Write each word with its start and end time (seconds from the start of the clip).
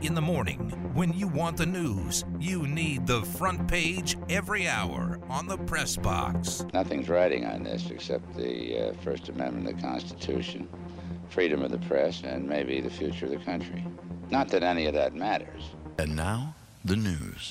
In 0.00 0.14
the 0.14 0.20
morning, 0.20 0.58
when 0.94 1.12
you 1.12 1.26
want 1.26 1.56
the 1.56 1.66
news, 1.66 2.24
you 2.38 2.68
need 2.68 3.04
the 3.04 3.22
front 3.22 3.66
page 3.66 4.16
every 4.28 4.68
hour 4.68 5.18
on 5.28 5.48
the 5.48 5.58
press 5.58 5.96
box. 5.96 6.64
Nothing's 6.72 7.08
riding 7.08 7.44
on 7.44 7.64
this 7.64 7.90
except 7.90 8.36
the 8.36 8.90
uh, 8.90 8.92
First 9.02 9.28
Amendment 9.28 9.68
of 9.68 9.74
the 9.76 9.82
Constitution, 9.82 10.68
freedom 11.30 11.62
of 11.62 11.72
the 11.72 11.78
press, 11.78 12.22
and 12.22 12.48
maybe 12.48 12.80
the 12.80 12.90
future 12.90 13.24
of 13.24 13.32
the 13.32 13.38
country. 13.38 13.84
Not 14.30 14.48
that 14.50 14.62
any 14.62 14.86
of 14.86 14.94
that 14.94 15.16
matters. 15.16 15.64
And 15.98 16.14
now, 16.14 16.54
the 16.84 16.94
news. 16.94 17.50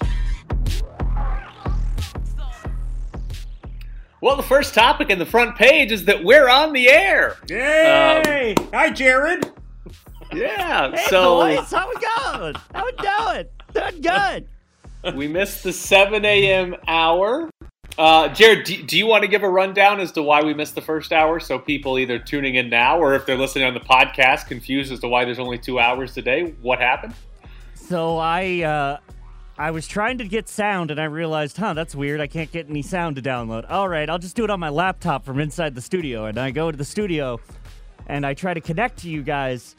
Well, 4.21 4.37
the 4.37 4.43
first 4.43 4.73
topic 4.73 5.09
in 5.09 5.19
the 5.19 5.25
front 5.25 5.57
page 5.57 5.91
is 5.91 6.05
that 6.05 6.23
we're 6.23 6.47
on 6.47 6.71
the 6.71 6.89
air. 6.89 7.35
Yay! 7.49 8.55
Hi, 8.73 8.89
Jared. 8.89 9.51
Yeah. 10.37 10.91
Hey, 10.91 11.05
so 11.09 11.37
boys, 11.37 11.71
how 11.71 11.89
we 11.89 11.95
going? 11.95 12.55
How 12.73 12.85
we 12.85 12.91
doing? 12.93 13.45
Doing 13.73 14.01
good. 14.01 15.15
we 15.15 15.27
missed 15.27 15.63
the 15.63 15.73
7 15.73 16.23
a.m. 16.23 16.75
hour. 16.87 17.49
Uh, 17.97 18.27
Jared, 18.29 18.65
do, 18.65 18.83
do 18.83 18.97
you 18.97 19.07
want 19.07 19.23
to 19.23 19.27
give 19.27 19.41
a 19.41 19.49
rundown 19.49 19.99
as 19.99 20.11
to 20.11 20.21
why 20.21 20.43
we 20.43 20.53
missed 20.53 20.75
the 20.75 20.81
first 20.81 21.11
hour 21.11 21.39
so 21.39 21.57
people 21.57 21.97
either 21.97 22.19
tuning 22.19 22.55
in 22.55 22.69
now 22.69 22.99
or 22.99 23.15
if 23.15 23.25
they're 23.25 23.37
listening 23.37 23.65
on 23.65 23.73
the 23.73 23.79
podcast 23.79 24.45
confused 24.47 24.91
as 24.91 24.99
to 24.99 25.07
why 25.07 25.25
there's 25.25 25.39
only 25.39 25.57
two 25.57 25.79
hours 25.79 26.13
today? 26.13 26.53
What 26.61 26.79
happened? 26.79 27.15
So 27.73 28.17
I 28.17 28.61
uh 28.61 28.97
I 29.57 29.71
was 29.71 29.87
trying 29.87 30.19
to 30.19 30.27
get 30.27 30.47
sound 30.47 30.91
and 30.91 31.01
I 31.01 31.05
realized, 31.05 31.57
huh, 31.57 31.73
that's 31.73 31.95
weird. 31.95 32.21
I 32.21 32.27
can't 32.27 32.51
get 32.51 32.69
any 32.69 32.83
sound 32.83 33.15
to 33.15 33.23
download. 33.23 33.65
All 33.71 33.89
right, 33.89 34.07
I'll 34.07 34.19
just 34.19 34.35
do 34.35 34.43
it 34.43 34.51
on 34.51 34.59
my 34.59 34.69
laptop 34.69 35.25
from 35.25 35.39
inside 35.39 35.73
the 35.73 35.81
studio. 35.81 36.25
And 36.25 36.37
I 36.37 36.51
go 36.51 36.69
to 36.69 36.77
the 36.77 36.85
studio 36.85 37.39
and 38.05 38.23
I 38.23 38.35
try 38.35 38.53
to 38.53 38.61
connect 38.61 38.99
to 38.99 39.09
you 39.09 39.23
guys 39.23 39.75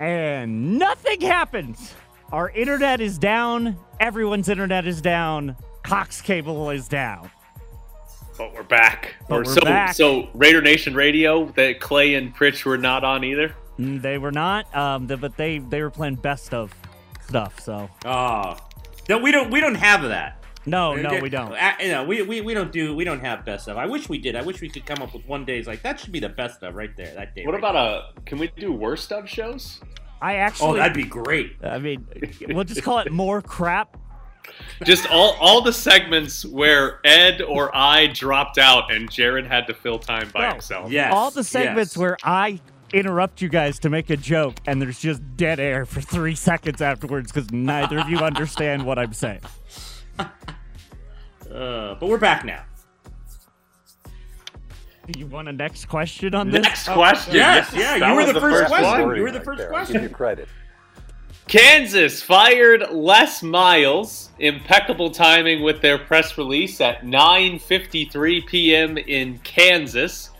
and 0.00 0.78
nothing 0.78 1.20
happens. 1.20 1.94
Our 2.32 2.50
internet 2.50 3.00
is 3.00 3.18
down. 3.18 3.76
Everyone's 4.00 4.48
internet 4.48 4.86
is 4.86 5.00
down. 5.00 5.56
Cox 5.82 6.20
cable 6.20 6.70
is 6.70 6.88
down. 6.88 7.30
But 8.38 8.54
we're 8.54 8.62
back. 8.62 9.16
But 9.28 9.38
we're 9.38 9.44
so, 9.44 9.60
back. 9.60 9.94
so 9.94 10.28
Raider 10.34 10.62
Nation 10.62 10.94
Radio, 10.94 11.46
that 11.56 11.80
Clay 11.80 12.14
and 12.14 12.34
Pritch 12.34 12.64
were 12.64 12.78
not 12.78 13.04
on 13.04 13.22
either. 13.24 13.54
Mm, 13.78 14.00
They 14.00 14.16
were 14.18 14.32
not, 14.32 14.74
um, 14.74 15.06
th- 15.08 15.20
but 15.20 15.36
they 15.36 15.58
they 15.58 15.82
were 15.82 15.90
playing 15.90 16.14
best 16.16 16.54
of 16.54 16.72
stuff. 17.26 17.60
So 17.60 17.90
Oh, 18.04 18.56
no, 19.08 19.18
we 19.18 19.30
don't. 19.30 19.50
We 19.50 19.60
don't 19.60 19.74
have 19.74 20.02
that. 20.04 20.39
No, 20.66 20.94
no, 20.94 21.18
we 21.20 21.28
don't. 21.28 21.52
Uh, 21.52 21.72
you 21.80 21.88
know, 21.88 22.04
we, 22.04 22.22
we, 22.22 22.40
we 22.40 22.54
don't 22.54 22.70
do. 22.70 22.94
We 22.94 23.04
don't 23.04 23.20
have 23.20 23.44
best 23.44 23.68
of. 23.68 23.76
I 23.76 23.86
wish 23.86 24.08
we 24.08 24.18
did. 24.18 24.36
I 24.36 24.42
wish 24.42 24.60
we 24.60 24.68
could 24.68 24.84
come 24.84 25.02
up 25.02 25.14
with 25.14 25.26
one 25.26 25.44
day's 25.44 25.66
like 25.66 25.82
that 25.82 25.98
should 25.98 26.12
be 26.12 26.20
the 26.20 26.28
best 26.28 26.62
of 26.62 26.74
right 26.74 26.94
there. 26.96 27.14
That 27.14 27.34
day. 27.34 27.46
What 27.46 27.52
right 27.52 27.58
about 27.58 27.76
a? 27.76 28.20
Can 28.26 28.38
we 28.38 28.50
do 28.56 28.72
worst 28.72 29.12
of 29.12 29.28
shows? 29.28 29.80
I 30.20 30.36
actually. 30.36 30.70
Oh, 30.70 30.74
that'd 30.74 30.92
be 30.92 31.04
great. 31.04 31.56
I 31.62 31.78
mean, 31.78 32.06
we'll 32.48 32.64
just 32.64 32.82
call 32.82 32.98
it 32.98 33.10
more 33.12 33.40
crap. 33.40 33.96
Just 34.84 35.10
all 35.10 35.36
all 35.40 35.62
the 35.62 35.72
segments 35.72 36.44
where 36.44 37.00
Ed 37.04 37.40
or 37.42 37.74
I 37.74 38.08
dropped 38.08 38.58
out 38.58 38.92
and 38.92 39.10
Jared 39.10 39.46
had 39.46 39.66
to 39.68 39.74
fill 39.74 39.98
time 39.98 40.30
by 40.34 40.46
No. 40.46 40.52
himself. 40.52 40.90
Yes. 40.90 41.12
All 41.14 41.30
the 41.30 41.44
segments 41.44 41.92
yes. 41.94 41.98
where 41.98 42.16
I 42.24 42.60
interrupt 42.92 43.40
you 43.40 43.48
guys 43.48 43.78
to 43.78 43.90
make 43.90 44.10
a 44.10 44.16
joke 44.16 44.56
and 44.66 44.82
there's 44.82 44.98
just 44.98 45.22
dead 45.36 45.60
air 45.60 45.86
for 45.86 46.00
three 46.00 46.34
seconds 46.34 46.82
afterwards 46.82 47.30
because 47.30 47.50
neither 47.52 48.00
of 48.00 48.08
you 48.08 48.18
understand 48.18 48.84
what 48.84 48.98
I'm 48.98 49.12
saying. 49.12 49.40
Uh, 51.50 51.96
but 51.96 52.08
we're 52.08 52.16
back 52.16 52.44
now. 52.44 52.62
You 55.16 55.26
want 55.26 55.48
a 55.48 55.52
next 55.52 55.86
question 55.86 56.32
on 56.32 56.50
this? 56.50 56.62
Next 56.62 56.88
question. 56.88 57.34
Yes, 57.34 57.72
yeah. 57.74 57.98
that 57.98 58.08
You 58.08 58.14
were 58.14 58.22
was 58.22 58.32
the, 58.34 58.40
first, 58.40 58.66
question. 58.68 59.06
one. 59.08 59.16
You 59.16 59.22
were 59.22 59.32
the 59.32 59.40
first 59.40 59.68
question. 59.68 59.94
Give 59.94 60.02
you 60.04 60.08
credit. 60.10 60.48
Kansas 61.48 62.22
fired 62.22 62.84
Les 62.92 63.42
Miles. 63.42 64.30
Impeccable 64.38 65.10
timing 65.10 65.64
with 65.64 65.80
their 65.82 65.98
press 65.98 66.38
release 66.38 66.80
at 66.80 67.02
9:53 67.02 68.46
p.m. 68.46 68.96
in 68.98 69.38
Kansas. 69.40 70.30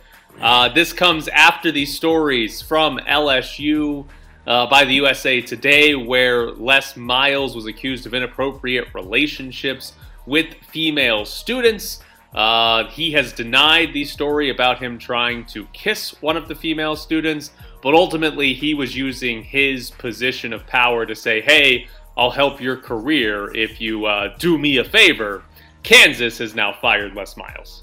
Uh, 0.41 0.69
this 0.69 0.93
comes 0.93 1.27
after 1.29 1.73
the 1.73 1.85
stories 1.85 2.63
from 2.63 2.99
LSU 2.99 4.07
uh, 4.51 4.67
by 4.67 4.85
the 4.85 4.95
USA 4.95 5.41
Today, 5.41 5.95
where 5.95 6.51
Les 6.51 6.97
Miles 6.97 7.55
was 7.55 7.67
accused 7.67 8.05
of 8.05 8.15
inappropriate 8.15 8.93
relationships 8.93 9.93
with 10.27 10.55
female 10.73 11.25
students. 11.25 12.03
Uh, 12.35 12.89
he 12.89 13.13
has 13.13 13.33
denied 13.33 13.93
the 13.93 14.05
story 14.05 14.51
about 14.51 14.83
him 14.83 14.99
trying 14.99 15.45
to 15.45 15.67
kiss 15.67 16.21
one 16.21 16.37
of 16.37 16.49
the 16.49 16.55
female 16.57 16.97
students, 16.97 17.53
but 17.81 17.95
ultimately 17.95 18.53
he 18.53 18.75
was 18.75 18.97
using 18.97 19.45
his 19.45 19.93
position 19.93 20.53
of 20.53 20.67
power 20.67 21.07
to 21.07 21.15
say, 21.15 21.41
hey, 21.43 21.87
I'll 22.17 22.33
help 22.33 22.61
your 22.61 22.77
career 22.77 23.55
if 23.55 23.81
you 23.81 24.07
uh, 24.07 24.37
do 24.39 24.59
me 24.59 24.79
a 24.79 24.85
favor. 24.85 25.45
Kansas 25.85 26.39
has 26.39 26.57
now 26.57 26.73
fired 26.73 27.15
Les 27.15 27.37
Miles. 27.37 27.83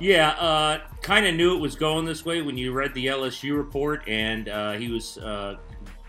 Yeah, 0.00 0.30
uh, 0.30 0.80
kind 1.02 1.24
of 1.24 1.36
knew 1.36 1.54
it 1.54 1.60
was 1.60 1.76
going 1.76 2.04
this 2.04 2.24
way 2.24 2.42
when 2.42 2.58
you 2.58 2.72
read 2.72 2.94
the 2.94 3.06
LSU 3.06 3.56
report, 3.56 4.02
and 4.08 4.48
uh, 4.48 4.72
he 4.72 4.88
was, 4.88 5.18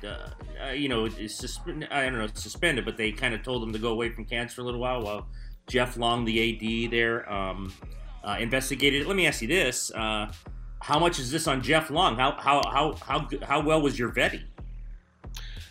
uh, 0.05 0.71
you 0.71 0.89
know, 0.89 1.07
suspended. 1.09 1.89
I 1.91 2.03
don't 2.09 2.17
know, 2.19 2.27
suspended, 2.33 2.85
but 2.85 2.97
they 2.97 3.11
kind 3.11 3.33
of 3.33 3.43
told 3.43 3.63
him 3.63 3.73
to 3.73 3.79
go 3.79 3.89
away 3.89 4.09
from 4.09 4.25
Kansas 4.25 4.57
a 4.57 4.61
little 4.61 4.79
while 4.79 5.01
while 5.01 5.27
Jeff 5.67 5.97
Long, 5.97 6.25
the 6.25 6.85
AD 6.85 6.91
there, 6.91 7.31
um, 7.31 7.73
uh, 8.23 8.37
investigated 8.39 9.01
it. 9.03 9.07
Let 9.07 9.15
me 9.15 9.27
ask 9.27 9.41
you 9.41 9.47
this: 9.47 9.91
uh, 9.91 10.31
How 10.81 10.99
much 10.99 11.19
is 11.19 11.31
this 11.31 11.47
on 11.47 11.61
Jeff 11.61 11.89
Long? 11.89 12.15
How 12.15 12.31
how 12.39 12.61
how 12.71 12.93
how 13.01 13.27
how 13.43 13.61
well 13.61 13.81
was 13.81 13.97
your 13.97 14.11
vetting? 14.11 14.43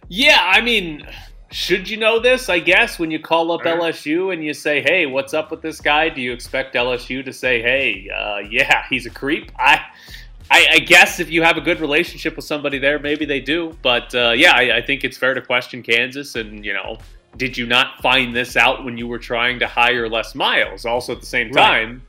Yeah, 0.08 0.38
I 0.40 0.60
mean, 0.60 1.06
should 1.50 1.88
you 1.88 1.96
know 1.96 2.18
this? 2.18 2.48
I 2.48 2.58
guess 2.58 2.98
when 2.98 3.10
you 3.10 3.18
call 3.18 3.52
up 3.52 3.62
Sure. 3.62 3.78
LSU 3.78 4.32
and 4.32 4.44
you 4.44 4.52
say, 4.52 4.82
"Hey, 4.82 5.06
what's 5.06 5.32
up 5.32 5.50
with 5.50 5.62
this 5.62 5.80
guy?" 5.80 6.08
Do 6.08 6.20
you 6.20 6.32
expect 6.32 6.74
LSU 6.74 7.24
to 7.24 7.32
say, 7.32 7.62
"Hey, 7.62 8.08
uh, 8.14 8.38
yeah, 8.50 8.84
he's 8.90 9.06
a 9.06 9.10
creep"? 9.10 9.50
I, 9.58 9.80
I, 10.50 10.66
I 10.72 10.78
guess 10.80 11.20
if 11.20 11.30
you 11.30 11.42
have 11.42 11.56
a 11.56 11.60
good 11.60 11.80
relationship 11.80 12.36
with 12.36 12.44
somebody 12.44 12.78
there, 12.78 12.98
maybe 12.98 13.24
they 13.24 13.40
do. 13.40 13.76
But 13.82 14.14
uh, 14.14 14.32
yeah, 14.36 14.52
I, 14.54 14.76
I 14.78 14.82
think 14.82 15.02
it's 15.04 15.16
fair 15.16 15.34
to 15.34 15.40
question 15.40 15.82
Kansas. 15.82 16.34
And 16.34 16.64
you 16.64 16.72
know, 16.74 16.98
did 17.36 17.56
you 17.56 17.66
not 17.66 18.00
find 18.02 18.34
this 18.36 18.56
out 18.56 18.84
when 18.84 18.98
you 18.98 19.06
were 19.08 19.18
trying 19.18 19.58
to 19.60 19.66
hire 19.66 20.08
Les 20.08 20.34
Miles? 20.34 20.84
Also, 20.84 21.12
at 21.14 21.20
the 21.20 21.26
same 21.26 21.50
Right. 21.50 21.62
time. 21.86 22.02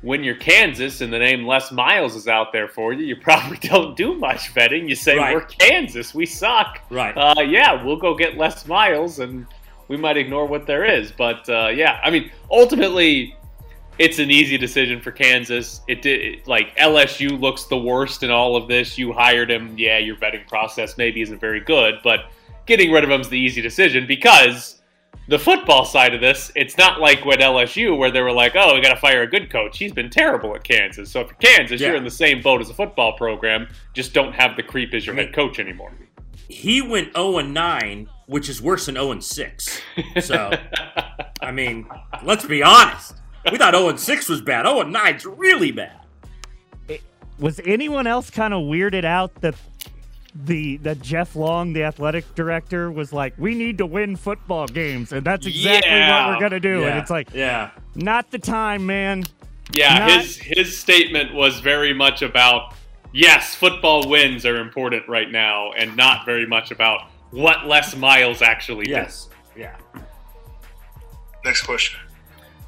When 0.00 0.22
you're 0.22 0.36
Kansas 0.36 1.00
and 1.00 1.12
the 1.12 1.18
name 1.18 1.44
Les 1.44 1.72
Miles 1.72 2.14
is 2.14 2.28
out 2.28 2.52
there 2.52 2.68
for 2.68 2.92
you, 2.92 3.04
you 3.04 3.16
probably 3.16 3.56
don't 3.68 3.96
do 3.96 4.14
much 4.14 4.54
vetting. 4.54 4.88
You 4.88 4.94
say, 4.94 5.16
Right. 5.18 5.34
We're 5.34 5.40
Kansas, 5.42 6.14
we 6.14 6.24
suck. 6.24 6.78
Right. 6.88 7.12
Uh, 7.16 7.40
yeah, 7.40 7.82
we'll 7.84 7.96
go 7.96 8.14
get 8.14 8.36
Les 8.36 8.64
Miles, 8.68 9.18
and 9.18 9.44
we 9.88 9.96
might 9.96 10.16
ignore 10.16 10.46
what 10.46 10.68
there 10.68 10.84
is. 10.84 11.10
But 11.10 11.48
uh, 11.48 11.70
yeah, 11.74 12.00
I 12.04 12.10
mean, 12.10 12.30
ultimately, 12.48 13.34
it's 13.98 14.18
an 14.18 14.30
easy 14.30 14.56
decision 14.58 15.00
for 15.00 15.10
Kansas. 15.10 15.80
It 15.88 16.02
did 16.02 16.20
it- 16.20 16.46
like 16.48 16.76
LSU 16.76 17.38
looks 17.38 17.64
the 17.64 17.78
worst 17.78 18.22
in 18.22 18.30
all 18.30 18.56
of 18.56 18.68
this. 18.68 18.96
You 18.98 19.12
hired 19.12 19.50
him. 19.50 19.74
Yeah, 19.76 19.98
your 19.98 20.16
vetting 20.16 20.46
process 20.48 20.96
maybe 20.96 21.20
isn't 21.22 21.40
very 21.40 21.60
good, 21.60 21.96
but 22.04 22.30
getting 22.66 22.90
rid 22.92 23.04
of 23.04 23.10
him 23.10 23.20
is 23.20 23.28
the 23.28 23.38
easy 23.38 23.60
decision 23.60 24.06
because 24.06 24.76
the 25.28 25.38
football 25.38 25.84
side 25.84 26.14
of 26.14 26.20
this, 26.22 26.50
it's 26.56 26.78
not 26.78 27.00
like 27.00 27.24
with 27.24 27.40
LSU 27.40 27.96
where 27.96 28.10
they 28.10 28.22
were 28.22 28.32
like, 28.32 28.52
"Oh, 28.56 28.74
we 28.74 28.80
got 28.80 28.94
to 28.94 29.00
fire 29.00 29.22
a 29.22 29.26
good 29.26 29.50
coach." 29.50 29.76
He's 29.78 29.92
been 29.92 30.08
terrible 30.10 30.54
at 30.54 30.64
Kansas. 30.64 31.10
So 31.10 31.20
if 31.20 31.26
you're 31.28 31.36
Kansas, 31.52 31.80
Yeah. 31.80 31.88
you're 31.88 31.96
in 31.96 32.04
the 32.04 32.10
same 32.10 32.40
boat 32.40 32.60
as 32.62 32.70
a 32.70 32.74
football 32.74 33.12
program. 33.12 33.68
Just 33.94 34.14
don't 34.14 34.32
have 34.34 34.56
the 34.56 34.62
creep 34.62 34.94
as 34.94 35.04
your 35.04 35.14
I 35.14 35.18
mean- 35.18 35.26
head 35.26 35.34
coach 35.34 35.58
anymore. 35.58 35.92
He 36.48 36.80
went 36.80 37.12
zero 37.14 37.36
and 37.38 37.52
nine, 37.52 38.08
which 38.26 38.48
is 38.48 38.62
worse 38.62 38.86
than 38.86 38.94
zero 38.94 39.10
and 39.12 39.22
six. 39.22 39.82
So, 40.20 40.50
I 41.42 41.50
mean, 41.52 41.86
let's 42.22 42.46
be 42.46 42.62
honest. 42.62 43.16
We 43.50 43.58
thought 43.58 43.74
zero 43.74 43.88
and 43.88 43.98
six 44.00 44.28
was 44.28 44.40
bad. 44.40 44.66
Zero 44.66 44.80
and 44.80 44.92
nine's 44.92 45.24
really 45.26 45.70
bad. 45.72 45.92
Was 47.38 47.60
anyone 47.64 48.06
else 48.08 48.30
kind 48.30 48.52
of 48.52 48.62
weirded 48.62 49.04
out 49.04 49.32
that 49.42 49.54
the 50.34 50.76
that 50.78 51.00
Jeff 51.00 51.36
Long, 51.36 51.72
the 51.72 51.84
athletic 51.84 52.34
director, 52.34 52.90
was 52.90 53.12
like, 53.12 53.34
"We 53.38 53.54
need 53.54 53.78
to 53.78 53.86
win 53.86 54.16
football 54.16 54.66
games," 54.66 55.12
and 55.12 55.24
that's 55.24 55.46
exactly 55.46 55.90
Yeah. 55.90 56.26
what 56.26 56.34
we're 56.34 56.40
gonna 56.48 56.60
do. 56.60 56.84
And 56.84 56.98
it's 56.98 57.10
like, 57.10 57.28
yeah, 57.32 57.70
not 57.94 58.30
the 58.30 58.38
time, 58.38 58.86
man. 58.86 59.24
Yeah, 59.72 59.98
Not- 59.98 60.10
his 60.20 60.36
his 60.38 60.78
statement 60.78 61.32
was 61.34 61.60
very 61.60 61.92
much 61.94 62.22
about 62.22 62.74
yes, 63.12 63.54
football 63.54 64.08
wins 64.08 64.44
are 64.44 64.56
important 64.60 65.08
right 65.08 65.30
now, 65.30 65.70
and 65.72 65.96
not 65.96 66.24
very 66.26 66.46
much 66.46 66.70
about 66.72 67.02
what 67.30 67.66
Les 67.66 67.94
Miles 67.96 68.42
actually 68.42 68.84
did. 68.86 68.92
yes, 68.92 69.28
yeah. 69.56 69.76
Next 71.44 71.62
question. 71.62 72.00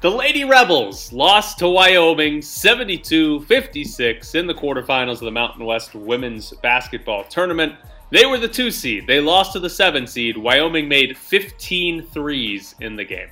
The 0.01 0.09
Lady 0.09 0.45
Rebels 0.45 1.13
lost 1.13 1.59
to 1.59 1.69
Wyoming 1.69 2.41
72 2.41 3.41
56 3.41 4.33
in 4.33 4.47
the 4.47 4.53
quarterfinals 4.53 5.13
of 5.13 5.19
the 5.19 5.31
Mountain 5.31 5.63
West 5.63 5.93
Women's 5.93 6.53
Basketball 6.63 7.23
Tournament. 7.25 7.75
They 8.09 8.25
were 8.25 8.39
the 8.39 8.47
two 8.47 8.71
seed. 8.71 9.05
They 9.05 9.21
lost 9.21 9.53
to 9.53 9.59
the 9.59 9.69
seven 9.69 10.07
seed. 10.07 10.35
Wyoming 10.35 10.89
made 10.89 11.15
15 11.15 12.01
threes 12.07 12.73
in 12.79 12.95
the 12.95 13.05
game. 13.05 13.27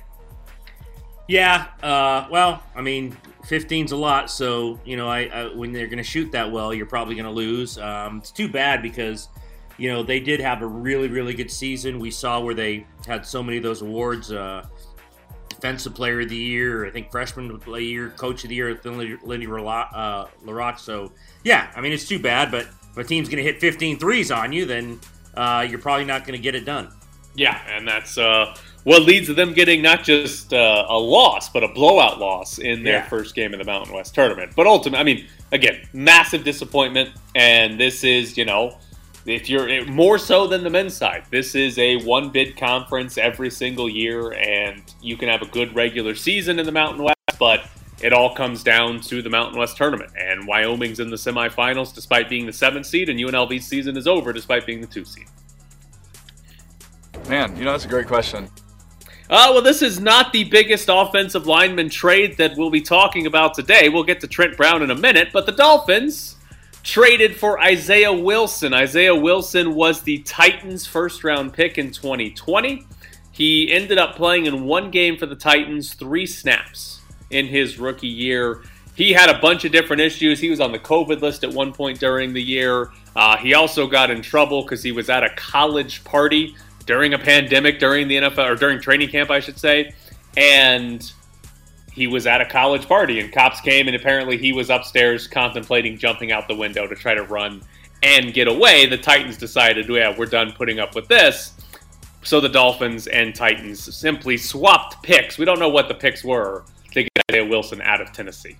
Yeah, 1.26 1.66
uh, 1.82 2.28
well, 2.30 2.62
I 2.76 2.82
mean, 2.82 3.16
15's 3.42 3.90
a 3.90 3.96
lot, 3.96 4.30
so 4.30 4.78
you 4.84 4.96
know, 4.96 5.08
I, 5.08 5.22
I 5.22 5.52
when 5.52 5.72
they're 5.72 5.88
going 5.88 5.98
to 5.98 6.04
shoot 6.04 6.30
that 6.30 6.52
well, 6.52 6.72
you're 6.72 6.86
probably 6.86 7.16
going 7.16 7.24
to 7.24 7.32
lose. 7.32 7.78
Um, 7.78 8.18
it's 8.18 8.30
too 8.30 8.48
bad 8.48 8.80
because, 8.80 9.28
you 9.76 9.90
know, 9.90 10.04
they 10.04 10.20
did 10.20 10.38
have 10.38 10.62
a 10.62 10.66
really, 10.66 11.08
really 11.08 11.34
good 11.34 11.50
season. 11.50 11.98
We 11.98 12.12
saw 12.12 12.38
where 12.38 12.54
they 12.54 12.86
had 13.08 13.26
so 13.26 13.42
many 13.42 13.56
of 13.56 13.64
those 13.64 13.82
awards. 13.82 14.30
Uh, 14.30 14.68
Defensive 15.60 15.94
Player 15.94 16.20
of 16.20 16.30
the 16.30 16.36
Year, 16.36 16.86
I 16.86 16.90
think 16.90 17.10
Freshman 17.10 17.50
of 17.50 17.64
the 17.64 17.72
Year, 17.82 18.10
Coach 18.10 18.44
of 18.44 18.48
the 18.48 18.56
Year, 18.56 18.80
Lindy 18.82 19.46
uh, 19.46 19.50
La 19.50 20.26
Rocque. 20.46 20.78
So, 20.78 21.12
yeah, 21.44 21.70
I 21.76 21.82
mean, 21.82 21.92
it's 21.92 22.08
too 22.08 22.18
bad, 22.18 22.50
but 22.50 22.66
if 22.90 22.96
a 22.96 23.04
team's 23.04 23.28
going 23.28 23.36
to 23.36 23.42
hit 23.42 23.60
15 23.60 23.98
threes 23.98 24.30
on 24.30 24.52
you, 24.52 24.64
then 24.64 24.98
uh, 25.34 25.66
you're 25.68 25.78
probably 25.78 26.06
not 26.06 26.24
going 26.24 26.36
to 26.36 26.42
get 26.42 26.54
it 26.54 26.64
done. 26.64 26.90
Yeah, 27.34 27.60
and 27.68 27.86
that's 27.86 28.16
uh, 28.16 28.56
what 28.84 29.02
leads 29.02 29.26
to 29.26 29.34
them 29.34 29.52
getting 29.52 29.82
not 29.82 30.02
just 30.02 30.52
uh, 30.54 30.86
a 30.88 30.98
loss, 30.98 31.48
but 31.48 31.62
a 31.62 31.68
blowout 31.68 32.18
loss 32.18 32.58
in 32.58 32.82
their 32.82 32.94
yeah. 32.94 33.08
first 33.08 33.34
game 33.34 33.52
of 33.52 33.58
the 33.58 33.64
Mountain 33.64 33.94
West 33.94 34.14
tournament. 34.14 34.52
But 34.56 34.66
ultimately, 34.66 35.00
I 35.00 35.04
mean, 35.04 35.28
again, 35.52 35.86
massive 35.92 36.42
disappointment. 36.42 37.10
And 37.34 37.78
this 37.78 38.02
is, 38.02 38.36
you 38.36 38.44
know, 38.44 38.78
if 39.26 39.50
you're 39.50 39.84
more 39.86 40.18
so 40.18 40.46
than 40.46 40.64
the 40.64 40.70
men's 40.70 40.96
side, 40.96 41.24
this 41.30 41.54
is 41.54 41.78
a 41.78 41.96
one 42.04 42.30
bid 42.30 42.56
conference 42.56 43.18
every 43.18 43.50
single 43.50 43.88
year, 43.88 44.32
and 44.32 44.82
you 45.00 45.16
can 45.16 45.28
have 45.28 45.42
a 45.42 45.46
good 45.46 45.74
regular 45.74 46.14
season 46.14 46.58
in 46.58 46.66
the 46.66 46.72
Mountain 46.72 47.02
West, 47.02 47.38
but 47.38 47.66
it 48.02 48.12
all 48.12 48.34
comes 48.34 48.62
down 48.62 49.00
to 49.02 49.20
the 49.20 49.28
Mountain 49.28 49.58
West 49.58 49.76
tournament. 49.76 50.10
And 50.18 50.46
Wyoming's 50.46 51.00
in 51.00 51.10
the 51.10 51.16
semifinals 51.16 51.94
despite 51.94 52.28
being 52.28 52.46
the 52.46 52.52
seventh 52.52 52.86
seed, 52.86 53.08
and 53.08 53.18
UNLV's 53.18 53.66
season 53.66 53.96
is 53.96 54.06
over 54.06 54.32
despite 54.32 54.66
being 54.66 54.80
the 54.80 54.86
two 54.86 55.04
seed. 55.04 55.26
Man, 57.28 57.54
you 57.56 57.64
know, 57.64 57.72
that's 57.72 57.84
a 57.84 57.88
great 57.88 58.06
question. 58.06 58.48
Uh, 59.28 59.50
well, 59.52 59.62
this 59.62 59.82
is 59.82 60.00
not 60.00 60.32
the 60.32 60.42
biggest 60.44 60.88
offensive 60.90 61.46
lineman 61.46 61.88
trade 61.88 62.36
that 62.38 62.56
we'll 62.56 62.70
be 62.70 62.80
talking 62.80 63.26
about 63.26 63.54
today. 63.54 63.88
We'll 63.88 64.02
get 64.02 64.18
to 64.20 64.26
Trent 64.26 64.56
Brown 64.56 64.82
in 64.82 64.90
a 64.90 64.94
minute, 64.94 65.28
but 65.32 65.46
the 65.46 65.52
Dolphins 65.52 66.36
traded 66.82 67.36
for 67.36 67.60
Isaiah 67.60 68.12
Wilson. 68.12 68.72
Isaiah 68.74 69.14
Wilson 69.14 69.74
was 69.74 70.02
the 70.02 70.18
Titans' 70.20 70.86
first 70.86 71.24
round 71.24 71.52
pick 71.52 71.78
in 71.78 71.90
2020. 71.90 72.86
He 73.32 73.72
ended 73.72 73.98
up 73.98 74.16
playing 74.16 74.46
in 74.46 74.64
one 74.64 74.90
game 74.90 75.16
for 75.16 75.26
the 75.26 75.36
Titans, 75.36 75.94
three 75.94 76.26
snaps 76.26 77.00
in 77.30 77.46
his 77.46 77.78
rookie 77.78 78.08
year. 78.08 78.62
He 78.94 79.12
had 79.12 79.30
a 79.30 79.38
bunch 79.38 79.64
of 79.64 79.72
different 79.72 80.02
issues. 80.02 80.40
He 80.40 80.50
was 80.50 80.60
on 80.60 80.72
the 80.72 80.78
COVID 80.78 81.22
list 81.22 81.44
at 81.44 81.52
one 81.52 81.72
point 81.72 82.00
during 82.00 82.34
the 82.34 82.42
year. 82.42 82.90
Uh, 83.16 83.36
he 83.36 83.54
also 83.54 83.86
got 83.86 84.10
in 84.10 84.20
trouble 84.20 84.62
because 84.62 84.82
he 84.82 84.92
was 84.92 85.08
at 85.08 85.24
a 85.24 85.30
college 85.36 86.04
party 86.04 86.54
during 86.86 87.14
a 87.14 87.18
pandemic, 87.18 87.78
during 87.78 88.08
the 88.08 88.16
NFL, 88.16 88.50
or 88.50 88.56
during 88.56 88.80
training 88.80 89.08
camp, 89.08 89.30
I 89.30 89.40
should 89.40 89.58
say. 89.58 89.94
And 90.36 91.10
he 92.00 92.06
was 92.06 92.26
at 92.26 92.40
a 92.40 92.46
college 92.46 92.88
party 92.88 93.20
and 93.20 93.30
cops 93.30 93.60
came 93.60 93.86
and 93.86 93.94
apparently 93.94 94.38
he 94.38 94.54
was 94.54 94.70
upstairs 94.70 95.26
contemplating 95.26 95.98
jumping 95.98 96.32
out 96.32 96.48
the 96.48 96.54
window 96.54 96.86
to 96.86 96.94
try 96.94 97.12
to 97.12 97.24
run 97.24 97.60
and 98.02 98.32
get 98.32 98.48
away. 98.48 98.86
The 98.86 98.96
Titans 98.96 99.36
decided, 99.36 99.86
yeah, 99.86 100.16
we're 100.16 100.24
done 100.24 100.52
putting 100.52 100.80
up 100.80 100.94
with 100.94 101.08
this. 101.08 101.52
So 102.22 102.40
the 102.40 102.48
Dolphins 102.48 103.06
and 103.06 103.34
Titans 103.34 103.94
simply 103.94 104.38
swapped 104.38 105.02
picks. 105.02 105.36
We 105.36 105.44
don't 105.44 105.58
know 105.58 105.68
what 105.68 105.88
the 105.88 105.94
picks 105.94 106.24
were 106.24 106.64
to 106.92 107.02
get 107.02 107.10
Isaiah 107.30 107.44
Wilson 107.44 107.82
out 107.82 108.00
of 108.00 108.10
Tennessee. 108.14 108.56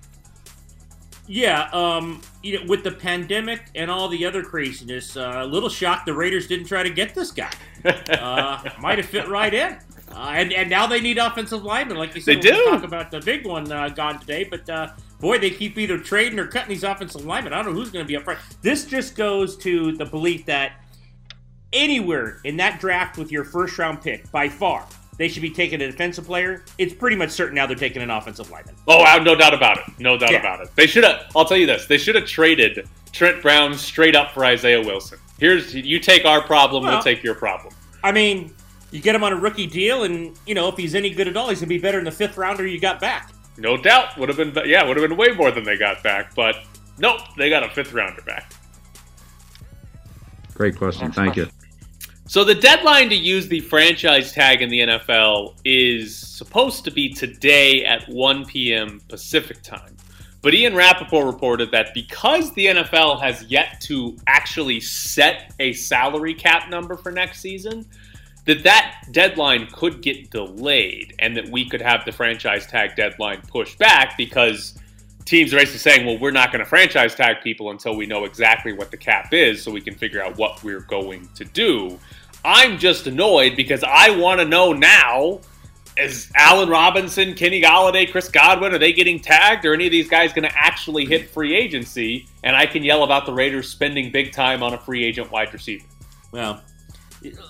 Yeah, 1.27 1.67
um, 1.71 2.21
you 2.43 2.59
know, 2.59 2.65
with 2.67 2.83
the 2.83 2.91
pandemic 2.91 3.69
and 3.73 3.89
all 3.89 4.07
the 4.07 4.23
other 4.23 4.43
craziness, 4.43 5.17
uh, 5.17 5.37
a 5.37 5.45
little 5.47 5.69
shocked 5.69 6.05
the 6.05 6.13
Raiders 6.13 6.45
didn't 6.45 6.67
try 6.67 6.83
to 6.83 6.91
get 6.91 7.15
this 7.15 7.31
guy. 7.31 7.51
Uh, 7.83 8.61
might 8.79 8.99
have 8.99 9.07
fit 9.07 9.27
right 9.27 9.55
in. 9.55 9.75
Uh, 10.13 10.31
and, 10.35 10.53
and 10.53 10.69
now 10.69 10.87
they 10.87 11.01
need 11.01 11.17
offensive 11.17 11.63
linemen, 11.63 11.97
like 11.97 12.13
you 12.15 12.21
said. 12.21 12.37
They 12.37 12.51
do. 12.51 12.65
talk 12.65 12.83
about 12.83 13.11
the 13.11 13.19
big 13.21 13.45
one 13.45 13.71
uh, 13.71 13.89
gone 13.89 14.19
today, 14.19 14.43
but 14.43 14.69
uh, 14.69 14.89
boy, 15.19 15.39
they 15.39 15.49
keep 15.49 15.77
either 15.77 15.97
trading 15.97 16.39
or 16.39 16.47
cutting 16.47 16.69
these 16.69 16.83
offensive 16.83 17.25
linemen. 17.25 17.53
I 17.53 17.57
don't 17.57 17.73
know 17.73 17.79
who's 17.79 17.91
going 17.91 18.05
to 18.05 18.07
be 18.07 18.15
up 18.15 18.23
front. 18.23 18.39
This 18.61 18.85
just 18.85 19.15
goes 19.15 19.57
to 19.57 19.93
the 19.93 20.05
belief 20.05 20.45
that 20.45 20.73
anywhere 21.73 22.41
in 22.43 22.57
that 22.57 22.79
draft 22.79 23.17
with 23.17 23.31
your 23.31 23.43
first 23.43 23.77
round 23.77 24.01
pick, 24.01 24.29
by 24.31 24.49
far, 24.49 24.85
they 25.17 25.27
should 25.27 25.41
be 25.41 25.51
taking 25.51 25.81
a 25.81 25.87
defensive 25.87 26.25
player. 26.25 26.65
It's 26.77 26.93
pretty 26.93 27.15
much 27.15 27.29
certain 27.29 27.55
now 27.55 27.67
they're 27.67 27.75
taking 27.75 28.01
an 28.01 28.09
offensive 28.09 28.49
lineman. 28.49 28.75
Oh, 28.87 29.01
I 29.01 29.09
have 29.09 29.23
no 29.23 29.35
doubt 29.35 29.53
about 29.53 29.77
it. 29.77 29.85
No 29.99 30.17
doubt 30.17 30.31
yeah. 30.31 30.39
about 30.39 30.61
it. 30.61 30.75
They 30.75 30.87
should 30.87 31.03
have. 31.03 31.31
I'll 31.35 31.45
tell 31.45 31.57
you 31.57 31.67
this. 31.67 31.85
They 31.85 31.97
should 31.97 32.15
have 32.15 32.25
traded 32.25 32.87
Trent 33.11 33.41
Brown 33.41 33.75
straight 33.75 34.15
up 34.15 34.31
for 34.31 34.43
Isaiah 34.45 34.81
Wilson. 34.81 35.19
Here's 35.39 35.73
you 35.73 35.99
take 35.99 36.25
our 36.25 36.41
problem, 36.41 36.83
well, 36.83 36.93
we'll 36.93 37.03
take 37.03 37.23
your 37.23 37.35
problem. 37.35 37.73
I 38.03 38.11
mean, 38.11 38.53
you 38.91 39.01
get 39.01 39.15
him 39.15 39.23
on 39.23 39.33
a 39.33 39.35
rookie 39.35 39.67
deal, 39.67 40.03
and 40.03 40.37
you 40.45 40.53
know 40.53 40.67
if 40.67 40.77
he's 40.77 40.95
any 40.95 41.09
good 41.09 41.27
at 41.27 41.35
all, 41.35 41.49
he's 41.49 41.59
gonna 41.59 41.69
be 41.69 41.77
better 41.77 41.99
in 41.99 42.05
the 42.05 42.11
fifth 42.11 42.37
rounder 42.37 42.67
you 42.67 42.79
got 42.79 42.99
back. 42.99 43.33
No 43.57 43.77
doubt, 43.77 44.17
would 44.17 44.29
have 44.29 44.37
been 44.37 44.53
yeah, 44.65 44.85
would 44.87 44.97
have 44.97 45.07
been 45.07 45.17
way 45.17 45.31
more 45.31 45.51
than 45.51 45.63
they 45.63 45.77
got 45.77 46.03
back, 46.03 46.35
but 46.35 46.57
nope, 46.97 47.21
they 47.37 47.49
got 47.49 47.63
a 47.63 47.69
fifth 47.69 47.93
rounder 47.93 48.21
back. 48.21 48.51
Great 50.53 50.77
question, 50.77 51.11
thank 51.11 51.35
you. 51.35 51.47
So 52.27 52.45
the 52.45 52.55
deadline 52.55 53.09
to 53.09 53.15
use 53.15 53.49
the 53.49 53.59
franchise 53.59 54.31
tag 54.31 54.61
in 54.61 54.69
the 54.69 54.79
NFL 54.79 55.55
is 55.65 56.17
supposed 56.17 56.85
to 56.85 56.91
be 56.91 57.11
today 57.11 57.83
at 57.83 58.07
1 58.07 58.45
p.m. 58.45 59.01
Pacific 59.09 59.61
time. 59.63 59.97
But 60.41 60.53
Ian 60.53 60.73
Rapoport 60.73 61.25
reported 61.25 61.71
that 61.71 61.93
because 61.93 62.53
the 62.53 62.67
NFL 62.67 63.21
has 63.21 63.43
yet 63.43 63.81
to 63.81 64.17
actually 64.27 64.79
set 64.79 65.53
a 65.59 65.73
salary 65.73 66.33
cap 66.33 66.69
number 66.69 66.95
for 66.95 67.11
next 67.11 67.41
season, 67.41 67.85
that 68.45 68.63
that 68.63 69.03
deadline 69.11 69.67
could 69.71 70.01
get 70.01 70.31
delayed 70.31 71.13
and 71.19 71.37
that 71.37 71.47
we 71.49 71.67
could 71.67 71.81
have 71.81 72.05
the 72.05 72.11
franchise 72.11 72.65
tag 72.65 72.95
deadline 72.95 73.41
pushed 73.47 73.77
back 73.77 74.17
because 74.17 74.77
teams 75.25 75.53
are 75.53 75.57
basically 75.57 75.79
saying, 75.79 76.05
well, 76.05 76.17
we're 76.17 76.31
not 76.31 76.51
going 76.51 76.63
to 76.63 76.65
franchise 76.65 77.13
tag 77.13 77.37
people 77.43 77.69
until 77.69 77.95
we 77.95 78.05
know 78.05 78.25
exactly 78.25 78.73
what 78.73 78.89
the 78.89 78.97
cap 78.97 79.33
is 79.33 79.61
so 79.61 79.71
we 79.71 79.81
can 79.81 79.93
figure 79.93 80.23
out 80.23 80.37
what 80.37 80.63
we're 80.63 80.81
going 80.81 81.29
to 81.35 81.45
do. 81.45 81.99
I'm 82.43 82.79
just 82.79 83.05
annoyed 83.05 83.55
because 83.55 83.83
I 83.83 84.09
want 84.09 84.39
to 84.39 84.45
know 84.45 84.73
now 84.73 85.41
is 85.97 86.31
Allen 86.35 86.69
Robinson, 86.69 87.33
Kenny 87.35 87.61
Golladay, 87.61 88.09
Chris 88.09 88.29
Godwin, 88.29 88.73
are 88.73 88.77
they 88.77 88.93
getting 88.93 89.19
tagged? 89.19 89.65
Or 89.65 89.73
any 89.73 89.85
of 89.85 89.91
these 89.91 90.09
guys 90.09 90.33
going 90.33 90.47
to 90.49 90.57
actually 90.57 91.05
hit 91.05 91.29
free 91.29 91.55
agency? 91.55 92.27
And 92.43 92.55
I 92.55 92.65
can 92.65 92.83
yell 92.83 93.03
about 93.03 93.25
the 93.25 93.33
Raiders 93.33 93.69
spending 93.69 94.11
big 94.11 94.31
time 94.31 94.63
on 94.63 94.73
a 94.73 94.77
free 94.77 95.03
agent 95.03 95.31
wide 95.31 95.53
receiver. 95.53 95.85
Well, 96.31 96.61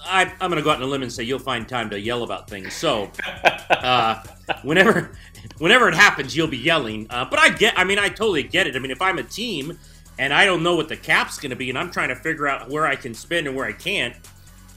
I, 0.05 0.23
am 0.41 0.49
going 0.49 0.57
to 0.57 0.61
go 0.61 0.71
out 0.71 0.77
on 0.77 0.83
a 0.83 0.85
limb 0.85 1.01
and 1.01 1.11
say 1.11 1.23
you'll 1.23 1.39
find 1.39 1.67
time 1.67 1.89
to 1.91 1.99
yell 1.99 2.23
about 2.23 2.49
things. 2.49 2.73
So, 2.73 3.09
uh, 3.69 4.23
whenever, 4.63 5.11
whenever 5.59 5.87
it 5.87 5.95
happens, 5.95 6.35
you'll 6.35 6.47
be 6.47 6.57
yelling. 6.57 7.07
Uh, 7.09 7.25
but 7.25 7.39
I 7.39 7.49
get, 7.49 7.77
I 7.77 7.83
mean, 7.83 7.99
I 7.99 8.09
totally 8.09 8.43
get 8.43 8.67
it. 8.67 8.75
I 8.75 8.79
mean, 8.79 8.91
if 8.91 9.01
I'm 9.01 9.17
a 9.17 9.23
team 9.23 9.77
and 10.19 10.33
I 10.33 10.45
don't 10.45 10.61
know 10.61 10.75
what 10.75 10.89
the 10.89 10.97
cap's 10.97 11.39
going 11.39 11.51
to 11.51 11.55
be, 11.55 11.69
and 11.69 11.77
I'm 11.77 11.89
trying 11.89 12.09
to 12.09 12.15
figure 12.15 12.47
out 12.47 12.69
where 12.69 12.85
I 12.85 12.95
can 12.95 13.13
spend 13.13 13.47
and 13.47 13.55
where 13.55 13.65
I 13.65 13.71
can't, 13.71 14.15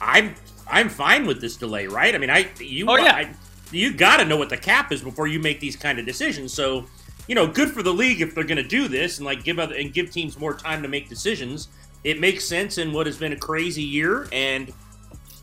I'm, 0.01 0.35
I'm 0.71 0.89
fine 0.89 1.27
with 1.27 1.41
this 1.41 1.57
delay, 1.57 1.87
right? 1.87 2.15
I 2.15 2.19
mean, 2.19 2.31
I, 2.31 2.49
you, 2.61 2.87
oh, 2.89 2.97
yeah. 2.97 3.15
I, 3.15 3.35
you 3.73 3.93
got 3.93 4.19
to 4.19 4.25
know 4.25 4.37
what 4.37 4.49
the 4.49 4.57
cap 4.57 4.93
is 4.93 5.03
before 5.03 5.27
you 5.27 5.41
make 5.41 5.59
these 5.59 5.77
kind 5.77 5.99
of 5.99 6.07
decisions. 6.07 6.53
So, 6.53 6.87
you 7.27 7.35
know, 7.35 7.47
good 7.47 7.71
for 7.71 7.83
the 7.83 7.93
league 7.93 8.21
if 8.21 8.35
they're 8.35 8.45
going 8.45 8.63
to 8.63 8.69
do 8.69 8.87
this 8.87 9.19
and 9.19 9.27
like 9.27 9.43
give 9.43 9.59
other, 9.59 9.75
and 9.75 9.93
give 9.93 10.11
teams 10.11 10.39
more 10.39 10.55
time 10.55 10.83
to 10.83 10.89
make 10.89 11.09
decisions. 11.09 11.69
It 12.05 12.21
makes 12.21 12.45
sense 12.45 12.79
in 12.79 12.93
what 12.93 13.07
has 13.07 13.17
been 13.17 13.33
a 13.33 13.37
crazy 13.37 13.83
year 13.83 14.29
and 14.31 14.73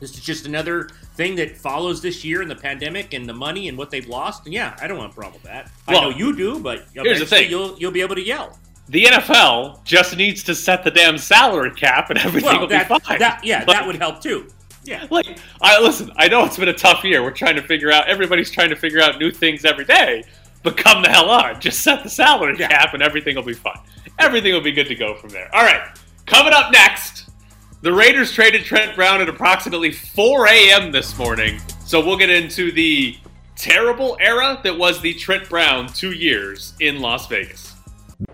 this 0.02 0.16
is 0.16 0.20
just 0.20 0.48
another 0.48 0.90
thing 1.16 1.36
that 1.36 1.56
follows 1.56 2.02
this 2.02 2.26
year 2.26 2.42
and 2.42 2.50
the 2.50 2.56
pandemic 2.56 3.14
and 3.14 3.30
the 3.30 3.34
money 3.34 3.70
and 3.70 3.78
what 3.78 3.92
they've 3.92 4.08
lost. 4.08 4.46
And 4.46 4.54
yeah, 4.54 4.76
I 4.82 4.88
don't 4.88 4.98
want 4.98 5.12
a 5.12 5.16
problem 5.16 5.36
with 5.36 5.44
that. 5.44 5.72
Well, 5.88 6.00
I 6.00 6.02
know 6.02 6.10
you 6.10 6.36
do, 6.36 6.60
but 6.60 6.86
here's 6.94 7.20
the 7.20 7.26
thing: 7.26 7.50
you'll 7.50 7.78
you'll 7.80 7.92
be 7.92 8.02
able 8.02 8.16
to 8.16 8.22
yell. 8.22 8.60
The 8.90 9.06
NFL 9.06 9.86
just 9.86 10.18
needs 10.18 10.44
to 10.44 10.56
set 10.56 10.84
the 10.84 10.92
damn 10.92 11.18
salary 11.18 11.72
cap, 11.72 12.10
and 12.10 12.20
everything 12.20 12.50
well, 12.50 12.62
will 12.62 12.68
that, 12.68 12.90
be 12.90 13.00
fine. 13.00 13.20
That, 13.20 13.46
yeah, 13.46 13.64
but, 13.64 13.74
that 13.74 13.88
would 13.88 13.96
help 13.96 14.22
too. 14.22 14.50
Yeah. 14.84 15.06
Like, 15.12 15.38
I 15.62 15.80
listen. 15.80 16.12
I 16.18 16.28
know 16.28 16.44
it's 16.46 16.58
been 16.58 16.68
a 16.68 16.74
tough 16.74 17.04
year. 17.04 17.24
We're 17.24 17.32
trying 17.32 17.56
to 17.56 17.62
figure 17.62 17.92
out. 17.92 18.08
Everybody's 18.08 18.50
trying 18.50 18.70
to 18.70 18.76
figure 18.76 19.02
out 19.02 19.20
new 19.20 19.32
things 19.32 19.64
every 19.64 19.86
day. 19.86 20.24
But 20.64 20.78
come 20.78 21.02
the 21.02 21.10
hell 21.10 21.30
on, 21.30 21.60
just 21.60 21.82
set 21.82 22.04
the 22.04 22.10
salary 22.10 22.56
yeah. 22.60 22.68
cap, 22.68 22.94
and 22.94 23.02
everything 23.02 23.36
will 23.36 23.44
be 23.44 23.54
fine. 23.54 23.80
Everything 24.20 24.54
will 24.54 24.62
be 24.62 24.72
good 24.72 24.88
to 24.88 24.96
go 24.96 25.16
from 25.16 25.30
there. 25.30 25.54
All 25.56 25.64
right. 25.64 25.82
Coming 26.26 26.54
up 26.54 26.72
next, 26.72 27.31
the 27.82 27.92
Raiders 27.92 28.32
traded 28.32 28.64
Trent 28.64 28.96
Brown 28.96 29.22
at 29.22 29.30
approximately 29.30 29.92
4 29.92 30.48
a.m. 30.48 30.92
this 30.92 31.18
morning. 31.18 31.60
So 31.84 32.06
we'll 32.06 32.18
get 32.18 32.30
into 32.30 32.72
the 32.72 33.18
terrible 33.56 34.18
era 34.20 34.60
that 34.64 34.78
was 34.78 35.02
the 35.02 35.14
Trent 35.16 35.50
Brown 35.50 35.88
two 35.88 36.12
years 36.12 36.74
in 36.80 37.02
Las 37.02 37.28
Vegas. 37.28 37.76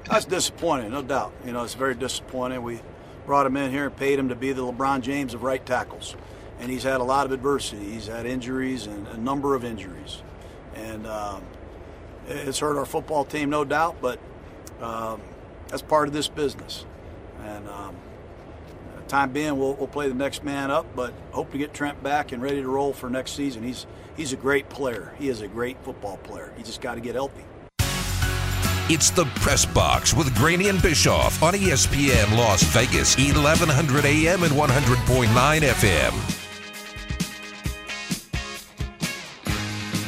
That's 0.04 0.26
disappointing, 0.26 0.92
no 0.92 1.02
doubt. 1.02 1.34
You 1.46 1.54
know, 1.54 1.64
it's 1.64 1.76
very 1.76 1.96
disappointing. 1.96 2.62
We 2.62 2.82
brought 3.26 3.46
him 3.46 3.56
in 3.56 3.72
here 3.72 3.86
and 3.86 3.96
paid 3.96 4.20
him 4.20 4.30
to 4.30 4.36
be 4.36 4.52
the 4.52 4.64
LeBron 4.64 5.02
James 5.02 5.34
of 5.34 5.44
right 5.44 5.66
tackles. 5.66 6.16
And 6.60 6.70
he's 6.70 6.84
had 6.84 7.00
a 7.00 7.04
lot 7.04 7.26
of 7.26 7.32
adversity. 7.32 7.92
He's 7.92 8.08
had 8.08 8.26
injuries 8.26 8.88
and 8.88 9.08
a 9.08 9.18
number 9.18 9.56
of 9.56 9.64
injuries. 9.64 10.24
And 10.76 11.08
um, 11.08 11.42
it's 12.28 12.60
hurt 12.60 12.78
our 12.78 12.86
football 12.86 13.24
team, 13.24 13.50
no 13.50 13.64
doubt, 13.64 13.98
but 14.02 14.20
um, 14.82 15.22
that's 15.70 15.82
part 15.82 16.10
of 16.10 16.14
this 16.14 16.28
business. 16.28 16.86
And 17.44 17.68
um, 17.70 17.96
time 19.08 19.32
being, 19.32 19.58
we'll, 19.58 19.74
we'll 19.74 19.88
play 19.88 20.08
the 20.08 20.16
next 20.16 20.44
man 20.44 20.72
up, 20.72 20.86
but 20.96 21.14
hope 21.32 21.52
to 21.52 21.58
get 21.58 21.74
Trent 21.74 22.02
back 22.04 22.32
and 22.32 22.42
ready 22.42 22.62
to 22.62 22.68
roll 22.68 22.94
for 22.94 23.10
next 23.10 23.32
season. 23.32 23.64
He's 23.64 23.86
he's 24.16 24.34
a 24.34 24.38
great 24.38 24.70
player. 24.70 25.14
He 25.18 25.30
is 25.30 25.42
a 25.42 25.48
great 25.48 25.78
football 25.84 26.18
player. 26.18 26.54
He 26.58 26.64
just 26.64 26.82
got 26.82 26.96
to 26.96 27.02
get 27.02 27.16
healthy. 27.16 27.44
It's 28.90 29.10
the 29.10 29.26
Press 29.36 29.66
Box 29.66 30.14
with 30.14 30.34
Graney 30.36 30.70
and 30.70 30.82
Bischoff 30.82 31.44
on 31.44 31.54
ESPN 31.54 32.38
Las 32.38 32.64
Vegas, 32.64 33.18
1100 33.18 34.06
AM 34.06 34.44
and 34.44 34.54
100.9 34.54 35.60
FM. 35.60 36.38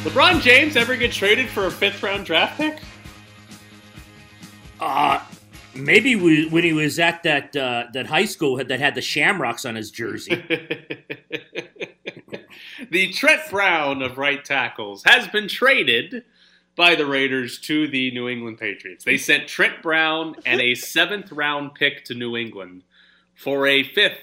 LeBron 0.06 0.40
James 0.42 0.78
ever 0.78 0.96
get 0.96 1.12
traded 1.12 1.50
for 1.50 1.66
a 1.66 1.72
fifth 1.72 2.02
round 2.02 2.26
draft 2.26 2.58
pick? 2.58 2.80
Uh, 4.80 5.20
maybe 5.76 6.16
we, 6.16 6.48
when 6.50 6.64
he 6.64 6.74
was 6.74 7.00
at 7.00 7.24
that 7.24 7.56
uh, 7.56 7.86
that 7.94 8.08
high 8.08 8.26
school 8.26 8.58
that 8.58 8.80
had 8.80 8.96
the 8.96 9.02
Shamrocks 9.02 9.66
on 9.66 9.76
his 9.76 9.92
jersey. 9.92 10.36
the 12.92 13.12
Trent 13.12 13.42
Brown 13.50 14.02
of 14.02 14.18
right 14.18 14.44
tackles 14.44 15.04
has 15.06 15.28
been 15.28 15.48
traded 15.48 16.24
by 16.76 16.96
the 16.96 17.06
Raiders 17.06 17.60
to 17.60 17.88
the 17.88 18.12
New 18.12 18.30
England 18.30 18.58
Patriots. 18.58 19.04
They 19.04 19.18
sent 19.18 19.48
Trent 19.48 19.82
Brown 19.82 20.36
and 20.46 20.62
a 20.62 20.76
seventh 20.76 21.32
round 21.32 21.76
pick 21.76 22.06
to 22.06 22.14
New 22.14 22.38
England 22.38 22.84
for 23.36 23.68
a 23.68 23.84
fifth 23.84 24.22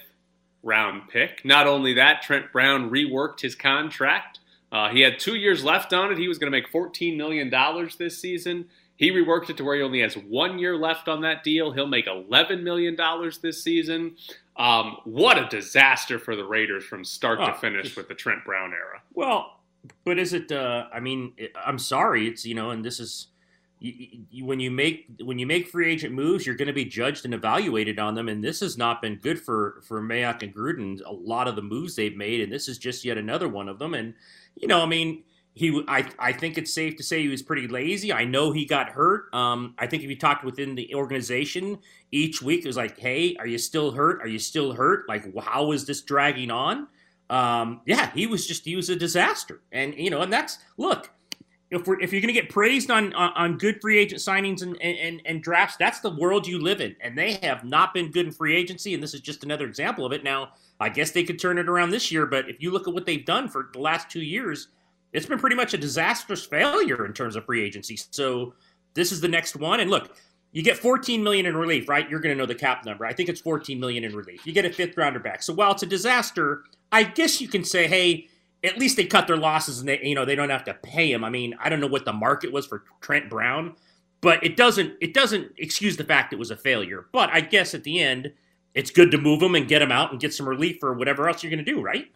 round 0.62 1.08
pick. 1.08 1.44
Not 1.44 1.66
only 1.66 1.94
that, 1.94 2.22
Trent 2.22 2.52
Brown 2.52 2.90
reworked 2.90 3.40
his 3.40 3.54
contract. 3.54 4.40
Uh, 4.72 4.88
he 4.88 5.00
had 5.00 5.18
two 5.18 5.36
years 5.36 5.62
left 5.64 5.92
on 5.92 6.10
it. 6.10 6.18
He 6.18 6.28
was 6.28 6.38
going 6.38 6.50
to 6.50 6.56
make 6.56 6.72
$14 6.72 7.16
million 7.16 7.50
this 7.98 8.18
season. 8.18 8.66
He 8.96 9.10
reworked 9.10 9.50
it 9.50 9.56
to 9.58 9.64
where 9.64 9.76
he 9.76 9.82
only 9.82 10.00
has 10.00 10.14
one 10.16 10.58
year 10.58 10.76
left 10.76 11.06
on 11.06 11.20
that 11.22 11.44
deal. 11.44 11.70
He'll 11.72 11.86
make 11.86 12.06
$11 12.06 12.62
million 12.62 12.96
this 13.42 13.62
season. 13.62 14.16
Um, 14.56 14.96
what 15.04 15.36
a 15.38 15.46
disaster 15.48 16.18
for 16.18 16.34
the 16.34 16.44
Raiders 16.44 16.84
from 16.84 17.04
start 17.04 17.38
to 17.40 17.54
Oh, 17.54 17.58
finish 17.58 17.94
with 17.94 18.08
the 18.08 18.14
Trent 18.14 18.44
Brown 18.44 18.72
era. 18.72 19.02
Well, 19.12 19.60
but 20.04 20.18
is 20.18 20.32
it? 20.32 20.50
Uh, 20.50 20.86
I 20.92 21.00
mean, 21.00 21.34
I'm 21.64 21.78
sorry. 21.78 22.26
It's 22.26 22.46
you 22.46 22.54
know, 22.54 22.70
and 22.70 22.82
this 22.82 22.98
is 22.98 23.26
you, 23.80 24.24
you, 24.30 24.44
when 24.46 24.58
you 24.58 24.70
make 24.70 25.06
when 25.22 25.38
you 25.38 25.46
make 25.46 25.68
free 25.68 25.92
agent 25.92 26.14
moves, 26.14 26.46
you're 26.46 26.56
going 26.56 26.66
to 26.68 26.72
be 26.72 26.86
judged 26.86 27.26
and 27.26 27.34
evaluated 27.34 27.98
on 27.98 28.14
them. 28.14 28.30
And 28.30 28.42
this 28.42 28.60
has 28.60 28.78
not 28.78 29.02
been 29.02 29.16
good 29.16 29.38
for 29.38 29.82
for 29.86 30.00
Mayock 30.00 30.42
and 30.42 30.54
Gruden. 30.54 31.02
A 31.04 31.12
lot 31.12 31.48
of 31.48 31.54
the 31.54 31.62
moves 31.62 31.94
they've 31.94 32.16
made, 32.16 32.40
and 32.40 32.50
this 32.50 32.66
is 32.66 32.78
just 32.78 33.04
yet 33.04 33.18
another 33.18 33.48
one 33.48 33.68
of 33.68 33.78
them. 33.78 33.92
And 33.92 34.14
you 34.56 34.68
know, 34.68 34.80
I 34.80 34.86
mean. 34.86 35.22
He, 35.58 35.82
I, 35.88 36.06
I 36.18 36.32
think 36.32 36.58
it's 36.58 36.72
safe 36.72 36.96
to 36.96 37.02
say 37.02 37.22
he 37.22 37.28
was 37.28 37.42
pretty 37.42 37.66
lazy. 37.66 38.12
I 38.12 38.24
know 38.24 38.52
he 38.52 38.66
got 38.66 38.90
hurt. 38.90 39.34
Um, 39.34 39.74
I 39.78 39.86
think 39.86 40.02
if 40.02 40.10
you 40.10 40.16
talked 40.16 40.44
within 40.44 40.74
the 40.74 40.94
organization 40.94 41.78
each 42.12 42.42
week, 42.42 42.64
it 42.64 42.68
was 42.68 42.76
like, 42.76 42.98
"Hey, 42.98 43.34
are 43.36 43.46
you 43.46 43.56
still 43.56 43.90
hurt? 43.90 44.20
Are 44.20 44.28
you 44.28 44.38
still 44.38 44.72
hurt? 44.72 45.08
Like, 45.08 45.24
how 45.42 45.72
is 45.72 45.86
this 45.86 46.02
dragging 46.02 46.50
on?" 46.50 46.88
um, 47.30 47.80
yeah, 47.86 48.10
he 48.12 48.26
was 48.26 48.46
just 48.46 48.64
he 48.64 48.76
was 48.76 48.88
a 48.88 48.96
disaster, 48.96 49.60
and 49.72 49.94
you 49.94 50.10
know, 50.10 50.22
and 50.22 50.32
that's 50.32 50.58
look. 50.76 51.10
If 51.68 51.84
we're 51.88 52.00
if 52.00 52.12
you're 52.12 52.20
going 52.20 52.32
to 52.32 52.40
get 52.40 52.48
praised 52.48 52.92
on, 52.92 53.12
on 53.14 53.32
on 53.34 53.58
good 53.58 53.80
free 53.80 53.98
agent 53.98 54.20
signings 54.20 54.62
and, 54.62 54.80
and 54.80 55.20
and 55.24 55.42
drafts, 55.42 55.76
that's 55.76 55.98
the 55.98 56.10
world 56.10 56.46
you 56.46 56.60
live 56.62 56.80
in, 56.80 56.94
and 57.00 57.18
they 57.18 57.34
have 57.42 57.64
not 57.64 57.92
been 57.92 58.12
good 58.12 58.26
in 58.26 58.32
free 58.32 58.54
agency, 58.54 58.94
and 58.94 59.02
this 59.02 59.14
is 59.14 59.20
just 59.20 59.42
another 59.42 59.66
example 59.66 60.06
of 60.06 60.12
it. 60.12 60.22
Now, 60.22 60.50
I 60.78 60.88
guess 60.88 61.10
they 61.10 61.24
could 61.24 61.40
turn 61.40 61.58
it 61.58 61.68
around 61.68 61.90
this 61.90 62.12
year, 62.12 62.24
but 62.26 62.48
if 62.48 62.62
you 62.62 62.70
look 62.70 62.86
at 62.86 62.94
what 62.94 63.04
they've 63.04 63.24
done 63.24 63.48
for 63.48 63.68
the 63.72 63.80
last 63.80 64.08
two 64.08 64.22
years, 64.22 64.68
it's 65.12 65.26
been 65.26 65.38
pretty 65.38 65.56
much 65.56 65.74
a 65.74 65.78
disastrous 65.78 66.44
failure 66.44 67.06
in 67.06 67.12
terms 67.12 67.36
of 67.36 67.44
free 67.44 67.62
agency. 67.62 67.98
So 68.10 68.54
this 68.94 69.12
is 69.12 69.20
the 69.20 69.28
next 69.28 69.56
one, 69.56 69.80
and 69.80 69.90
look, 69.90 70.16
you 70.52 70.62
get 70.62 70.78
14 70.78 71.22
million 71.22 71.44
in 71.44 71.56
relief, 71.56 71.88
right? 71.88 72.08
You're 72.08 72.20
going 72.20 72.34
to 72.34 72.38
know 72.38 72.46
the 72.46 72.54
cap 72.54 72.86
number. 72.86 73.04
I 73.04 73.12
think 73.12 73.28
it's 73.28 73.42
14 73.42 73.78
million 73.78 74.04
in 74.04 74.16
relief. 74.16 74.46
You 74.46 74.54
get 74.54 74.64
a 74.64 74.72
fifth 74.72 74.96
rounder 74.96 75.18
back. 75.18 75.42
So 75.42 75.52
while 75.52 75.72
it's 75.72 75.82
a 75.82 75.86
disaster, 75.86 76.64
I 76.90 77.02
guess 77.02 77.42
you 77.42 77.48
can 77.48 77.62
say, 77.62 77.86
hey, 77.86 78.28
at 78.64 78.78
least 78.78 78.96
they 78.96 79.04
cut 79.04 79.26
their 79.26 79.36
losses 79.36 79.80
and 79.80 79.88
they, 79.88 80.00
you 80.02 80.14
know, 80.14 80.24
they 80.24 80.34
don't 80.34 80.48
have 80.48 80.64
to 80.64 80.74
pay 80.74 81.12
him. 81.12 81.24
I 81.24 81.30
mean, 81.30 81.54
I 81.60 81.68
don't 81.68 81.80
know 81.80 81.86
what 81.86 82.06
the 82.06 82.12
market 82.12 82.52
was 82.52 82.66
for 82.66 82.84
Trent 83.02 83.28
Brown, 83.28 83.76
but 84.20 84.42
it 84.42 84.56
doesn't 84.56 84.94
it 85.00 85.12
doesn't 85.12 85.52
excuse 85.58 85.96
the 85.96 86.04
fact 86.04 86.32
it 86.32 86.38
was 86.38 86.50
a 86.50 86.56
failure. 86.56 87.06
But 87.12 87.30
I 87.30 87.40
guess 87.40 87.74
at 87.74 87.84
the 87.84 88.00
end, 88.00 88.32
it's 88.74 88.90
good 88.90 89.10
to 89.10 89.18
move 89.18 89.42
him 89.42 89.54
and 89.54 89.68
get 89.68 89.82
him 89.82 89.92
out 89.92 90.10
and 90.10 90.20
get 90.20 90.32
some 90.32 90.48
relief 90.48 90.78
for 90.80 90.94
whatever 90.94 91.28
else 91.28 91.42
you're 91.42 91.50
going 91.50 91.64
to 91.64 91.70
do, 91.70 91.82
right? 91.82 92.10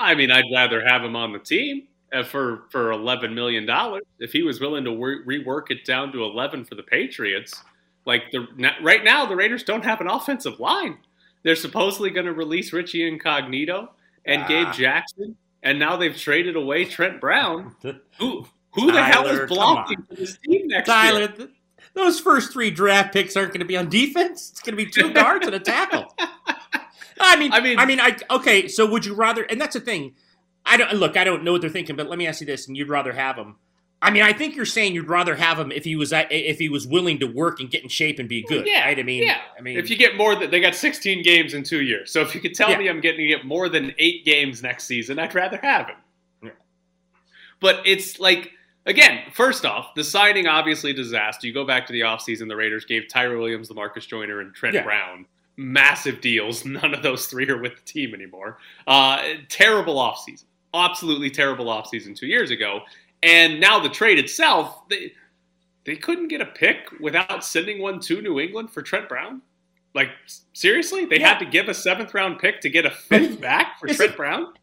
I 0.00 0.14
mean, 0.14 0.30
I'd 0.30 0.44
rather 0.52 0.84
have 0.86 1.02
him 1.04 1.14
on 1.16 1.32
the 1.32 1.38
team 1.38 1.84
uh, 2.12 2.22
for 2.24 2.64
for 2.70 2.92
eleven 2.92 3.34
million 3.34 3.66
dollars 3.66 4.02
if 4.18 4.32
he 4.32 4.42
was 4.42 4.60
willing 4.60 4.84
to 4.84 4.96
re- 4.96 5.24
rework 5.44 5.70
it 5.70 5.84
down 5.84 6.10
to 6.12 6.24
eleven 6.24 6.64
for 6.64 6.74
the 6.74 6.82
Patriots. 6.82 7.62
Like 8.06 8.30
the 8.32 8.46
right 8.82 9.04
now, 9.04 9.26
the 9.26 9.36
Raiders 9.36 9.62
don't 9.62 9.84
have 9.84 10.00
an 10.00 10.08
offensive 10.08 10.58
line. 10.58 10.98
They're 11.42 11.56
supposedly 11.56 12.10
going 12.10 12.26
to 12.26 12.32
release 12.32 12.72
Richie 12.72 13.06
Incognito 13.06 13.92
and 14.24 14.42
Ah. 14.42 14.46
Gabe 14.48 14.72
Jackson, 14.72 15.36
and 15.62 15.78
now 15.78 15.96
they've 15.96 16.16
traded 16.16 16.56
away 16.56 16.84
Trent 16.86 17.20
Brown. 17.20 17.74
Who 18.18 18.46
who 18.72 18.92
the 18.92 19.02
hell 19.02 19.26
is 19.26 19.48
blocking 19.48 20.02
for 20.08 20.14
this 20.14 20.38
team 20.38 20.68
next 20.68 20.86
Tyler, 20.86 21.18
year? 21.20 21.28
th- 21.28 21.50
those 21.94 22.20
first 22.20 22.52
three 22.52 22.70
draft 22.70 23.12
picks 23.12 23.36
aren't 23.36 23.50
going 23.52 23.60
to 23.60 23.66
be 23.66 23.76
on 23.76 23.88
defense. 23.88 24.50
It's 24.50 24.60
going 24.60 24.76
to 24.76 24.84
be 24.84 24.88
two 24.90 25.12
guards 25.12 25.44
and 25.46 25.56
a 25.56 25.60
tackle. 25.60 26.06
I 27.20 27.36
mean, 27.36 27.52
I 27.52 27.60
mean, 27.60 27.78
I 27.78 27.86
mean, 27.86 28.00
I 28.00 28.16
okay. 28.30 28.66
So 28.68 28.86
would 28.90 29.04
you 29.04 29.14
rather? 29.14 29.42
And 29.42 29.60
that's 29.60 29.74
the 29.74 29.80
thing. 29.80 30.14
I 30.66 30.76
don't 30.76 30.92
look. 30.94 31.16
I 31.16 31.24
don't 31.24 31.44
know 31.44 31.52
what 31.52 31.60
they're 31.60 31.70
thinking, 31.70 31.96
but 31.96 32.08
let 32.08 32.18
me 32.18 32.26
ask 32.26 32.40
you 32.40 32.46
this: 32.46 32.66
and 32.68 32.76
you'd 32.76 32.88
rather 32.88 33.12
have 33.12 33.36
him? 33.36 33.56
I 34.02 34.10
mean, 34.10 34.22
I 34.22 34.32
think 34.32 34.56
you're 34.56 34.64
saying 34.64 34.94
you'd 34.94 35.08
rather 35.10 35.36
have 35.36 35.58
him 35.58 35.70
if 35.70 35.84
he 35.84 35.94
was 35.94 36.10
at, 36.12 36.32
if 36.32 36.58
he 36.58 36.70
was 36.70 36.86
willing 36.86 37.18
to 37.18 37.26
work 37.26 37.60
and 37.60 37.70
get 37.70 37.82
in 37.82 37.90
shape 37.90 38.18
and 38.18 38.28
be 38.30 38.42
good. 38.42 38.66
Yeah, 38.66 38.86
right? 38.86 38.98
I 38.98 39.02
mean, 39.02 39.22
yeah. 39.22 39.36
I 39.58 39.60
mean, 39.60 39.76
if 39.76 39.90
you 39.90 39.96
get 39.96 40.16
more 40.16 40.34
than 40.34 40.50
they 40.50 40.58
got 40.58 40.74
16 40.74 41.22
games 41.22 41.52
in 41.52 41.62
two 41.64 41.82
years, 41.82 42.10
so 42.10 42.22
if 42.22 42.34
you 42.34 42.40
could 42.40 42.54
tell 42.54 42.70
Yeah. 42.70 42.78
me 42.78 42.88
I'm 42.88 43.00
getting 43.02 43.20
to 43.20 43.26
get 43.26 43.44
more 43.44 43.68
than 43.68 43.92
eight 43.98 44.24
games 44.24 44.62
next 44.62 44.84
season, 44.84 45.18
I'd 45.18 45.34
rather 45.34 45.58
have 45.62 45.88
him. 45.88 46.50
But 47.60 47.82
it's 47.84 48.18
like 48.18 48.52
again, 48.86 49.20
first 49.34 49.66
off, 49.66 49.94
the 49.94 50.02
signing 50.04 50.46
obviously 50.46 50.92
disaster. 50.94 51.46
You 51.46 51.52
go 51.52 51.66
back 51.66 51.86
to 51.88 51.92
the 51.92 52.00
offseason, 52.00 52.48
the 52.48 52.56
Raiders 52.56 52.86
gave 52.86 53.06
Tyrell 53.08 53.38
Williams, 53.40 53.68
Lamarcus 53.68 54.06
Joyner, 54.06 54.40
and 54.40 54.54
Trent 54.54 54.74
Yeah. 54.74 54.82
Brown 54.82 55.26
massive 55.60 56.20
deals. 56.20 56.64
None 56.64 56.94
of 56.94 57.02
those 57.02 57.26
three 57.26 57.48
are 57.48 57.60
with 57.60 57.76
the 57.76 57.82
team 57.82 58.14
anymore. 58.14 58.58
Uh, 58.86 59.22
terrible 59.48 59.96
offseason. 59.96 60.44
Absolutely 60.72 61.30
terrible 61.30 61.66
offseason 61.66 62.16
two 62.16 62.26
years 62.26 62.50
ago. 62.50 62.80
And 63.22 63.60
now 63.60 63.78
the 63.78 63.88
trade 63.88 64.18
itself, 64.18 64.88
they 64.88 65.12
they 65.84 65.96
couldn't 65.96 66.28
get 66.28 66.40
a 66.40 66.46
pick 66.46 66.90
without 67.00 67.44
sending 67.44 67.80
one 67.80 68.00
to 68.00 68.22
New 68.22 68.38
England 68.38 68.70
for 68.70 68.82
Trent 68.82 69.08
Brown. 69.08 69.42
Like 69.94 70.10
seriously, 70.52 71.04
they 71.04 71.18
had 71.18 71.38
to 71.38 71.44
give 71.44 71.68
a 71.68 71.74
seventh 71.74 72.14
round 72.14 72.38
pick 72.38 72.60
to 72.60 72.70
get 72.70 72.86
a 72.86 72.90
fifth 72.90 73.40
back 73.40 73.78
for 73.78 73.88
Trent 73.88 74.16
Brown. 74.16 74.54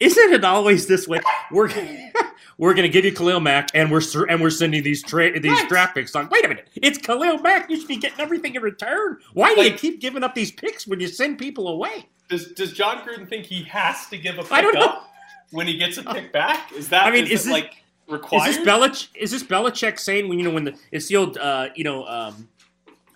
Isn't 0.00 0.32
it 0.32 0.44
always 0.44 0.86
this 0.86 1.08
way? 1.08 1.20
We're 1.50 1.68
we're 2.58 2.74
going 2.74 2.84
to 2.84 2.88
give 2.88 3.04
you 3.04 3.12
Khalil 3.12 3.40
Mack, 3.40 3.68
and 3.74 3.90
we're 3.90 4.02
and 4.28 4.40
we're 4.40 4.50
sending 4.50 4.82
these 4.82 5.02
tra- 5.02 5.38
these 5.38 5.50
Right. 5.52 5.68
draft 5.68 5.94
picks 5.94 6.14
on. 6.14 6.28
Wait 6.30 6.44
a 6.44 6.48
minute, 6.48 6.68
it's 6.76 6.98
Khalil 6.98 7.38
Mack. 7.38 7.68
You 7.70 7.78
should 7.78 7.88
be 7.88 7.96
getting 7.96 8.20
everything 8.20 8.54
in 8.54 8.62
return. 8.62 9.18
Why 9.32 9.54
do 9.54 9.62
you 9.62 9.72
keep 9.72 10.00
giving 10.00 10.22
up 10.22 10.34
these 10.34 10.50
picks 10.52 10.86
when 10.86 11.00
you 11.00 11.08
send 11.08 11.38
people 11.38 11.68
away? 11.68 12.06
Does 12.28 12.52
Does 12.52 12.72
Jon 12.72 12.98
Gruden 12.98 13.28
think 13.28 13.46
he 13.46 13.62
has 13.64 14.06
to 14.08 14.16
give 14.18 14.38
a 14.38 14.42
pick 14.42 14.52
I 14.52 14.60
don't 14.62 14.74
know. 14.74 14.80
up 14.82 15.10
when 15.50 15.66
he 15.66 15.76
gets 15.76 15.98
a 15.98 16.02
pick 16.02 16.32
back? 16.32 16.72
Is 16.72 16.88
that 16.90 17.06
I 17.06 17.10
mean, 17.10 17.24
is 17.24 17.30
is 17.32 17.40
it, 17.40 17.44
this- 17.44 17.52
like 17.52 17.84
required? 18.08 18.48
Is 18.50 18.56
this 18.58 18.66
Belich? 18.66 19.08
Is 19.14 19.30
this 19.30 19.42
Belichick 19.42 19.98
saying 19.98 20.28
when 20.28 20.38
you 20.38 20.44
know 20.44 20.50
when 20.50 20.64
the 20.64 20.74
it's 20.92 21.08
the 21.08 21.16
old 21.16 21.36
uh, 21.38 21.68
you 21.74 21.84
know 21.84 22.06
um, 22.06 22.48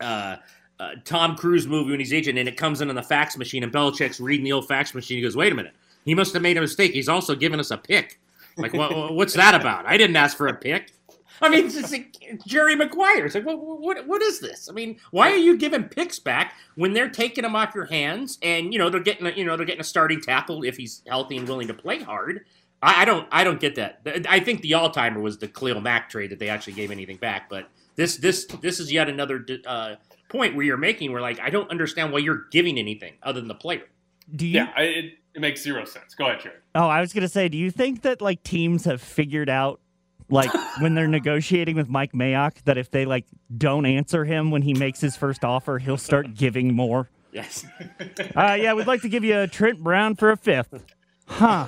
uh, 0.00 0.36
uh, 0.80 0.90
Tom 1.04 1.36
Cruise 1.36 1.66
movie 1.66 1.90
when 1.90 2.00
he's 2.00 2.12
agent 2.12 2.38
and 2.38 2.48
it 2.48 2.56
comes 2.56 2.80
in 2.80 2.88
on 2.88 2.94
the 2.94 3.02
fax 3.02 3.36
machine 3.36 3.62
and 3.62 3.72
Belichick's 3.72 4.20
reading 4.20 4.44
the 4.44 4.52
old 4.52 4.68
fax 4.68 4.94
machine. 4.94 5.16
He 5.16 5.22
goes, 5.22 5.36
"Wait 5.36 5.52
a 5.52 5.54
minute, 5.54 5.74
he 6.04 6.14
must 6.14 6.32
have 6.34 6.42
made 6.42 6.56
a 6.56 6.60
mistake. 6.60 6.92
He's 6.92 7.08
also 7.08 7.34
giving 7.34 7.60
us 7.60 7.70
a 7.70 7.76
pick. 7.78 8.18
Like, 8.58 8.74
what, 8.74 9.14
what's 9.14 9.34
that 9.34 9.54
about? 9.54 9.86
I 9.86 9.96
didn't 9.96 10.16
ask 10.16 10.36
for 10.36 10.46
a 10.46 10.54
pick." 10.54 10.92
I 11.40 11.48
mean, 11.48 11.66
it's 11.66 11.92
like 11.92 12.16
Jerry 12.46 12.74
Maguire. 12.74 13.26
It's 13.26 13.34
like, 13.34 13.44
what, 13.44 13.58
what, 13.58 14.06
what 14.06 14.22
is 14.22 14.40
this? 14.40 14.68
I 14.68 14.72
mean, 14.72 14.98
why 15.12 15.30
are 15.30 15.36
you 15.36 15.56
giving 15.56 15.84
picks 15.84 16.18
back 16.18 16.54
when 16.74 16.92
they're 16.92 17.08
taking 17.08 17.42
them 17.42 17.54
off 17.54 17.74
your 17.74 17.84
hands 17.84 18.38
and 18.42 18.72
you 18.72 18.78
know 18.78 18.90
they're 18.90 19.00
getting 19.00 19.26
a, 19.26 19.30
you 19.30 19.44
know 19.44 19.56
they're 19.56 19.66
getting 19.66 19.80
a 19.80 19.84
starting 19.84 20.20
tackle 20.20 20.64
if 20.64 20.76
he's 20.76 21.02
healthy 21.06 21.36
and 21.36 21.48
willing 21.48 21.68
to 21.68 21.74
play 21.74 22.02
hard? 22.02 22.44
I, 22.82 23.02
I 23.02 23.04
don't 23.04 23.28
I 23.30 23.44
don't 23.44 23.60
get 23.60 23.76
that. 23.76 24.00
I 24.28 24.40
think 24.40 24.62
the 24.62 24.74
all 24.74 24.90
timer 24.90 25.20
was 25.20 25.38
the 25.38 25.48
Khalil 25.48 25.80
Mack 25.80 26.08
trade 26.10 26.30
that 26.30 26.38
they 26.38 26.48
actually 26.48 26.74
gave 26.74 26.90
anything 26.90 27.16
back. 27.16 27.48
But 27.48 27.68
this 27.96 28.16
this 28.16 28.46
this 28.60 28.80
is 28.80 28.92
yet 28.92 29.08
another 29.08 29.44
uh, 29.66 29.96
point 30.28 30.54
where 30.54 30.64
you're 30.64 30.76
making 30.76 31.12
where 31.12 31.22
like 31.22 31.40
I 31.40 31.50
don't 31.50 31.70
understand 31.70 32.12
why 32.12 32.18
you're 32.18 32.46
giving 32.50 32.78
anything 32.78 33.14
other 33.22 33.40
than 33.40 33.48
the 33.48 33.54
player. 33.54 33.84
Do 34.34 34.46
you? 34.46 34.54
Yeah, 34.56 34.72
I, 34.76 34.82
it, 34.82 35.04
it 35.34 35.40
makes 35.40 35.62
zero 35.62 35.84
sense. 35.84 36.14
Go 36.14 36.26
ahead, 36.26 36.40
Jared. 36.42 36.58
Oh, 36.74 36.86
I 36.88 37.00
was 37.00 37.12
gonna 37.12 37.28
say, 37.28 37.48
do 37.48 37.56
you 37.58 37.70
think 37.70 38.02
that 38.02 38.20
like 38.20 38.42
teams 38.42 38.84
have 38.84 39.00
figured 39.00 39.48
out, 39.48 39.80
like 40.28 40.50
when 40.80 40.94
they're 40.94 41.08
negotiating 41.08 41.76
with 41.76 41.88
Mike 41.88 42.12
Mayock, 42.12 42.62
that 42.64 42.76
if 42.78 42.90
they 42.90 43.04
like 43.06 43.24
don't 43.56 43.86
answer 43.86 44.24
him 44.24 44.50
when 44.50 44.62
he 44.62 44.74
makes 44.74 45.00
his 45.00 45.16
first 45.16 45.44
offer, 45.44 45.78
he'll 45.78 45.96
start 45.96 46.34
giving 46.34 46.74
more? 46.74 47.08
Yes. 47.32 47.64
Uh, 48.34 48.56
yeah, 48.60 48.72
we'd 48.72 48.86
like 48.86 49.02
to 49.02 49.08
give 49.08 49.22
you 49.24 49.38
a 49.38 49.46
Trent 49.46 49.82
Brown 49.82 50.14
for 50.16 50.30
a 50.30 50.36
fifth. 50.36 50.82
Huh? 51.26 51.66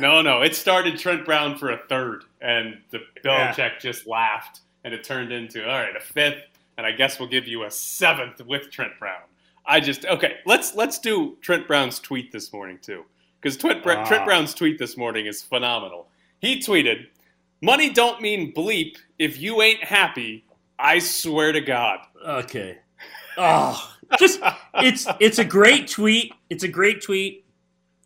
No, 0.00 0.20
no, 0.22 0.42
it 0.42 0.56
started 0.56 0.98
Trent 0.98 1.24
Brown 1.24 1.56
for 1.56 1.70
a 1.70 1.78
third, 1.88 2.24
and 2.40 2.78
the 2.90 2.98
Yeah. 3.24 3.52
Belichick 3.54 3.78
just 3.80 4.06
laughed, 4.08 4.60
and 4.82 4.92
it 4.92 5.04
turned 5.04 5.30
into 5.32 5.62
all 5.62 5.78
right, 5.78 5.94
a 5.96 6.00
fifth, 6.00 6.42
and 6.76 6.84
I 6.84 6.90
guess 6.90 7.20
we'll 7.20 7.28
give 7.28 7.46
you 7.46 7.62
a 7.64 7.70
seventh 7.70 8.44
with 8.44 8.70
Trent 8.72 8.98
Brown. 8.98 9.20
I 9.66 9.80
just 9.80 10.04
okay. 10.06 10.36
Let's 10.46 10.74
let's 10.74 10.98
do 10.98 11.36
Trent 11.40 11.66
Brown's 11.66 11.98
tweet 11.98 12.30
this 12.32 12.52
morning 12.52 12.78
too, 12.80 13.04
because 13.40 13.56
Trent, 13.56 13.82
Bra- 13.82 13.96
Ah. 14.02 14.04
Trent 14.06 14.24
Brown's 14.24 14.54
tweet 14.54 14.78
this 14.78 14.96
morning 14.96 15.26
is 15.26 15.42
phenomenal. 15.42 16.08
He 16.40 16.58
tweeted, 16.60 17.06
Money 17.62 17.90
don't 17.90 18.20
mean 18.20 18.52
bleep 18.52 18.96
if 19.18 19.40
you 19.40 19.62
ain't 19.62 19.82
happy. 19.82 20.44
I 20.78 20.98
swear 20.98 21.52
to 21.52 21.60
God. 21.60 22.00
Okay. 22.24 22.78
Oh, 23.38 23.92
just 24.18 24.40
it's 24.74 25.06
it's 25.20 25.38
a 25.38 25.44
great 25.44 25.88
tweet. 25.88 26.32
It's 26.48 26.62
a 26.64 26.68
great 26.68 27.02
tweet, 27.02 27.44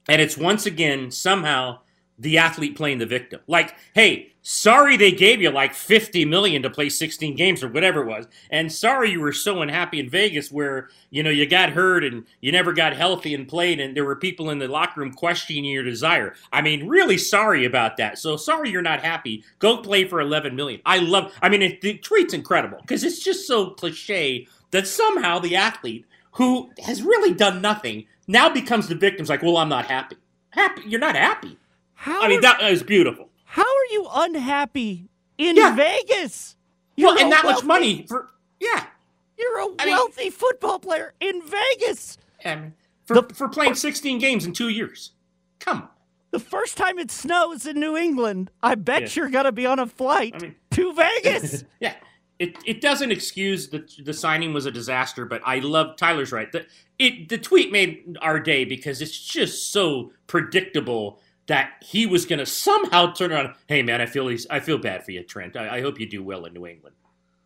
and 0.08 0.20
it's 0.22 0.36
once 0.38 0.66
again 0.66 1.10
somehow 1.10 1.80
the 2.20 2.36
athlete 2.36 2.76
playing 2.76 2.98
the 2.98 3.06
victim. 3.06 3.40
Like, 3.46 3.74
hey, 3.94 4.32
sorry 4.42 4.96
they 4.98 5.10
gave 5.10 5.40
you 5.40 5.50
like 5.50 5.74
50 5.74 6.26
million 6.26 6.62
to 6.62 6.70
play 6.70 6.90
16 6.90 7.34
games 7.34 7.62
or 7.62 7.68
whatever 7.68 8.02
it 8.02 8.06
was. 8.06 8.28
And 8.50 8.70
sorry 8.70 9.10
you 9.10 9.20
were 9.20 9.32
so 9.32 9.62
unhappy 9.62 9.98
in 10.00 10.10
Vegas 10.10 10.52
where, 10.52 10.90
you 11.08 11.22
know, 11.22 11.30
you 11.30 11.46
got 11.46 11.70
hurt 11.70 12.04
and 12.04 12.26
you 12.42 12.52
never 12.52 12.74
got 12.74 12.94
healthy 12.94 13.34
and 13.34 13.48
played 13.48 13.80
and 13.80 13.96
there 13.96 14.04
were 14.04 14.16
people 14.16 14.50
in 14.50 14.58
the 14.58 14.68
locker 14.68 15.00
room 15.00 15.12
questioning 15.14 15.64
your 15.64 15.82
desire. 15.82 16.34
I 16.52 16.60
mean, 16.60 16.86
really 16.86 17.16
sorry 17.16 17.64
about 17.64 17.96
that. 17.96 18.18
So 18.18 18.36
sorry 18.36 18.70
you're 18.70 18.82
not 18.82 19.02
happy. 19.02 19.42
Go 19.58 19.78
play 19.78 20.04
for 20.04 20.20
11 20.20 20.54
million. 20.54 20.82
I 20.84 20.98
love 20.98 21.32
I 21.40 21.48
mean, 21.48 21.62
it, 21.62 21.80
the 21.80 21.96
tweet's 21.98 22.34
incredible 22.34 22.78
because 22.82 23.02
it's 23.02 23.24
just 23.24 23.46
so 23.46 23.70
cliche 23.70 24.46
that 24.72 24.86
somehow 24.86 25.38
the 25.38 25.56
athlete 25.56 26.04
who 26.32 26.70
has 26.84 27.02
really 27.02 27.32
done 27.32 27.62
nothing 27.62 28.06
now 28.28 28.50
becomes 28.50 28.88
the 28.88 28.94
victim. 28.94 29.22
It's 29.22 29.30
like, 29.30 29.42
well, 29.42 29.56
I'm 29.56 29.70
not 29.70 29.86
happy. 29.86 30.16
Happy? 30.50 30.82
You're 30.86 31.00
not 31.00 31.16
happy. 31.16 31.56
How 32.00 32.22
I 32.22 32.28
mean, 32.28 32.38
are- 32.38 32.42
that 32.42 32.62
was 32.70 32.82
beautiful. 32.82 33.28
How 33.44 33.60
are 33.62 33.86
you 33.92 34.06
unhappy 34.10 35.10
in 35.36 35.56
Yeah. 35.56 35.74
Vegas? 35.76 36.56
Well, 36.96 37.12
You're 37.12 37.20
and 37.24 37.28
a 37.28 37.36
that 37.36 37.44
much 37.44 37.62
money 37.64 38.06
for 38.08 38.30
yeah. 38.58 38.86
You're 39.38 39.58
a 39.58 39.66
I 39.78 39.84
mean- 39.84 39.94
wealthy 39.94 40.30
football 40.30 40.78
player 40.78 41.12
in 41.20 41.42
Vegas. 41.42 42.16
I 42.44 42.54
mean, 42.56 42.74
for 43.04 43.20
The- 43.20 43.34
for 43.34 43.48
playing 43.48 43.74
16 43.74 44.18
games 44.18 44.46
in 44.46 44.52
two 44.54 44.68
years. 44.70 45.12
Come 45.58 45.82
on. 45.82 45.88
The 46.30 46.38
first 46.40 46.78
time 46.78 46.98
it 46.98 47.10
snows 47.10 47.66
in 47.66 47.78
New 47.78 47.96
England, 47.98 48.50
I 48.62 48.76
bet 48.76 49.02
Yeah. 49.02 49.08
you're 49.14 49.28
gonna 49.30 49.52
be 49.52 49.66
on 49.66 49.78
a 49.78 49.86
flight 49.86 50.34
I 50.36 50.38
mean- 50.38 50.54
to 50.70 50.92
Vegas. 50.94 51.64
Yeah. 51.80 51.96
It, 52.38 52.56
it 52.64 52.80
doesn't 52.80 53.12
excuse 53.12 53.68
the 53.68 53.86
the 54.02 54.14
signing 54.14 54.54
was 54.54 54.64
a 54.64 54.70
disaster, 54.70 55.26
but 55.26 55.42
I 55.44 55.58
love 55.58 55.96
Tyler's 55.96 56.32
right. 56.32 56.50
The 56.50 56.64
it 56.98 57.28
the 57.28 57.36
tweet 57.36 57.70
made 57.70 58.16
our 58.22 58.40
day 58.40 58.64
because 58.64 59.02
it's 59.02 59.18
just 59.18 59.70
so 59.72 60.12
predictable 60.26 61.20
that 61.50 61.72
he 61.82 62.06
was 62.06 62.26
going 62.26 62.38
to 62.38 62.46
somehow 62.46 63.12
turn 63.12 63.32
around. 63.32 63.54
Hey 63.66 63.82
man, 63.82 64.00
I 64.00 64.06
feel 64.06 64.28
he's, 64.28 64.46
I 64.48 64.60
feel 64.60 64.78
bad 64.78 65.04
for 65.04 65.10
you, 65.10 65.24
Trent. 65.24 65.56
I, 65.56 65.78
I 65.78 65.80
hope 65.80 65.98
you 65.98 66.08
do 66.08 66.22
well 66.22 66.44
in 66.44 66.54
New 66.54 66.64
England. 66.64 66.94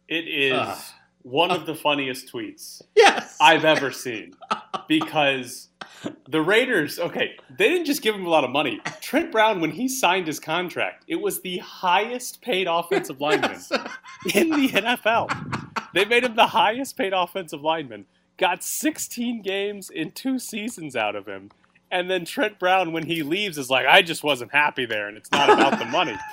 It 0.08 0.28
is 0.28 0.52
Ugh. 0.52 0.78
one 1.22 1.50
of 1.50 1.64
the 1.64 1.74
funniest 1.74 2.30
tweets 2.30 2.82
Yes, 2.94 3.34
I've 3.40 3.64
ever 3.64 3.90
seen 3.90 4.34
because 4.88 5.70
the 6.28 6.42
Raiders, 6.42 6.98
okay, 6.98 7.36
they 7.56 7.70
didn't 7.70 7.86
just 7.86 8.02
give 8.02 8.14
him 8.14 8.26
a 8.26 8.28
lot 8.28 8.44
of 8.44 8.50
money. 8.50 8.78
Trent 9.00 9.32
Brown, 9.32 9.62
when 9.62 9.70
he 9.70 9.88
signed 9.88 10.26
his 10.26 10.38
contract, 10.38 11.04
it 11.08 11.16
was 11.16 11.40
the 11.40 11.56
highest 11.58 12.42
paid 12.42 12.66
offensive 12.68 13.20
lineman 13.22 13.58
in 14.34 14.50
the 14.50 14.68
NFL. 14.68 15.30
They 15.94 16.04
made 16.04 16.24
him 16.24 16.36
the 16.36 16.48
highest 16.48 16.98
paid 16.98 17.14
offensive 17.14 17.62
lineman, 17.62 18.04
got 18.36 18.62
16 18.62 19.40
games 19.40 19.88
in 19.88 20.10
two 20.10 20.38
seasons 20.38 20.94
out 20.94 21.16
of 21.16 21.24
him. 21.24 21.50
And 21.94 22.10
then 22.10 22.24
Trent 22.24 22.58
Brown, 22.58 22.92
when 22.92 23.06
he 23.06 23.22
leaves, 23.22 23.56
is 23.56 23.70
like, 23.70 23.86
I 23.86 24.02
just 24.02 24.24
wasn't 24.24 24.50
happy 24.50 24.84
there, 24.84 25.06
and 25.06 25.16
it's 25.16 25.30
not 25.30 25.48
about 25.48 25.78
the 25.78 25.86
money. 25.86 26.16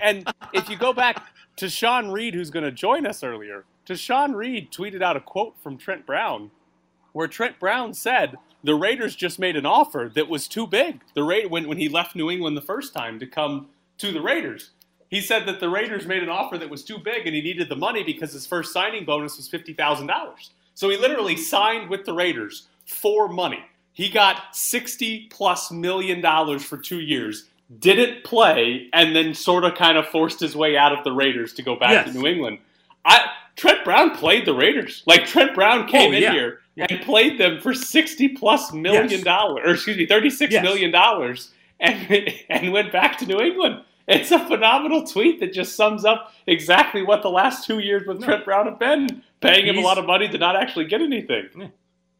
And 0.00 0.28
if 0.52 0.68
you 0.68 0.76
go 0.76 0.92
back 0.92 1.22
to 1.54 1.68
Sean 1.70 2.10
Reed, 2.10 2.34
who's 2.34 2.50
going 2.50 2.64
to 2.64 2.72
join 2.72 3.06
us 3.06 3.22
earlier, 3.22 3.64
to 3.86 3.94
Sean 3.94 4.32
Reed 4.32 4.72
tweeted 4.72 5.02
out 5.02 5.16
a 5.16 5.20
quote 5.20 5.54
from 5.62 5.78
Trent 5.78 6.04
Brown, 6.04 6.50
where 7.12 7.28
Trent 7.28 7.60
Brown 7.60 7.94
said 7.94 8.34
the 8.64 8.74
Raiders 8.74 9.14
just 9.14 9.38
made 9.38 9.54
an 9.54 9.64
offer 9.64 10.10
that 10.16 10.28
was 10.28 10.48
too 10.48 10.66
big. 10.66 11.02
The 11.14 11.22
Ra- 11.22 11.48
when 11.48 11.68
when 11.68 11.78
he 11.78 11.88
left 11.88 12.16
New 12.16 12.28
England 12.28 12.56
the 12.56 12.60
first 12.60 12.92
time 12.92 13.20
to 13.20 13.26
come 13.26 13.68
to 13.98 14.10
the 14.10 14.20
Raiders, 14.20 14.70
he 15.08 15.20
said 15.20 15.46
that 15.46 15.60
the 15.60 15.68
Raiders 15.68 16.06
made 16.06 16.24
an 16.24 16.28
offer 16.28 16.58
that 16.58 16.70
was 16.70 16.82
too 16.82 16.98
big 16.98 17.24
and 17.26 17.36
he 17.36 17.40
needed 17.40 17.68
the 17.68 17.76
money 17.76 18.02
because 18.02 18.32
his 18.32 18.46
first 18.48 18.72
signing 18.72 19.04
bonus 19.04 19.36
was 19.36 19.46
fifty 19.46 19.74
thousand 19.74 20.08
dollars. 20.08 20.50
So 20.74 20.88
he 20.88 20.96
literally 20.96 21.36
signed 21.36 21.88
with 21.88 22.04
the 22.04 22.14
Raiders 22.14 22.66
for 22.84 23.28
money. 23.28 23.64
He 23.98 24.08
got 24.08 24.54
sixty 24.54 25.26
plus 25.28 25.72
million 25.72 26.20
dollars 26.20 26.62
for 26.64 26.76
two 26.78 27.00
years. 27.00 27.46
Didn't 27.80 28.22
play, 28.22 28.88
and 28.92 29.14
then 29.14 29.34
sort 29.34 29.64
of 29.64 29.74
kind 29.74 29.98
of 29.98 30.06
forced 30.06 30.38
his 30.38 30.54
way 30.54 30.76
out 30.76 30.96
of 30.96 31.02
the 31.02 31.10
Raiders 31.10 31.52
to 31.54 31.62
go 31.62 31.74
back 31.74 31.90
Yes. 32.06 32.12
to 32.14 32.20
New 32.20 32.28
England. 32.28 32.58
I 33.04 33.26
Trent 33.56 33.82
Brown 33.84 34.12
played 34.12 34.46
the 34.46 34.54
Raiders. 34.54 35.02
Like 35.04 35.26
Trent 35.26 35.52
Brown 35.52 35.80
oh, 35.80 35.90
came 35.90 36.12
Oh, 36.12 36.16
in 36.16 36.22
yeah. 36.22 36.32
here 36.32 36.60
Yeah. 36.76 36.86
and 36.88 37.00
played 37.00 37.38
them 37.40 37.60
for 37.60 37.74
sixty 37.74 38.28
plus 38.28 38.72
million 38.72 39.10
Yes. 39.10 39.24
dollars, 39.24 39.62
or 39.66 39.74
excuse 39.74 39.96
me, 39.96 40.06
thirty-six 40.06 40.52
Yes. 40.52 40.62
million 40.62 40.92
dollars, 40.92 41.50
and 41.80 42.32
and 42.48 42.72
went 42.72 42.92
back 42.92 43.18
to 43.18 43.26
New 43.26 43.40
England. 43.40 43.82
It's 44.06 44.30
a 44.30 44.38
phenomenal 44.38 45.04
tweet 45.08 45.40
that 45.40 45.52
just 45.52 45.74
sums 45.74 46.04
up 46.04 46.32
exactly 46.46 47.02
what 47.02 47.22
the 47.22 47.30
last 47.30 47.66
two 47.66 47.80
years 47.80 48.06
with 48.06 48.22
Trent 48.22 48.44
Brown 48.44 48.66
have 48.66 48.78
been, 48.78 49.24
paying 49.40 49.66
him 49.66 49.76
a 49.76 49.80
lot 49.80 49.98
of 49.98 50.06
money 50.06 50.28
to 50.28 50.38
not 50.38 50.54
actually 50.54 50.84
get 50.84 51.00
anything. 51.02 51.72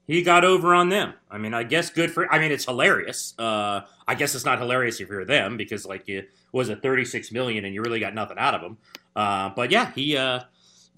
He 0.09 0.23
got 0.23 0.43
over 0.43 0.75
on 0.75 0.89
them. 0.89 1.13
I 1.31 1.37
mean, 1.37 1.53
I 1.53 1.65
guess 1.65 1.91
good 1.91 2.11
for. 2.11 2.33
I 2.33 2.39
mean, 2.39 2.51
it's 2.51 2.65
hilarious. 2.65 3.35
Uh, 3.39 3.83
I 4.09 4.15
guess 4.15 4.35
it's 4.35 4.47
not 4.47 4.59
hilarious 4.59 5.01
if 5.01 5.09
you're 5.11 5.27
them 5.27 5.59
because 5.59 5.85
like 5.85 6.09
you 6.09 6.25
was 6.51 6.71
it 6.71 6.81
36 6.83 7.31
million 7.31 7.67
and 7.67 7.75
you 7.75 7.83
really 7.83 8.01
got 8.01 8.15
nothing 8.15 8.39
out 8.39 8.55
of 8.55 8.63
him. 8.63 8.79
Uh, 9.15 9.51
but 9.51 9.71
yeah, 9.71 9.93
he. 9.93 10.17
Uh, 10.17 10.41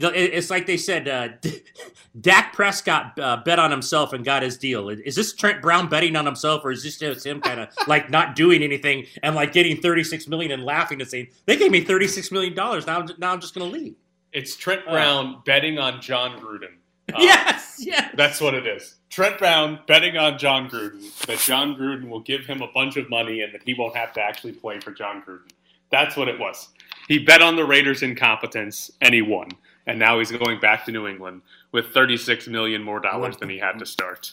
it's 0.03 0.49
like 0.49 0.65
they 0.67 0.79
said, 0.79 1.09
uh, 1.09 1.29
Dak 2.21 2.55
Prescott 2.55 3.19
uh, 3.19 3.39
bet 3.45 3.59
on 3.59 3.71
himself 3.71 4.13
and 4.15 4.25
got 4.25 4.43
his 4.43 4.57
deal. 4.57 4.89
Is 4.89 5.15
this 5.17 5.35
Trent 5.35 5.61
Brown 5.61 5.89
betting 5.91 6.17
on 6.17 6.25
himself, 6.25 6.65
or 6.65 6.71
is 6.71 6.83
this 6.83 6.97
just 6.99 7.27
him 7.27 7.41
kind 7.41 7.61
of 7.61 7.69
like 7.89 8.11
not 8.11 8.35
doing 8.37 8.63
anything 8.63 9.07
and 9.23 9.35
like 9.35 9.53
getting 9.53 9.77
36 9.77 10.29
million 10.29 10.53
and 10.53 10.65
laughing 10.65 11.01
and 11.01 11.11
saying 11.11 11.29
they 11.47 11.57
gave 11.57 11.71
me 11.71 11.83
36 11.85 12.31
million 12.31 12.55
dollars 12.55 12.87
now? 12.87 13.01
I'm 13.01 13.09
Now 13.19 13.33
I'm 13.33 13.41
just 13.41 13.55
going 13.55 13.71
to 13.71 13.77
leave. 13.79 13.97
It's 14.33 14.55
Trent 14.55 14.83
Uh. 14.87 14.93
Brown 14.93 15.43
betting 15.45 15.79
on 15.79 16.01
Jon 16.01 16.41
Gruden. 16.41 16.77
Uh, 17.15 17.19
yes, 17.19 17.77
yes. 17.79 18.13
That's 18.17 18.41
what 18.41 18.55
it 18.55 18.67
is. 18.67 18.97
Trent 19.09 19.39
Brown 19.39 19.81
betting 19.87 20.17
on 20.17 20.39
Jon 20.39 20.69
Gruden 20.69 21.27
that 21.27 21.39
Jon 21.39 21.75
Gruden 21.75 22.09
will 22.09 22.21
give 22.21 22.47
him 22.47 22.63
a 22.63 22.69
bunch 22.73 22.97
of 22.97 23.11
money 23.11 23.41
and 23.43 23.53
that 23.53 23.63
he 23.65 23.75
won't 23.75 23.97
have 23.97 24.13
to 24.15 24.21
actually 24.21 24.53
play 24.53 24.81
for 24.81 24.93
Jon 24.93 25.23
Gruden. 25.27 25.51
That's 25.91 26.17
what 26.17 26.29
it 26.29 26.39
was. 26.39 26.69
He 27.09 27.19
bet 27.19 27.43
on 27.43 27.57
the 27.57 27.65
Raiders' 27.65 28.03
incompetence 28.03 28.91
and 29.01 29.13
he 29.13 29.23
won. 29.23 29.49
And 29.87 29.99
now 29.99 30.19
he's 30.19 30.31
going 30.31 30.61
back 30.61 30.85
to 30.85 30.93
New 30.93 31.09
England 31.09 31.43
with 31.73 31.89
36 31.89 32.47
million 32.47 32.83
more 32.83 33.01
dollars 33.01 33.37
than 33.39 33.49
he 33.49 33.59
had 33.59 33.79
to 33.79 33.87
start. 33.87 34.33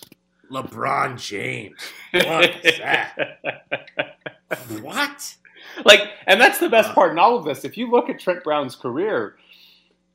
LeBron 0.52 1.20
James. 1.20 1.80
What 2.14 2.66
is 2.66 2.78
that? 2.80 3.40
what? 4.82 5.36
like, 5.86 6.02
and 6.26 6.40
that's 6.40 6.60
the 6.60 6.70
best 6.70 6.94
part 6.94 7.12
in 7.12 7.20
all 7.20 7.38
of 7.38 7.46
this. 7.46 7.66
If 7.66 7.78
you 7.78 7.90
look 7.90 8.10
at 8.10 8.20
Trent 8.20 8.44
Brown's 8.44 8.76
career 8.76 9.36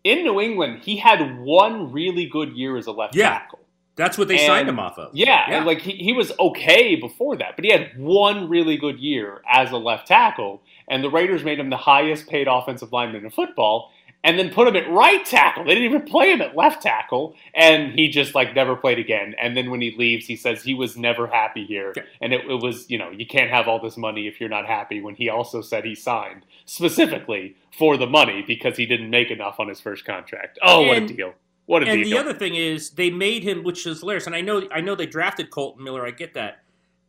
in 0.05 0.25
New 0.25 0.41
England, 0.41 0.81
he 0.83 0.97
had 0.97 1.41
one 1.41 1.93
really 1.93 2.27
good 2.27 2.53
year 2.53 2.77
as 2.77 2.87
a 2.87 2.93
left 2.93 3.15
Yeah. 3.15 3.31
tackle. 3.31 3.61
That's 3.95 4.17
what 4.17 4.27
they 4.29 4.39
And- 4.39 4.47
signed 4.47 4.69
him 4.69 4.79
off 4.81 4.99
of. 4.99 5.15
Yeah, 5.15 5.45
Yeah. 5.49 5.57
and 5.59 5.67
like 5.67 5.81
he, 5.83 5.93
he 5.93 6.13
was 6.13 6.33
okay 6.41 6.95
before 6.97 7.37
that, 7.37 7.57
but 7.57 7.65
he 7.65 7.71
had 7.71 7.91
one 7.99 8.49
really 8.49 8.77
good 8.79 8.99
year 8.99 9.43
as 9.47 9.71
a 9.71 9.77
left 9.77 10.07
tackle, 10.09 10.63
and 10.89 11.05
the 11.05 11.11
Raiders 11.11 11.45
made 11.45 11.59
him 11.61 11.69
the 11.71 11.77
highest 11.77 12.29
paid 12.29 12.49
offensive 12.49 12.91
lineman 12.93 13.25
in 13.25 13.31
football, 13.31 13.93
and 14.25 14.39
then 14.39 14.51
put 14.51 14.69
him 14.69 14.77
at 14.77 14.89
right 14.91 15.25
tackle. 15.25 15.65
They 15.65 15.75
didn't 15.75 15.91
even 15.91 16.03
play 16.03 16.31
him 16.31 16.41
at 16.41 16.57
left 16.57 16.83
tackle, 16.83 17.35
and 17.55 17.93
he 17.93 18.09
just 18.09 18.35
like 18.35 18.55
never 18.55 18.77
played 18.77 18.99
again. 18.99 19.35
And 19.41 19.57
then 19.57 19.71
when 19.71 19.81
he 19.81 19.95
leaves, 19.97 20.27
he 20.27 20.37
says 20.37 20.63
he 20.63 20.75
was 20.75 20.97
never 20.97 21.27
happy 21.27 21.65
here, 21.65 21.93
and 22.21 22.33
it, 22.33 22.43
it 22.49 22.63
was 22.63 22.89
you 22.91 22.99
know 22.99 23.11
you 23.11 23.27
can't 23.27 23.51
have 23.51 23.69
all 23.69 23.81
this 23.81 23.97
money 23.97 24.27
if 24.27 24.41
you're 24.41 24.49
not 24.49 24.67
happy. 24.67 25.01
When 25.01 25.15
he 25.15 25.29
also 25.29 25.61
said 25.61 25.85
he 25.85 25.95
signed 25.95 26.45
specifically 26.67 27.57
for 27.77 27.97
the 27.97 28.07
money 28.07 28.45
because 28.47 28.77
he 28.77 28.87
didn't 28.87 29.11
make 29.11 29.31
enough 29.31 29.59
on 29.59 29.69
his 29.69 29.81
first 29.81 30.05
contract. 30.05 30.59
Oh, 30.63 30.87
what 30.87 30.99
a 30.99 31.07
deal! 31.07 31.35
What 31.67 31.83
a 31.83 31.87
and 31.87 32.03
deal! 32.03 32.03
And 32.03 32.13
the 32.13 32.19
other 32.31 32.39
thing 32.39 32.55
is 32.55 32.91
they 32.91 33.11
made 33.11 33.43
him, 33.43 33.65
which 33.65 33.87
is 33.87 34.01
hilarious. 34.01 34.27
And 34.27 34.37
I 34.37 34.41
know, 34.41 34.69
I 34.73 34.81
know 34.81 34.95
they 34.95 35.07
drafted 35.07 35.51
Kolton 35.51 35.83
Miller. 35.83 36.07
I 36.07 36.11
get 36.11 36.35
that, 36.35 36.63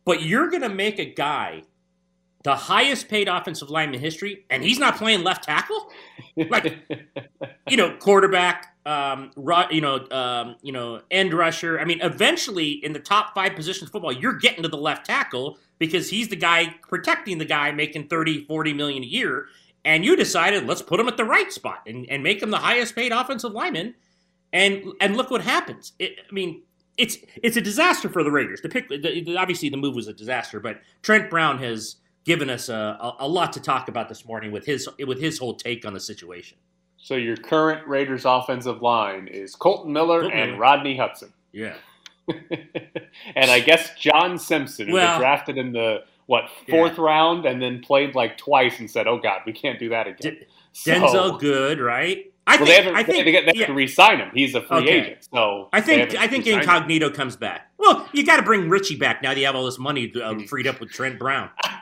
but 0.04 0.22
you're 0.22 0.48
going 0.48 0.62
to 0.62 0.68
make 0.68 0.98
a 0.98 1.04
guy 1.04 1.62
the 2.44 2.54
highest 2.54 3.08
paid 3.08 3.26
offensive 3.26 3.70
lineman 3.70 3.96
in 3.96 4.00
history, 4.00 4.44
and 4.50 4.62
he's 4.62 4.78
not 4.78 4.96
playing 4.96 5.24
left 5.24 5.44
tackle. 5.44 5.90
Like, 6.36 6.78
you 7.68 7.76
know, 7.76 7.96
quarterback, 7.98 8.76
um, 8.86 9.30
ru- 9.34 9.70
you 9.70 9.80
know, 9.80 10.06
um, 10.10 10.56
you 10.62 10.70
know, 10.72 11.00
end 11.10 11.32
rusher. 11.34 11.80
I 11.80 11.84
mean, 11.84 12.00
eventually 12.02 12.72
in 12.72 12.92
the 12.92 12.98
top 13.00 13.34
five 13.34 13.54
positions 13.56 13.88
of 13.88 13.92
football, 13.92 14.12
you're 14.12 14.36
getting 14.38 14.62
to 14.62 14.68
the 14.68 14.76
left 14.76 15.06
tackle 15.06 15.58
because 15.78 16.10
he's 16.10 16.28
the 16.28 16.36
guy 16.36 16.74
protecting 16.88 17.38
the 17.38 17.44
guy 17.44 17.72
making 17.72 18.08
30, 18.08 18.44
40 18.44 18.72
million 18.74 19.02
a 19.02 19.06
year. 19.06 19.46
And 19.84 20.04
you 20.04 20.16
decided, 20.16 20.66
let's 20.66 20.82
put 20.82 21.00
him 21.00 21.08
at 21.08 21.16
the 21.16 21.24
right 21.24 21.52
spot 21.52 21.80
and, 21.86 22.06
and 22.08 22.22
make 22.22 22.42
him 22.42 22.50
the 22.50 22.58
highest 22.58 22.94
paid 22.94 23.12
offensive 23.12 23.52
lineman. 23.52 23.94
And 24.52 24.84
and 25.00 25.16
look 25.16 25.30
what 25.30 25.40
happens. 25.40 25.92
It, 25.98 26.12
I 26.30 26.32
mean, 26.32 26.62
it's 26.96 27.16
it's 27.42 27.56
a 27.56 27.60
disaster 27.60 28.08
for 28.08 28.22
the 28.22 28.30
Raiders. 28.30 28.60
The 28.60 28.68
pick, 28.68 28.88
the, 28.88 28.98
the- 28.98 29.36
obviously, 29.36 29.68
the 29.68 29.76
move 29.76 29.94
was 29.96 30.06
a 30.08 30.12
disaster, 30.12 30.60
but 30.60 30.80
Trent 31.02 31.28
Brown 31.28 31.58
has 31.58 31.96
given 32.24 32.50
us 32.50 32.68
a, 32.68 33.14
a, 33.18 33.28
lot 33.28 33.52
to 33.52 33.60
talk 33.60 33.88
about 33.88 34.08
this 34.08 34.24
morning 34.24 34.50
with 34.52 34.64
his 34.66 34.88
with 35.06 35.20
his 35.20 35.38
whole 35.38 35.54
take 35.54 35.84
on 35.86 35.92
the 35.94 36.00
situation. 36.00 36.58
So 36.96 37.16
your 37.16 37.36
current 37.36 37.86
Raiders 37.86 38.24
offensive 38.24 38.80
line 38.80 39.28
is 39.28 39.54
Kolton 39.54 39.92
Miller 39.92 40.22
Kolton 40.22 40.38
and 40.38 40.50
Miller. 40.52 40.60
Rodney 40.60 40.96
Hudson. 40.96 41.32
Yeah. 41.52 41.74
and 43.36 43.50
I 43.50 43.60
guess 43.60 43.94
John 43.98 44.38
Simpson, 44.38 44.88
who 44.88 44.94
Well- 44.94 45.18
drafted 45.18 45.58
in 45.58 45.72
the 45.72 46.04
what 46.26 46.44
fourth 46.70 46.96
round, 46.96 47.44
and 47.44 47.60
then 47.60 47.80
played 47.82 48.14
like 48.14 48.38
twice 48.38 48.80
and 48.80 48.90
said, 48.90 49.06
"Oh 49.06 49.18
God, 49.18 49.42
we 49.44 49.52
can't 49.52 49.78
do 49.78 49.90
that 49.90 50.06
again." 50.06 50.38
D- 50.40 50.46
So- 50.72 50.90
Denzelle 50.92 51.38
Good, 51.38 51.78
right? 51.80 52.32
I 52.46 52.56
well, 52.56 52.66
think. 52.66 52.68
they 52.68 52.74
haven't. 52.76 52.96
I 52.96 53.02
they, 53.02 53.24
think. 53.24 53.46
have 53.46 53.56
yeah. 53.56 53.66
to 53.66 53.72
re-sign 53.74 54.18
him. 54.18 54.30
He's 54.34 54.54
a 54.54 54.62
free 54.62 54.78
Okay. 54.78 55.00
agent, 55.00 55.28
so 55.32 55.68
I 55.72 55.80
think 55.80 56.14
I 56.16 56.26
think 56.26 56.44
re-signed 56.44 56.64
him. 56.64 56.70
Incognito 56.70 57.10
comes 57.10 57.36
back. 57.36 57.70
Well, 57.78 58.08
you 58.12 58.24
got 58.24 58.36
to 58.36 58.42
bring 58.42 58.68
Richie 58.68 58.96
back 58.96 59.22
now 59.22 59.32
that 59.34 59.38
you 59.40 59.46
have 59.46 59.54
all 59.54 59.64
this 59.66 59.78
money 59.78 60.12
uh, 60.20 60.34
freed 60.48 60.66
up 60.66 60.80
with 60.80 60.90
Trent 60.90 61.18
Brown. 61.18 61.50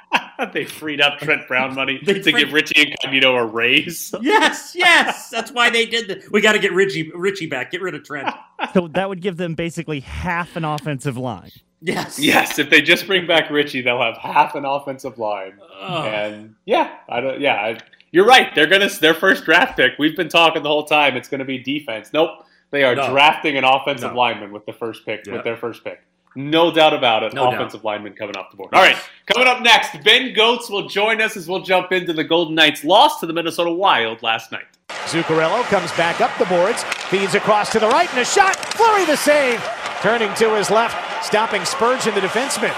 they 0.52 0.64
freed 0.64 1.00
up 1.00 1.18
Trent 1.18 1.46
Brown 1.48 1.74
money 1.74 2.00
They 2.04 2.14
to 2.14 2.22
freed- 2.22 2.36
give 2.36 2.52
Richie 2.52 2.80
Incognito 2.90 3.34
a 3.36 3.44
raise. 3.44 4.14
yes, 4.20 4.72
yes, 4.74 5.28
that's 5.30 5.50
why 5.52 5.70
they 5.70 5.86
did 5.86 6.08
that. 6.08 6.30
We 6.32 6.40
got 6.40 6.52
to 6.52 6.58
get 6.58 6.72
Richie 6.72 7.10
Richie 7.14 7.46
back. 7.46 7.70
Get 7.70 7.82
rid 7.82 7.94
of 7.94 8.04
Trent. 8.04 8.28
So 8.74 8.88
that 8.88 9.08
would 9.08 9.20
give 9.20 9.36
them 9.36 9.54
basically 9.54 10.00
half 10.00 10.56
an 10.56 10.64
offensive 10.64 11.16
line. 11.16 11.50
Yes, 11.84 12.18
Yes, 12.18 12.58
if 12.60 12.70
they 12.70 12.80
just 12.80 13.06
bring 13.08 13.26
back 13.26 13.50
Richie, 13.50 13.80
they'll 13.82 14.00
have 14.00 14.16
half 14.16 14.54
an 14.54 14.64
offensive 14.64 15.18
line. 15.18 15.54
Ugh. 15.80 16.06
And 16.06 16.54
yeah, 16.64 16.96
I 17.08 17.20
don't. 17.20 17.40
Yeah, 17.40 17.54
I, 17.54 17.78
you're 18.12 18.24
right. 18.26 18.54
They're 18.54 18.68
gonna 18.68 18.88
their 18.88 19.14
first 19.14 19.44
draft 19.44 19.76
pick. 19.76 19.92
We've 19.98 20.16
been 20.16 20.28
talking 20.28 20.62
the 20.62 20.68
whole 20.68 20.84
time. 20.84 21.16
It's 21.16 21.28
gonna 21.28 21.44
be 21.44 21.58
defense. 21.58 22.10
Nope, 22.12 22.44
they 22.70 22.84
are 22.84 22.94
No. 22.94 23.10
drafting 23.10 23.56
an 23.56 23.64
offensive 23.64 24.12
No. 24.12 24.18
lineman 24.18 24.52
with 24.52 24.64
the 24.64 24.72
first 24.72 25.04
pick. 25.04 25.26
Yeah. 25.26 25.32
With 25.34 25.44
their 25.44 25.56
first 25.56 25.82
pick, 25.82 26.00
no 26.34 26.70
doubt 26.70 26.94
about 26.94 27.22
it. 27.22 27.34
No 27.34 27.44
doubt. 27.44 27.54
offensive 27.54 27.84
lineman 27.84 28.14
coming 28.14 28.36
off 28.36 28.50
the 28.50 28.56
board. 28.56 28.70
All 28.72 28.82
right, 28.82 28.96
coming 29.26 29.48
up 29.48 29.62
next, 29.62 30.02
Ben 30.02 30.32
Goats 30.32 30.70
will 30.70 30.88
join 30.88 31.20
us 31.20 31.36
as 31.36 31.48
we'll 31.48 31.62
jump 31.62 31.92
into 31.92 32.12
the 32.12 32.24
Golden 32.24 32.54
Knights' 32.54 32.84
loss 32.84 33.20
to 33.20 33.26
the 33.26 33.32
Minnesota 33.32 33.72
Wild 33.72 34.22
last 34.22 34.52
night. 34.52 34.66
Zuccarello 35.06 35.62
comes 35.64 35.90
back 35.92 36.20
up 36.20 36.36
the 36.38 36.46
boards, 36.46 36.84
feeds 37.10 37.34
across 37.34 37.70
to 37.72 37.78
the 37.78 37.88
right, 37.88 38.08
and 38.10 38.20
a 38.20 38.24
shot. 38.24 38.56
Fleury 38.74 39.04
the 39.04 39.16
save. 39.16 39.62
Turning 40.00 40.32
to 40.34 40.54
his 40.56 40.70
left, 40.70 41.24
stopping 41.24 41.64
Spurgeon, 41.64 42.14
the 42.14 42.20
defenseman. 42.20 42.72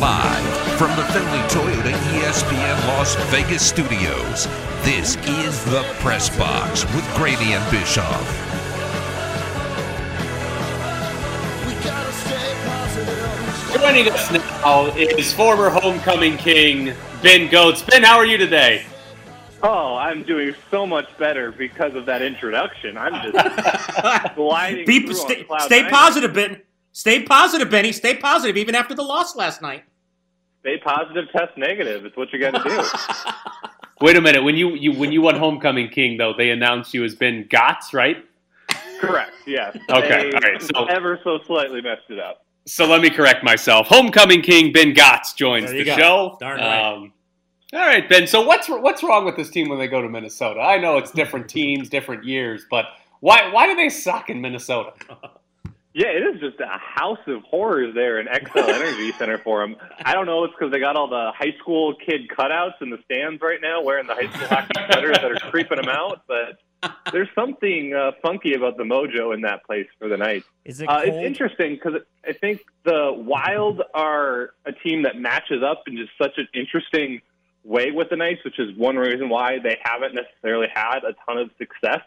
Live 0.00 0.64
from 0.78 0.90
the 0.96 1.04
Findlay 1.12 1.38
Toyota 1.48 1.92
ESPN 1.92 2.86
Las 2.88 3.14
Vegas 3.30 3.66
studios, 3.66 4.46
this 4.84 5.16
is 5.26 5.64
the 5.66 5.82
Press 6.00 6.36
Box 6.36 6.84
with 6.94 7.14
Graney 7.14 7.52
and 7.52 7.70
Bischoff. 7.70 8.43
Joining 13.74 14.08
us 14.08 14.30
now 14.30 14.86
is 14.96 15.32
former 15.32 15.68
homecoming 15.68 16.36
king 16.36 16.94
Ben 17.22 17.50
Goats. 17.50 17.82
Ben, 17.82 18.04
how 18.04 18.16
are 18.16 18.24
you 18.24 18.38
today? 18.38 18.86
Oh, 19.64 19.96
I'm 19.96 20.22
doing 20.22 20.54
so 20.70 20.86
much 20.86 21.06
better 21.18 21.50
because 21.50 21.94
of 21.94 22.06
that 22.06 22.22
introduction. 22.22 22.96
I'm 22.96 23.32
just 23.32 24.34
gliding 24.36 24.86
Be, 24.86 25.00
through 25.00 25.14
stay, 25.14 25.46
stay 25.58 25.88
positive, 25.88 26.32
Ben. 26.32 26.62
Stay 26.92 27.24
positive, 27.24 27.68
Benny. 27.68 27.90
Stay 27.90 28.14
positive, 28.16 28.56
even 28.56 28.76
after 28.76 28.94
the 28.94 29.02
loss 29.02 29.34
last 29.34 29.60
night. 29.60 29.82
Stay 30.60 30.78
positive, 30.78 31.24
test 31.32 31.56
negative. 31.58 32.04
It's 32.04 32.16
what 32.16 32.32
you 32.32 32.38
got 32.38 32.52
to 32.52 32.62
do. 32.62 33.34
Wait 34.06 34.16
a 34.16 34.20
minute. 34.20 34.44
When 34.44 34.56
you, 34.56 34.70
you 34.76 34.92
when 34.92 35.10
you 35.10 35.20
won 35.20 35.34
homecoming 35.34 35.88
king, 35.88 36.16
though, 36.16 36.32
they 36.32 36.50
announced 36.50 36.94
you 36.94 37.02
as 37.02 37.16
Ben 37.16 37.48
Gotts, 37.50 37.92
right? 37.92 38.24
Correct. 39.00 39.32
Yes. 39.46 39.76
Okay, 39.90 40.30
They 40.30 40.32
all 40.32 40.40
right, 40.40 40.62
so- 40.62 40.84
ever 40.84 41.18
so 41.24 41.40
slightly 41.46 41.82
messed 41.82 42.08
it 42.08 42.20
up. 42.20 42.43
So 42.66 42.86
let 42.86 43.00
me 43.02 43.10
correct 43.10 43.44
myself. 43.44 43.86
Homecoming 43.88 44.40
king 44.42 44.72
Ben 44.72 44.94
Gotts 44.94 45.34
joins 45.34 45.70
the 45.70 45.84
go. 45.84 45.96
show. 45.96 46.36
Darn 46.40 46.58
right. 46.58 46.92
Um, 46.92 47.12
all 47.72 47.80
right, 47.80 48.08
Ben. 48.08 48.26
So 48.26 48.40
what's 48.40 48.68
what's 48.68 49.02
wrong 49.02 49.24
with 49.24 49.36
this 49.36 49.50
team 49.50 49.68
when 49.68 49.78
they 49.78 49.88
go 49.88 50.00
to 50.00 50.08
Minnesota? 50.08 50.60
I 50.60 50.78
know 50.78 50.96
it's 50.96 51.10
different 51.10 51.48
teams, 51.50 51.88
different 51.88 52.24
years, 52.24 52.64
but 52.70 52.86
why 53.20 53.50
why 53.52 53.66
do 53.66 53.74
they 53.74 53.88
suck 53.88 54.30
in 54.30 54.40
Minnesota? 54.40 54.92
Yeah, 55.96 56.08
it 56.08 56.24
is 56.24 56.40
just 56.40 56.58
a 56.58 56.76
house 56.76 57.20
of 57.28 57.44
horrors 57.44 57.94
there 57.94 58.18
in 58.18 58.26
Xcel 58.26 58.68
Energy 58.68 59.12
Center 59.12 59.38
for 59.38 59.60
them. 59.64 59.76
I 60.04 60.12
don't 60.12 60.26
know. 60.26 60.42
It's 60.42 60.52
because 60.58 60.72
they 60.72 60.80
got 60.80 60.96
all 60.96 61.06
the 61.06 61.30
high 61.38 61.56
school 61.60 61.94
kid 62.04 62.22
cutouts 62.36 62.82
in 62.82 62.90
the 62.90 62.98
stands 63.04 63.40
right 63.40 63.60
now, 63.62 63.80
wearing 63.80 64.08
the 64.08 64.14
high 64.14 64.28
school 64.28 64.48
hockey 64.48 64.72
sweaters 64.90 65.18
that 65.18 65.30
are 65.30 65.50
creeping 65.52 65.76
them 65.76 65.88
out. 65.88 66.22
But 66.26 66.58
there's 67.12 67.28
something 67.34 67.94
uh, 67.94 68.12
funky 68.22 68.54
about 68.54 68.76
the 68.76 68.84
mojo 68.84 69.34
in 69.34 69.42
that 69.42 69.64
place 69.64 69.86
for 69.98 70.08
the 70.08 70.16
Knights. 70.16 70.46
Is 70.64 70.80
it 70.80 70.88
Uh, 70.88 71.02
it's 71.04 71.26
interesting 71.26 71.74
because 71.74 72.02
I 72.26 72.32
think 72.32 72.62
the 72.84 73.12
Wild 73.14 73.82
are 73.94 74.50
a 74.64 74.72
team 74.72 75.02
that 75.02 75.18
matches 75.18 75.62
up 75.62 75.84
in 75.86 75.96
just 75.96 76.10
such 76.20 76.38
an 76.38 76.48
interesting 76.54 77.20
way 77.62 77.90
with 77.90 78.10
the 78.10 78.16
Knights, 78.16 78.44
which 78.44 78.58
is 78.58 78.76
one 78.76 78.96
reason 78.96 79.28
why 79.28 79.58
they 79.62 79.78
haven't 79.82 80.14
necessarily 80.14 80.68
had 80.72 80.98
a 80.98 81.14
ton 81.26 81.38
of 81.38 81.50
success 81.58 82.02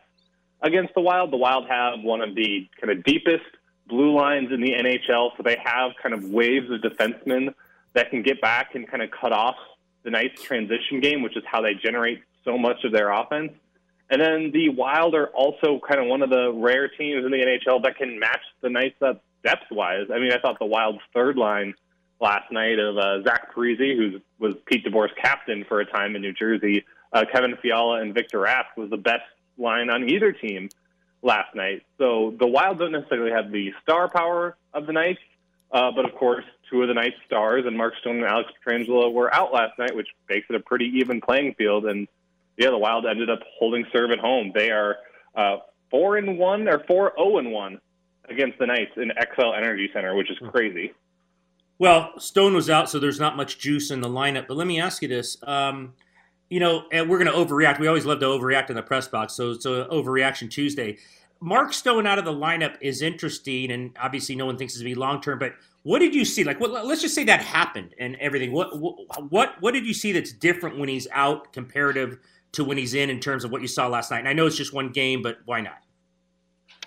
against 0.62 0.94
the 0.94 1.02
Wild. 1.02 1.32
The 1.32 1.38
Wild 1.38 1.68
have 1.68 2.02
one 2.02 2.22
of 2.22 2.36
the 2.36 2.68
kind 2.80 2.98
of 2.98 3.04
deepest 3.04 3.46
blue 3.88 4.16
lines 4.16 4.52
in 4.52 4.62
the 4.62 4.72
NHL, 4.72 5.32
so 5.38 5.44
they 5.44 5.58
have 5.64 5.92
kind 6.02 6.14
of 6.14 6.24
waves 6.26 6.70
of 6.70 6.82
defensemen 6.82 7.54
that 7.94 8.10
can 8.10 8.22
get 8.22 8.42
back 8.42 8.76
and 8.76 8.88
kind 8.88 9.02
of 9.02 9.10
cut 9.12 9.32
off 9.32 9.56
the 10.04 10.12
Knights' 10.12 10.42
transition 10.42 11.00
game, 11.00 11.22
which 11.22 11.36
is 11.36 11.44
how 11.46 11.62
they 11.62 11.74
generate 11.74 12.22
so 12.44 12.58
much 12.58 12.84
of 12.84 12.92
their 12.92 13.12
offense. 13.12 13.52
And 14.10 14.22
then 14.22 14.52
the 14.54 14.70
Wild 14.70 15.16
are 15.16 15.28
also 15.28 15.80
kind 15.86 16.00
of 16.00 16.08
one 16.08 16.22
of 16.22 16.30
the 16.30 16.52
rare 16.54 16.88
teams 16.88 17.26
in 17.26 17.32
the 17.32 17.38
NHL 17.38 17.84
that 17.84 17.98
can 17.98 18.20
match 18.20 18.42
the 18.62 18.70
Knights 18.70 19.02
up 19.02 19.22
depth 19.44 19.70
wise. 19.72 20.08
I 20.14 20.20
mean, 20.20 20.32
I 20.32 20.40
thought 20.40 20.60
the 20.60 20.66
Wild's 20.66 21.02
third 21.14 21.38
line 21.38 21.74
last 22.20 22.52
night 22.52 22.80
of 22.80 22.98
uh, 22.98 23.24
Zach 23.24 23.54
Parise, 23.54 23.96
who 23.96 24.22
was 24.40 24.56
Pete 24.66 24.86
DeBoer's 24.86 25.12
captain 25.22 25.66
for 25.68 25.82
a 25.82 25.86
time 25.86 26.16
in 26.16 26.22
New 26.22 26.34
Jersey, 26.34 26.86
uh, 27.14 27.26
Kevin 27.32 27.56
Fiala, 27.62 28.02
and 28.02 28.14
Victor 28.14 28.40
Rask 28.40 28.76
was 28.78 28.90
the 28.90 28.98
best 28.98 29.24
line 29.58 29.90
on 29.90 30.10
either 30.10 30.32
team 30.32 30.70
last 31.22 31.54
night. 31.56 31.84
So 31.98 32.34
the 32.40 32.48
Wild 32.48 32.80
don't 32.80 32.92
necessarily 32.94 33.32
have 33.32 33.52
the 33.52 33.74
star 33.82 34.10
power 34.10 34.56
of 34.74 34.88
the 34.88 34.94
Knights, 34.94 35.20
uh, 35.72 35.92
but 35.92 36.06
of 36.06 36.16
course, 36.16 36.46
two 36.70 36.82
of 36.82 36.88
the 36.88 36.94
Knights 36.94 37.18
stars 37.26 37.66
and 37.66 37.78
Mark 37.78 37.94
Stone 38.02 38.18
and 38.18 38.26
Alex 38.26 38.52
Pietrangelo 38.66 39.12
were 39.12 39.34
out 39.34 39.54
last 39.54 39.78
night, 39.78 39.96
which 39.96 40.08
makes 40.30 40.48
it 40.50 40.56
a 40.56 40.60
pretty 40.60 40.86
even 40.96 41.22
playing 41.22 41.56
field. 41.56 41.86
And 41.86 42.08
yeah, 42.58 42.70
the 42.70 42.78
Wild 42.78 43.06
ended 43.06 43.30
up 43.30 43.40
holding 43.60 43.86
serve 43.94 44.12
at 44.12 44.20
home. 44.20 44.52
They 44.54 44.72
are 44.72 44.98
uh, 45.36 45.58
four 45.90 46.18
and 46.18 46.38
one 46.38 46.68
or 46.68 46.84
four 46.88 47.14
zero 47.16 47.38
and 47.38 47.52
one 47.52 47.80
against 48.30 48.60
the 48.60 48.66
Knights 48.66 48.92
in 48.98 49.10
Xcel 49.10 49.58
Energy 49.58 49.90
Center, 49.94 50.16
which 50.16 50.30
is 50.30 50.38
crazy. 50.52 50.94
Well, 51.80 52.20
Stone 52.20 52.56
was 52.56 52.70
out, 52.70 52.90
so 52.90 53.00
there's 53.00 53.20
not 53.20 53.38
much 53.38 53.60
juice 53.60 53.92
in 53.92 54.02
the 54.02 54.10
lineup. 54.10 54.48
But 54.48 54.58
let 54.58 54.68
me 54.68 54.80
ask 54.80 55.02
you 55.02 55.08
this: 55.08 55.38
um, 55.44 55.94
you 56.50 56.60
know, 56.60 56.86
and 56.92 57.10
we're 57.10 57.24
going 57.24 57.32
to 57.32 57.38
overreact. 57.38 57.80
We 57.80 57.88
always 57.88 58.06
love 58.06 58.20
to 58.20 58.26
overreact 58.26 58.70
in 58.70 58.76
the 58.76 58.84
press 58.84 59.08
box, 59.08 59.34
so 59.34 59.52
it's 59.52 59.66
a 59.66 59.88
overreaction 59.92 60.50
Tuesday. 60.50 60.98
Mark 61.40 61.72
Stone 61.72 62.08
out 62.08 62.18
of 62.18 62.26
the 62.26 62.34
lineup 62.34 62.78
is 62.82 63.04
interesting, 63.04 63.72
and 63.72 63.96
obviously 64.02 64.36
no 64.36 64.48
one 64.48 64.58
thinks 64.58 64.74
it's 64.74 64.82
going 64.82 64.92
to 64.92 64.96
be 64.96 65.00
long 65.00 65.22
term. 65.22 65.38
But 65.38 65.54
what 65.84 66.00
did 66.00 66.16
you 66.16 66.26
see? 66.26 66.44
Like, 66.44 66.60
what, 66.60 66.86
let's 66.86 67.02
just 67.02 67.14
say 67.14 67.24
that 67.26 67.42
happened 67.42 67.94
and 68.00 68.16
everything. 68.16 68.52
What 68.52 68.70
what 69.30 69.62
what 69.62 69.74
did 69.74 69.86
you 69.86 69.94
see 69.94 70.12
that's 70.12 70.32
different 70.34 70.80
when 70.80 70.90
he's 70.90 71.08
out 71.12 71.54
comparative 71.54 72.18
to 72.54 72.64
when 72.64 72.78
he's 72.78 72.94
in 72.94 73.10
in 73.10 73.20
terms 73.20 73.44
of 73.44 73.52
what 73.52 73.62
you 73.62 73.68
saw 73.68 73.88
last 73.88 74.12
night? 74.12 74.20
And 74.20 74.28
I 74.28 74.34
know 74.34 74.46
it's 74.46 74.58
just 74.58 74.74
one 74.74 74.90
game, 74.90 75.22
but 75.22 75.38
why 75.46 75.62
not? 75.62 75.78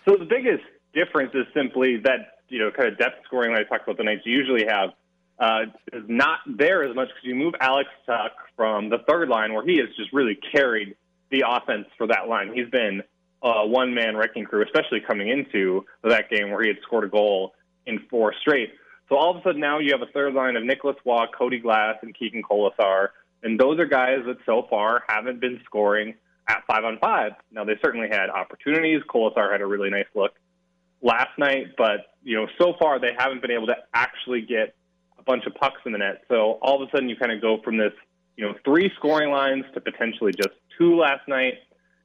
So 0.05 0.16
the 0.16 0.25
biggest 0.25 0.64
difference 0.94 1.33
is 1.35 1.46
simply 1.55 1.99
that 1.99 2.40
you 2.49 2.59
know 2.59 2.70
kind 2.70 2.88
of 2.88 2.99
depth 2.99 3.25
scoring 3.27 3.53
that 3.55 3.61
I 3.61 3.64
talked 3.64 3.85
about 3.85 3.96
the 3.96 4.05
Knights 4.05 4.23
usually 4.25 4.64
have 4.66 4.90
uh, 5.38 5.62
is 5.92 6.05
not 6.09 6.40
there 6.46 6.85
as 6.85 6.94
much 6.94 7.09
because 7.09 7.25
you 7.25 7.35
move 7.35 7.55
Alex 7.61 7.88
Tuch 8.07 8.33
from 8.57 8.90
the 8.90 8.99
third 9.09 9.29
line 9.29 9.55
where 9.55 9.64
he 9.64 9.79
has 9.79 9.88
just 9.96 10.12
really 10.12 10.38
carried 10.55 10.96
the 11.31 11.44
offense 11.49 11.87
for 11.96 12.07
that 12.09 12.29
line. 12.29 12.53
He's 12.55 12.68
been 12.68 13.03
a 13.42 13.66
one 13.66 13.94
man 13.94 14.16
wrecking 14.16 14.44
crew, 14.44 14.62
especially 14.62 15.01
coming 15.01 15.29
into 15.29 15.87
that 16.05 16.29
game 16.29 16.51
where 16.51 16.62
he 16.62 16.68
had 16.68 16.77
scored 16.83 17.05
a 17.05 17.09
goal 17.09 17.55
in 17.87 18.01
four 18.11 18.35
straight. 18.40 18.70
So 19.09 19.16
all 19.16 19.31
of 19.31 19.38
a 19.38 19.42
sudden 19.42 19.61
now 19.61 19.79
you 19.79 19.92
have 19.92 20.03
a 20.03 20.12
third 20.12 20.35
line 20.35 20.57
of 20.57 20.64
Nicolas 20.64 20.96
Roy, 21.05 21.25
Cody 21.37 21.59
Glass, 21.59 21.96
and 22.03 22.14
Keegan 22.14 22.42
Kolesar, 22.42 23.09
and 23.42 23.59
those 23.59 23.79
are 23.79 23.87
guys 23.87 24.18
that 24.26 24.37
so 24.44 24.66
far 24.68 25.03
haven't 25.09 25.40
been 25.40 25.61
scoring 25.64 26.14
at 26.48 26.62
five 26.66 26.85
on 26.85 26.98
five. 26.98 27.33
Now 27.53 27.64
they 27.64 27.74
certainly 27.83 28.09
had 28.09 28.29
opportunities. 28.29 29.03
Kolesar 29.09 29.50
had 29.50 29.61
a 29.61 29.66
really 29.66 29.90
nice 29.90 30.07
look 30.14 30.33
last 31.03 31.38
night, 31.38 31.76
but 31.79 32.14
you 32.22 32.37
know 32.37 32.46
so 32.59 32.74
far 32.79 32.98
they 32.98 33.12
haven't 33.16 33.40
been 33.40 33.50
able 33.50 33.66
to 33.66 33.76
actually 33.94 34.42
get 34.42 34.74
a 35.18 35.22
bunch 35.22 35.46
of 35.46 35.55
pucks 35.55 35.81
in 35.87 35.92
the 35.92 35.98
net. 35.98 36.22
So 36.29 36.59
all 36.62 36.83
of 36.83 36.88
a 36.88 36.90
sudden 36.90 37.09
you 37.09 37.16
kind 37.16 37.33
of 37.33 37.40
go 37.40 37.61
from 37.62 37.76
this 37.79 37.92
you 38.37 38.46
know 38.46 38.55
three 38.64 38.90
scoring 38.96 39.31
lines 39.31 39.64
to 39.74 39.81
potentially 39.81 40.33
just 40.33 40.55
two 40.79 40.96
last 40.96 41.26
night. 41.29 41.55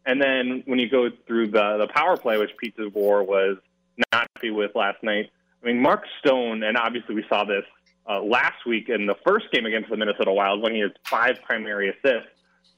And 0.07 0.21
then 0.21 0.61
when 0.67 0.77
you 0.77 0.89
go 0.89 1.09
through 1.27 1.47
the 1.47 1.77
the 1.77 1.87
power 1.93 2.15
play, 2.15 2.37
which 2.37 2.51
Pete 2.57 2.77
DeBoer 2.77 3.25
was 3.25 3.57
not 4.11 4.29
happy 4.35 4.51
with 4.51 4.71
last 4.75 5.01
night, 5.03 5.31
I 5.63 5.65
mean 5.65 5.81
Mark 5.81 6.03
Stone, 6.19 6.63
and 6.63 6.77
obviously 6.77 7.15
we 7.15 7.25
saw 7.27 7.43
this 7.43 7.65
uh, 8.07 8.21
last 8.21 8.65
week 8.65 8.89
in 8.89 9.05
the 9.05 9.15
first 9.25 9.51
game 9.51 9.65
against 9.65 9.89
the 9.89 9.97
Minnesota 9.97 10.31
Wild 10.31 10.61
when 10.61 10.73
he 10.73 10.79
had 10.79 10.93
five 11.05 11.37
primary 11.43 11.89
assists. 11.89 12.29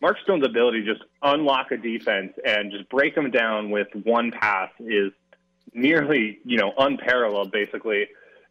Mark 0.01 0.17
Stone's 0.23 0.45
ability 0.45 0.83
to 0.83 0.93
just 0.93 1.03
unlock 1.23 1.71
a 1.71 1.77
defense 1.77 2.33
and 2.45 2.71
just 2.71 2.87
break 2.89 3.15
them 3.15 3.31
down 3.31 3.71
with 3.71 3.87
one 4.03 4.31
pass 4.31 4.69
is 4.79 5.11
nearly, 5.73 6.39
you 6.45 6.57
know, 6.57 6.73
unparalleled 6.77 7.51
basically 7.51 8.07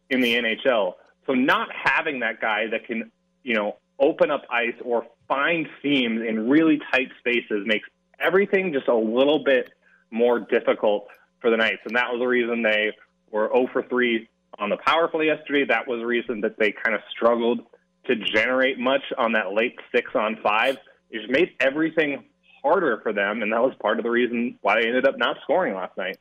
in 0.09 0.21
the 0.21 0.35
NHL. 0.35 0.93
So 1.25 1.33
not 1.33 1.69
having 1.71 2.19
that 2.19 2.41
guy 2.41 2.67
that 2.67 2.85
can, 2.85 3.11
you 3.43 3.55
know, 3.55 3.77
open 3.99 4.29
up 4.29 4.43
ice 4.49 4.75
or 4.83 5.05
find 5.27 5.67
seams 5.81 6.21
in 6.27 6.49
really 6.49 6.79
tight 6.91 7.09
spaces 7.19 7.65
makes 7.65 7.87
everything 8.19 8.73
just 8.73 8.87
a 8.87 8.95
little 8.95 9.43
bit 9.43 9.71
more 10.11 10.39
difficult 10.39 11.07
for 11.39 11.49
the 11.49 11.57
Knights. 11.57 11.81
And 11.85 11.95
that 11.95 12.11
was 12.11 12.19
the 12.19 12.27
reason 12.27 12.61
they 12.61 12.91
were 13.31 13.49
0 13.53 13.67
for 13.71 13.83
3 13.83 14.27
on 14.59 14.69
the 14.69 14.77
power 14.85 15.07
play 15.07 15.25
yesterday. 15.27 15.65
That 15.65 15.87
was 15.87 15.99
the 15.99 16.05
reason 16.05 16.41
that 16.41 16.57
they 16.57 16.71
kind 16.71 16.95
of 16.95 17.01
struggled 17.11 17.61
to 18.05 18.15
generate 18.15 18.79
much 18.79 19.03
on 19.17 19.33
that 19.33 19.53
late 19.53 19.75
six 19.93 20.11
on 20.15 20.37
five. 20.41 20.77
It 21.09 21.19
just 21.19 21.31
made 21.31 21.51
everything 21.59 22.25
harder 22.63 22.99
for 23.01 23.13
them, 23.13 23.41
and 23.41 23.51
that 23.51 23.61
was 23.61 23.73
part 23.81 23.99
of 23.99 24.03
the 24.03 24.09
reason 24.09 24.57
why 24.61 24.81
they 24.81 24.87
ended 24.87 25.05
up 25.05 25.17
not 25.17 25.37
scoring 25.43 25.75
last 25.75 25.97
night. 25.97 26.17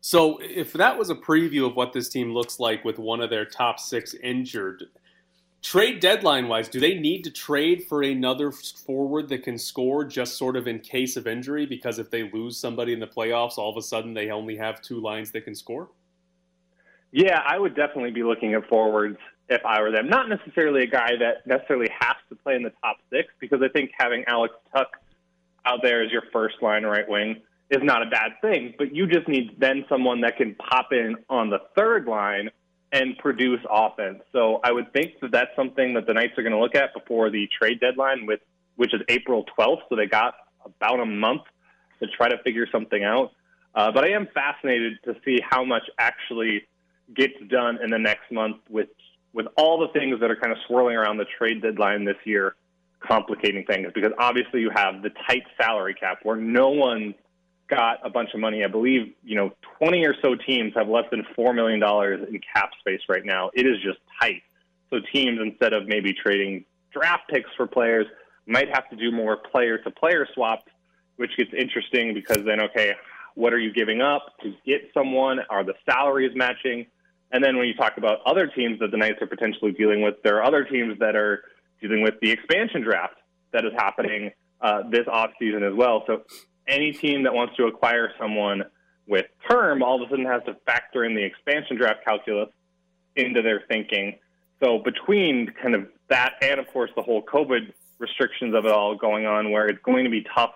So, 0.00 0.38
if 0.38 0.72
that 0.74 0.98
was 0.98 1.10
a 1.10 1.14
preview 1.14 1.66
of 1.66 1.74
what 1.74 1.92
this 1.92 2.08
team 2.08 2.32
looks 2.32 2.60
like 2.60 2.84
with 2.84 2.98
one 2.98 3.20
of 3.20 3.30
their 3.30 3.44
top 3.44 3.80
six 3.80 4.14
injured, 4.14 4.84
trade 5.62 6.00
deadline 6.00 6.48
wise, 6.48 6.68
do 6.68 6.78
they 6.78 6.94
need 6.94 7.24
to 7.24 7.30
trade 7.30 7.84
for 7.88 8.02
another 8.02 8.52
forward 8.52 9.28
that 9.30 9.42
can 9.42 9.58
score 9.58 10.04
just 10.04 10.36
sort 10.36 10.56
of 10.56 10.68
in 10.68 10.78
case 10.78 11.16
of 11.16 11.26
injury? 11.26 11.66
Because 11.66 11.98
if 11.98 12.10
they 12.10 12.30
lose 12.30 12.56
somebody 12.56 12.92
in 12.92 13.00
the 13.00 13.06
playoffs, 13.06 13.58
all 13.58 13.70
of 13.70 13.76
a 13.76 13.82
sudden 13.82 14.14
they 14.14 14.30
only 14.30 14.56
have 14.56 14.80
two 14.80 15.00
lines 15.00 15.32
that 15.32 15.44
can 15.44 15.54
score? 15.54 15.88
Yeah, 17.16 17.40
I 17.48 17.58
would 17.58 17.74
definitely 17.74 18.10
be 18.10 18.22
looking 18.22 18.52
at 18.52 18.68
forwards 18.68 19.16
if 19.48 19.64
I 19.64 19.80
were 19.80 19.90
them. 19.90 20.10
Not 20.10 20.28
necessarily 20.28 20.82
a 20.82 20.86
guy 20.86 21.12
that 21.18 21.46
necessarily 21.46 21.88
has 21.98 22.16
to 22.28 22.36
play 22.36 22.56
in 22.56 22.62
the 22.62 22.72
top 22.82 22.98
six, 23.08 23.32
because 23.40 23.62
I 23.64 23.68
think 23.68 23.92
having 23.98 24.24
Alex 24.26 24.52
Tuch 24.70 24.88
out 25.64 25.78
there 25.82 26.04
as 26.04 26.12
your 26.12 26.24
first 26.30 26.56
line 26.60 26.84
right 26.84 27.08
wing 27.08 27.40
is 27.70 27.80
not 27.82 28.02
a 28.02 28.10
bad 28.10 28.32
thing. 28.42 28.74
But 28.76 28.94
you 28.94 29.06
just 29.06 29.28
need 29.28 29.56
then 29.58 29.86
someone 29.88 30.20
that 30.20 30.36
can 30.36 30.56
pop 30.56 30.92
in 30.92 31.16
on 31.30 31.48
the 31.48 31.60
third 31.74 32.04
line 32.04 32.50
and 32.92 33.16
produce 33.16 33.60
offense. 33.70 34.20
So 34.32 34.60
I 34.62 34.72
would 34.72 34.92
think 34.92 35.18
that 35.22 35.32
that's 35.32 35.56
something 35.56 35.94
that 35.94 36.06
the 36.06 36.12
Knights 36.12 36.36
are 36.36 36.42
going 36.42 36.52
to 36.52 36.60
look 36.60 36.74
at 36.74 36.92
before 36.92 37.30
the 37.30 37.48
trade 37.58 37.80
deadline, 37.80 38.26
with 38.26 38.40
which 38.74 38.92
is 38.92 39.00
April 39.08 39.46
12th. 39.58 39.80
So 39.88 39.96
they 39.96 40.04
got 40.04 40.34
about 40.66 41.00
a 41.00 41.06
month 41.06 41.44
to 42.00 42.08
try 42.08 42.28
to 42.28 42.36
figure 42.42 42.66
something 42.70 43.02
out. 43.02 43.32
Uh, 43.74 43.90
but 43.90 44.04
I 44.04 44.10
am 44.10 44.28
fascinated 44.34 44.98
to 45.06 45.16
see 45.24 45.38
how 45.42 45.64
much 45.64 45.84
actually 45.98 46.64
gets 47.14 47.34
done 47.48 47.78
in 47.82 47.90
the 47.90 47.98
next 47.98 48.30
month 48.32 48.56
with 48.68 48.88
with 49.32 49.46
all 49.58 49.78
the 49.78 49.88
things 49.88 50.18
that 50.20 50.30
are 50.30 50.36
kind 50.36 50.50
of 50.50 50.58
swirling 50.66 50.96
around 50.96 51.18
the 51.18 51.26
trade 51.38 51.60
deadline 51.60 52.06
this 52.06 52.16
year, 52.24 52.56
complicating 53.06 53.64
things. 53.66 53.88
Because 53.94 54.12
obviously 54.18 54.60
you 54.60 54.70
have 54.74 55.02
the 55.02 55.10
tight 55.28 55.42
salary 55.60 55.92
cap 55.92 56.20
where 56.22 56.36
no 56.36 56.70
one 56.70 57.14
got 57.68 57.98
a 58.02 58.08
bunch 58.08 58.30
of 58.32 58.40
money. 58.40 58.64
I 58.64 58.68
believe 58.68 59.12
you 59.22 59.36
know 59.36 59.52
20 59.78 60.06
or 60.06 60.14
so 60.22 60.34
teams 60.34 60.72
have 60.76 60.88
less 60.88 61.04
than 61.10 61.24
four 61.34 61.52
million 61.52 61.80
dollars 61.80 62.26
in 62.28 62.40
cap 62.54 62.70
space 62.80 63.00
right 63.08 63.24
now. 63.24 63.50
It 63.54 63.66
is 63.66 63.76
just 63.82 63.98
tight. 64.20 64.42
So 64.90 64.98
teams 65.12 65.38
instead 65.42 65.72
of 65.72 65.86
maybe 65.86 66.14
trading 66.14 66.64
draft 66.92 67.24
picks 67.28 67.50
for 67.56 67.66
players 67.66 68.06
might 68.46 68.68
have 68.72 68.88
to 68.90 68.96
do 68.96 69.10
more 69.10 69.36
player 69.36 69.78
to 69.78 69.90
player 69.90 70.26
swaps, 70.32 70.70
which 71.16 71.36
gets 71.36 71.50
interesting 71.56 72.14
because 72.14 72.44
then 72.46 72.60
okay, 72.62 72.92
what 73.34 73.52
are 73.52 73.58
you 73.58 73.72
giving 73.72 74.00
up 74.00 74.38
to 74.42 74.54
get 74.64 74.90
someone? 74.94 75.40
Are 75.50 75.64
the 75.64 75.74
salaries 75.88 76.32
matching? 76.34 76.86
And 77.32 77.42
then 77.42 77.56
when 77.56 77.66
you 77.66 77.74
talk 77.74 77.94
about 77.96 78.18
other 78.24 78.46
teams 78.46 78.78
that 78.80 78.90
the 78.90 78.96
Knights 78.96 79.20
are 79.20 79.26
potentially 79.26 79.72
dealing 79.72 80.02
with, 80.02 80.14
there 80.22 80.36
are 80.36 80.44
other 80.44 80.64
teams 80.64 80.98
that 81.00 81.16
are 81.16 81.42
dealing 81.80 82.02
with 82.02 82.14
the 82.20 82.30
expansion 82.30 82.82
draft 82.82 83.16
that 83.52 83.64
is 83.64 83.72
happening 83.76 84.30
uh, 84.60 84.82
this 84.90 85.06
offseason 85.06 85.68
as 85.68 85.76
well. 85.76 86.04
So 86.06 86.22
any 86.68 86.92
team 86.92 87.24
that 87.24 87.34
wants 87.34 87.56
to 87.56 87.64
acquire 87.64 88.12
someone 88.18 88.62
with 89.06 89.26
term 89.48 89.82
all 89.82 90.02
of 90.02 90.08
a 90.08 90.10
sudden 90.10 90.26
has 90.26 90.42
to 90.46 90.56
factor 90.66 91.04
in 91.04 91.14
the 91.14 91.22
expansion 91.22 91.76
draft 91.76 92.04
calculus 92.04 92.48
into 93.14 93.42
their 93.42 93.62
thinking. 93.68 94.18
So 94.62 94.78
between 94.84 95.52
kind 95.62 95.74
of 95.74 95.86
that 96.08 96.34
and 96.42 96.58
of 96.60 96.66
course 96.68 96.90
the 96.96 97.02
whole 97.02 97.22
COVID 97.22 97.72
restrictions 97.98 98.54
of 98.54 98.66
it 98.66 98.72
all 98.72 98.96
going 98.96 99.26
on 99.26 99.50
where 99.50 99.66
it's 99.66 99.82
going 99.82 100.04
to 100.04 100.10
be 100.10 100.24
tough 100.34 100.54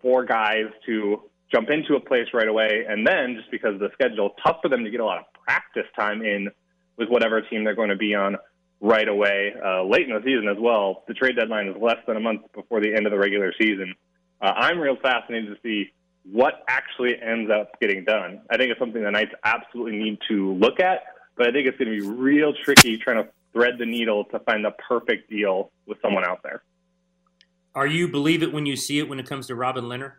for 0.00 0.24
guys 0.24 0.66
to 0.86 1.22
jump 1.52 1.68
into 1.68 1.94
a 1.94 2.00
place 2.00 2.28
right 2.32 2.48
away 2.48 2.84
and 2.88 3.06
then 3.06 3.34
just 3.36 3.50
because 3.50 3.74
of 3.74 3.80
the 3.80 3.90
schedule, 3.92 4.34
tough 4.44 4.58
for 4.62 4.68
them 4.68 4.84
to 4.84 4.90
get 4.90 5.00
a 5.00 5.04
lot 5.04 5.18
of 5.18 5.24
practice 5.50 5.90
time 5.96 6.22
in 6.22 6.48
with 6.96 7.08
whatever 7.08 7.40
team 7.40 7.64
they're 7.64 7.74
going 7.74 7.88
to 7.88 7.96
be 7.96 8.14
on 8.14 8.36
right 8.80 9.08
away 9.08 9.52
uh, 9.64 9.82
late 9.82 10.08
in 10.08 10.14
the 10.14 10.22
season 10.24 10.48
as 10.48 10.56
well. 10.58 11.02
The 11.08 11.14
trade 11.14 11.36
deadline 11.36 11.68
is 11.68 11.76
less 11.80 11.96
than 12.06 12.16
a 12.16 12.20
month 12.20 12.42
before 12.54 12.80
the 12.80 12.94
end 12.94 13.06
of 13.06 13.12
the 13.12 13.18
regular 13.18 13.52
season. 13.60 13.94
Uh, 14.40 14.52
I'm 14.56 14.78
real 14.78 14.96
fascinated 14.96 15.54
to 15.54 15.60
see 15.62 15.92
what 16.24 16.62
actually 16.68 17.20
ends 17.20 17.50
up 17.50 17.80
getting 17.80 18.04
done. 18.04 18.42
I 18.48 18.56
think 18.56 18.70
it's 18.70 18.78
something 18.78 19.02
the 19.02 19.10
Knights 19.10 19.32
absolutely 19.44 19.98
need 19.98 20.18
to 20.28 20.52
look 20.54 20.78
at, 20.78 21.00
but 21.36 21.48
I 21.48 21.52
think 21.52 21.66
it's 21.66 21.76
going 21.78 21.90
to 21.90 22.00
be 22.00 22.06
real 22.06 22.52
tricky 22.64 22.96
trying 22.96 23.24
to 23.24 23.30
thread 23.52 23.74
the 23.78 23.86
needle 23.86 24.24
to 24.26 24.38
find 24.40 24.64
the 24.64 24.70
perfect 24.70 25.28
deal 25.28 25.72
with 25.86 25.98
someone 26.00 26.24
out 26.24 26.42
there. 26.42 26.62
Are 27.74 27.86
you 27.86 28.06
believe 28.08 28.42
it 28.42 28.52
when 28.52 28.66
you 28.66 28.76
see 28.76 28.98
it 28.98 29.08
when 29.08 29.18
it 29.18 29.28
comes 29.28 29.48
to 29.48 29.54
Robin 29.54 29.84
Lehner? 29.84 30.12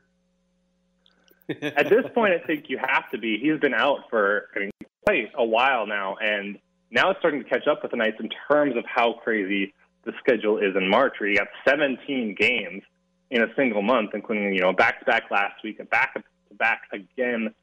At 1.49 1.89
this 1.89 2.05
point, 2.13 2.33
I 2.33 2.45
think 2.45 2.69
you 2.69 2.77
have 2.77 3.09
to 3.11 3.17
be. 3.17 3.37
He's 3.37 3.59
been 3.59 3.73
out 3.73 4.09
for 4.09 4.47
I 4.55 4.59
mean, 4.59 4.71
quite 5.05 5.31
a 5.37 5.45
while 5.45 5.87
now, 5.87 6.15
and 6.21 6.59
now 6.89 7.11
it's 7.11 7.19
starting 7.19 7.43
to 7.43 7.49
catch 7.49 7.67
up 7.67 7.81
with 7.81 7.91
the 7.91 7.97
Knights 7.97 8.17
in 8.19 8.29
terms 8.49 8.75
of 8.75 8.83
how 8.85 9.13
crazy 9.23 9.73
the 10.03 10.13
schedule 10.19 10.57
is 10.57 10.75
in 10.75 10.89
March, 10.89 11.13
where 11.19 11.29
you 11.29 11.37
got 11.37 11.47
17 11.67 12.35
games 12.37 12.83
in 13.29 13.41
a 13.41 13.47
single 13.55 13.81
month, 13.81 14.11
including 14.13 14.53
you 14.53 14.61
know 14.61 14.73
back 14.73 14.99
to 14.99 15.05
back 15.05 15.31
last 15.31 15.63
week 15.63 15.79
and 15.79 15.89
back 15.89 16.13
to 16.13 16.23
back 16.55 16.83
again 16.91 17.53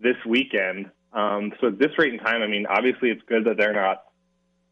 this 0.00 0.16
weekend. 0.26 0.90
Um, 1.12 1.52
so 1.60 1.68
at 1.68 1.78
this 1.78 1.90
rate 1.98 2.14
in 2.14 2.20
time, 2.20 2.42
I 2.42 2.46
mean, 2.46 2.66
obviously 2.66 3.10
it's 3.10 3.22
good 3.26 3.44
that 3.44 3.56
they're 3.56 3.74
not 3.74 4.04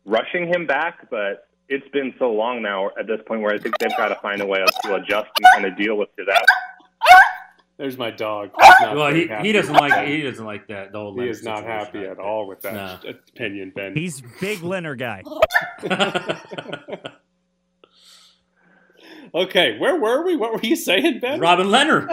rushing 0.04 0.48
him 0.48 0.66
back, 0.66 1.10
but 1.10 1.48
it's 1.68 1.88
been 1.88 2.14
so 2.18 2.32
long 2.32 2.62
now 2.62 2.90
at 2.98 3.06
this 3.06 3.20
point 3.26 3.42
where 3.42 3.54
I 3.54 3.58
think 3.58 3.76
they've 3.78 3.96
got 3.96 4.08
to 4.08 4.14
find 4.16 4.40
a 4.40 4.46
way 4.46 4.64
to 4.84 4.94
adjust 4.94 5.28
and 5.38 5.46
kind 5.52 5.66
of 5.66 5.76
deal 5.76 5.96
with 5.96 6.08
absence. 6.18 6.67
There's 7.78 7.96
my 7.96 8.10
dog. 8.10 8.50
Well, 8.82 9.14
he, 9.14 9.28
he 9.42 9.52
doesn't 9.52 9.72
like 9.74 10.06
he 10.08 10.22
doesn't 10.22 10.44
like 10.44 10.66
that. 10.66 10.90
The 10.92 10.98
whole 10.98 11.12
He 11.14 11.20
Leonard 11.20 11.36
is 11.36 11.44
not 11.44 11.62
happy 11.62 12.00
at 12.00 12.18
all 12.18 12.48
with 12.48 12.60
that 12.62 12.74
No. 13.04 13.10
opinion, 13.10 13.72
Ben. 13.74 13.94
He's 13.94 14.20
big 14.40 14.62
Leonard 14.64 14.98
guy. 14.98 15.22
okay, 19.34 19.78
where 19.78 19.96
were 20.00 20.24
we? 20.24 20.36
What 20.36 20.52
were 20.54 20.60
you 20.62 20.76
saying, 20.76 21.20
Ben? 21.20 21.40
Robin 21.40 21.70
Leonard. 21.70 22.10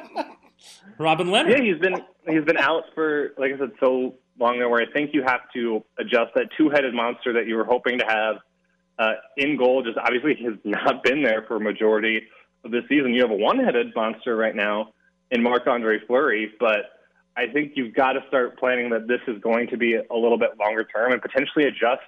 Robin 0.98 1.30
Leonard. 1.30 1.58
Yeah, 1.58 1.64
he's 1.72 1.78
been 1.80 1.96
he's 2.28 2.44
been 2.44 2.58
out 2.58 2.84
for 2.94 3.32
like 3.38 3.52
I 3.52 3.58
said 3.58 3.72
so 3.80 4.14
long 4.38 4.58
now. 4.60 4.68
Where 4.70 4.80
I 4.82 4.90
think 4.92 5.10
you 5.12 5.22
have 5.26 5.40
to 5.54 5.84
adjust 5.98 6.32
that 6.34 6.46
two-headed 6.56 6.94
monster 6.94 7.32
that 7.34 7.46
you 7.46 7.56
were 7.56 7.64
hoping 7.64 7.98
to 7.98 8.04
have 8.06 8.36
uh, 8.98 9.12
in 9.36 9.56
goal. 9.56 9.82
Just 9.82 9.98
obviously 9.98 10.36
has 10.44 10.54
not 10.64 11.02
been 11.02 11.22
there 11.22 11.44
for 11.46 11.56
a 11.56 11.60
majority 11.60 12.22
of 12.64 12.70
the 12.70 12.80
season. 12.88 13.14
You 13.14 13.22
have 13.22 13.30
a 13.30 13.36
one-headed 13.36 13.94
monster 13.94 14.36
right 14.36 14.54
now 14.54 14.92
in 15.30 15.42
Marc 15.42 15.66
Andre 15.66 15.98
Fleury, 16.06 16.52
but 16.58 17.00
I 17.36 17.46
think 17.46 17.72
you've 17.76 17.94
got 17.94 18.12
to 18.12 18.20
start 18.28 18.58
planning 18.58 18.90
that 18.90 19.06
this 19.06 19.20
is 19.26 19.40
going 19.40 19.68
to 19.68 19.76
be 19.76 19.94
a 19.94 20.14
little 20.14 20.38
bit 20.38 20.58
longer 20.58 20.84
term 20.84 21.12
and 21.12 21.22
potentially 21.22 21.64
adjust 21.64 22.02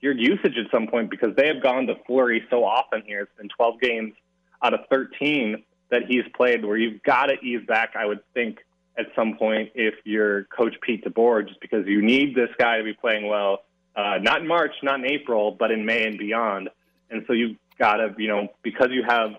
your 0.00 0.12
usage 0.12 0.56
at 0.56 0.70
some 0.70 0.86
point 0.86 1.10
because 1.10 1.34
they 1.36 1.46
have 1.48 1.62
gone 1.62 1.86
to 1.86 1.94
Fleury 2.06 2.44
so 2.50 2.64
often 2.64 3.02
here. 3.06 3.20
It's 3.20 3.36
been 3.36 3.48
12 3.48 3.80
games 3.80 4.14
out 4.62 4.74
of 4.74 4.80
13 4.90 5.62
that 5.90 6.02
he's 6.08 6.24
played 6.34 6.64
where 6.64 6.76
you've 6.76 7.02
got 7.02 7.26
to 7.26 7.34
ease 7.34 7.64
back, 7.66 7.94
I 7.96 8.06
would 8.06 8.20
think, 8.34 8.58
at 8.98 9.06
some 9.14 9.36
point 9.36 9.70
if 9.74 9.94
you're 10.04 10.44
Coach 10.44 10.74
Pete 10.80 11.04
DeBoer, 11.04 11.46
just 11.46 11.60
because 11.60 11.86
you 11.86 12.02
need 12.02 12.34
this 12.34 12.48
guy 12.58 12.78
to 12.78 12.84
be 12.84 12.94
playing 12.94 13.26
well, 13.26 13.64
uh, 13.94 14.18
not 14.20 14.40
in 14.40 14.48
March, 14.48 14.72
not 14.82 15.00
in 15.00 15.06
April, 15.06 15.50
but 15.50 15.70
in 15.70 15.84
May 15.84 16.06
and 16.06 16.18
beyond. 16.18 16.70
And 17.10 17.24
so 17.26 17.32
you've 17.32 17.56
got 17.78 17.96
to, 17.96 18.14
you 18.18 18.28
know, 18.28 18.48
because 18.62 18.88
you 18.90 19.04
have 19.06 19.32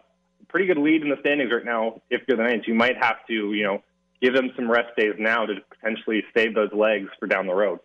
pretty 0.58 0.74
good 0.74 0.82
lead 0.82 1.04
in 1.04 1.10
the 1.10 1.17
standings 1.20 1.52
right 1.52 1.63
now, 1.63 2.02
if 2.10 2.24
you're 2.28 2.36
the 2.36 2.41
Knights, 2.41 2.67
you 2.67 2.74
might 2.74 2.98
have 2.98 3.17
to, 3.28 3.54
you 3.54 3.62
know, 3.62 3.80
give 4.24 4.34
them 4.34 4.50
some 4.56 4.72
rest 4.72 4.88
days 4.98 5.13
now 5.20 5.46
to 5.46 5.54
potentially 5.70 6.24
save 6.36 6.56
those 6.56 6.74
legs 6.74 7.10
for 7.20 7.28
down 7.28 7.46
the 7.46 7.54
road. 7.54 7.78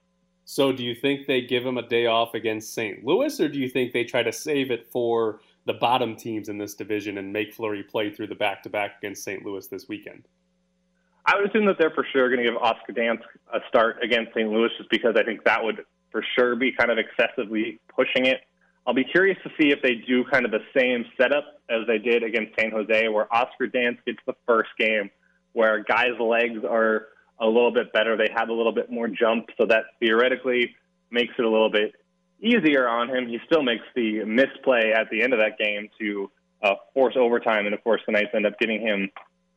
So, 0.47 0.73
do 0.73 0.83
you 0.83 0.95
think 0.95 1.27
they 1.27 1.43
give 1.43 1.67
him 1.67 1.77
a 1.77 1.87
day 1.87 2.07
off 2.07 2.33
against 2.33 2.73
St. 2.73 3.05
Louis, 3.05 3.39
or 3.39 3.49
do 3.51 3.59
you 3.59 3.69
think 3.69 3.93
they 3.93 4.05
try 4.05 4.23
to 4.23 4.33
save 4.33 4.71
it 4.71 4.87
for 4.91 5.41
the 5.67 5.75
bottom 5.75 6.17
teams 6.17 6.49
in 6.49 6.57
this 6.57 6.73
division 6.73 7.19
and 7.19 7.31
make 7.31 7.53
Fleury 7.53 7.83
play 7.83 8.11
through 8.11 8.29
the 8.29 8.35
back 8.35 8.63
to 8.63 8.71
back 8.71 8.93
against 9.03 9.23
St. 9.23 9.45
Louis 9.45 9.67
this 9.67 9.87
weekend? 9.87 10.27
I 11.27 11.37
would 11.37 11.51
assume 11.51 11.67
that 11.67 11.77
they're 11.79 11.91
for 11.91 12.07
sure 12.11 12.35
going 12.35 12.43
to 12.43 12.51
give 12.51 12.57
Oscar 12.57 12.95
Dansk 12.95 13.21
a 13.53 13.59
start 13.69 14.03
against 14.03 14.33
St. 14.33 14.51
Louis 14.51 14.71
just 14.79 14.89
because 14.89 15.15
I 15.15 15.25
think 15.25 15.45
that 15.45 15.63
would 15.63 15.85
for 16.11 16.25
sure 16.39 16.57
be 16.57 16.73
kind 16.73 16.91
of 16.91 16.97
excessively 16.97 17.81
pushing 17.95 18.25
it. 18.25 18.41
I'll 18.87 18.95
be 18.95 19.05
curious 19.05 19.39
to 19.45 19.51
see 19.61 19.71
if 19.71 19.81
they 19.83 19.95
do 19.95 20.25
kind 20.25 20.45
of 20.45 20.51
the 20.51 20.63
same 20.77 21.05
setup 21.17 21.45
as 21.71 21.87
they 21.87 21.99
did 21.99 22.23
against 22.23 22.59
San 22.59 22.73
Jose, 22.73 23.09
where 23.09 23.33
Oscar 23.33 23.69
Dansk 23.69 24.05
gets 24.05 24.19
the 24.27 24.35
first 24.47 24.71
game, 24.79 25.11
where 25.53 25.85
guys' 25.85 26.19
legs 26.19 26.65
are 26.69 27.09
a 27.39 27.47
little 27.47 27.73
bit 27.73 27.93
better. 27.93 28.17
They 28.17 28.29
have 28.35 28.49
a 28.49 28.53
little 28.53 28.73
bit 28.73 28.91
more 28.91 29.09
jump, 29.09 29.51
so 29.57 29.67
that 29.67 29.85
theoretically 30.01 30.75
makes 31.11 31.35
it 31.39 31.45
a 31.45 31.49
little 31.49 31.71
bit 31.71 31.93
easier 32.41 32.89
on 32.89 33.09
him. 33.09 33.29
He 33.29 33.39
still 33.47 33.63
makes 33.63 33.85
the 33.95 34.25
misplay 34.25 34.93
at 34.93 35.09
the 35.11 35.23
end 35.23 35.33
of 35.33 35.39
that 35.39 35.59
game 35.59 35.89
to 36.01 36.31
uh, 36.63 36.75
force 36.93 37.15
overtime, 37.17 37.67
and 37.67 37.75
of 37.75 37.83
course, 37.85 38.03
the 38.07 38.13
Knights 38.13 38.31
end 38.35 38.47
up 38.47 38.59
getting 38.59 38.81
him 38.81 39.11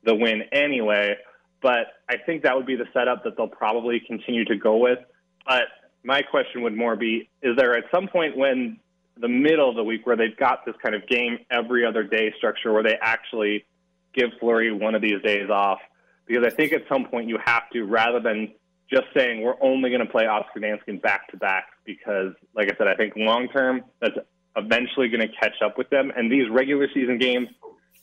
the 0.03 0.13
win 0.13 0.43
anyway. 0.51 1.15
But 1.61 1.87
I 2.07 2.17
think 2.17 2.43
that 2.43 2.55
would 2.55 2.67
be 2.67 2.75
the 2.75 2.87
setup 2.93 3.23
that 3.23 3.37
they'll 3.37 3.47
probably 3.47 3.99
continue 3.99 4.45
to 4.45 4.55
go 4.55 4.77
with. 4.77 4.99
But 5.47 5.63
my 6.03 6.21
question 6.21 6.61
would 6.61 6.75
more 6.75 6.95
be: 6.95 7.29
Is 7.41 7.55
there 7.57 7.75
at 7.75 7.85
some 7.91 8.07
point 8.07 8.37
when 8.37 8.79
the 9.17 9.27
middle 9.27 9.69
of 9.69 9.75
the 9.75 9.83
week 9.83 10.05
where 10.05 10.15
they've 10.15 10.37
got 10.37 10.65
this 10.65 10.75
kind 10.83 10.95
of 10.95 11.07
game 11.07 11.39
every 11.49 11.85
other 11.85 12.03
day 12.03 12.33
structure 12.37 12.73
where 12.73 12.83
they 12.83 12.97
actually 13.01 13.65
give 14.13 14.29
Fleury 14.39 14.71
one 14.71 14.95
of 14.95 15.01
these 15.01 15.21
days 15.23 15.49
off? 15.49 15.79
Because 16.25 16.43
I 16.45 16.49
think 16.49 16.73
at 16.73 16.83
some 16.89 17.05
point 17.05 17.29
you 17.29 17.37
have 17.43 17.69
to, 17.71 17.83
rather 17.83 18.19
than 18.19 18.53
just 18.89 19.05
saying 19.15 19.41
we're 19.41 19.61
only 19.61 19.89
going 19.89 20.05
to 20.05 20.11
play 20.11 20.25
Oscar 20.25 20.59
Danskin 20.59 21.01
back 21.01 21.29
to 21.29 21.37
back, 21.37 21.67
because, 21.85 22.33
like 22.55 22.71
I 22.71 22.77
said, 22.77 22.87
I 22.87 22.95
think 22.95 23.13
long 23.15 23.47
term 23.49 23.83
that's 24.01 24.15
eventually 24.55 25.09
going 25.09 25.27
to 25.27 25.33
catch 25.35 25.61
up 25.63 25.77
with 25.77 25.89
them. 25.89 26.11
And 26.15 26.31
these 26.31 26.49
regular 26.49 26.87
season 26.93 27.17
games, 27.17 27.49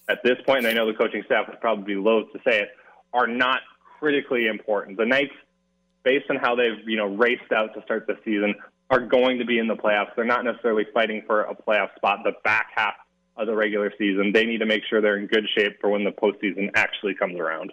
at 0.08 0.18
this 0.24 0.36
point, 0.46 0.60
and 0.60 0.68
I 0.68 0.72
know 0.72 0.86
the 0.86 0.98
coaching 0.98 1.22
staff 1.26 1.46
would 1.48 1.60
probably 1.60 1.94
be 1.94 2.00
loath 2.00 2.32
to 2.32 2.40
say 2.46 2.60
it, 2.60 2.68
are 3.12 3.26
not 3.26 3.60
critically 3.98 4.46
important. 4.46 4.98
The 4.98 5.06
Knights, 5.06 5.34
based 6.02 6.28
on 6.30 6.36
how 6.36 6.56
they've 6.56 6.86
you 6.86 6.96
know 6.96 7.06
raced 7.06 7.52
out 7.54 7.74
to 7.74 7.82
start 7.82 8.06
the 8.06 8.16
season, 8.24 8.54
are 8.92 9.00
going 9.00 9.38
to 9.38 9.44
be 9.46 9.58
in 9.58 9.66
the 9.66 9.74
playoffs. 9.74 10.14
They're 10.14 10.26
not 10.26 10.44
necessarily 10.44 10.84
fighting 10.92 11.22
for 11.26 11.42
a 11.44 11.56
playoff 11.56 11.96
spot. 11.96 12.18
The 12.24 12.32
back 12.44 12.66
half 12.76 12.92
of 13.38 13.46
the 13.46 13.56
regular 13.56 13.90
season, 13.96 14.32
they 14.32 14.44
need 14.44 14.58
to 14.58 14.66
make 14.66 14.82
sure 14.88 15.00
they're 15.00 15.16
in 15.16 15.26
good 15.26 15.48
shape 15.56 15.80
for 15.80 15.88
when 15.88 16.04
the 16.04 16.10
postseason 16.10 16.70
actually 16.74 17.14
comes 17.14 17.40
around. 17.40 17.72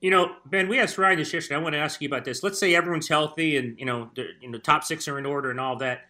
You 0.00 0.10
know, 0.10 0.32
Ben, 0.46 0.66
we 0.68 0.80
asked 0.80 0.96
Ryan 0.96 1.18
this 1.18 1.34
yesterday. 1.34 1.56
I 1.56 1.62
want 1.62 1.74
to 1.74 1.78
ask 1.78 2.00
you 2.00 2.08
about 2.08 2.24
this. 2.24 2.42
Let's 2.42 2.58
say 2.58 2.74
everyone's 2.74 3.08
healthy 3.08 3.58
and 3.58 3.78
you 3.78 3.84
know 3.84 4.10
the 4.14 4.28
you 4.40 4.48
know 4.48 4.58
top 4.58 4.84
six 4.84 5.06
are 5.06 5.18
in 5.18 5.26
order 5.26 5.50
and 5.50 5.60
all 5.60 5.76
that. 5.76 6.02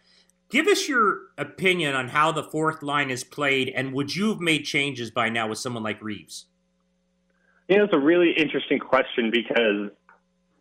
Give 0.49 0.67
us 0.67 0.87
your 0.87 1.19
opinion 1.37 1.93
on 1.93 2.07
how 2.07 2.31
the 2.31 2.43
fourth 2.43 2.81
line 2.81 3.11
is 3.11 3.23
played, 3.23 3.69
and 3.75 3.93
would 3.93 4.15
you 4.15 4.29
have 4.29 4.39
made 4.39 4.63
changes 4.63 5.11
by 5.11 5.29
now 5.29 5.49
with 5.49 5.57
someone 5.57 5.83
like 5.83 6.01
Reaves? 6.01 6.45
You 7.67 7.77
know, 7.77 7.83
it's 7.83 7.93
a 7.93 7.99
really 7.99 8.31
interesting 8.31 8.79
question 8.79 9.31
because 9.31 9.91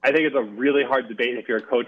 I 0.03 0.11
think 0.11 0.25
it's 0.25 0.37
a 0.37 0.43
really 0.43 0.83
hard 0.85 1.09
debate 1.09 1.39
if 1.39 1.49
you're 1.49 1.59
a 1.59 1.63
coach 1.63 1.87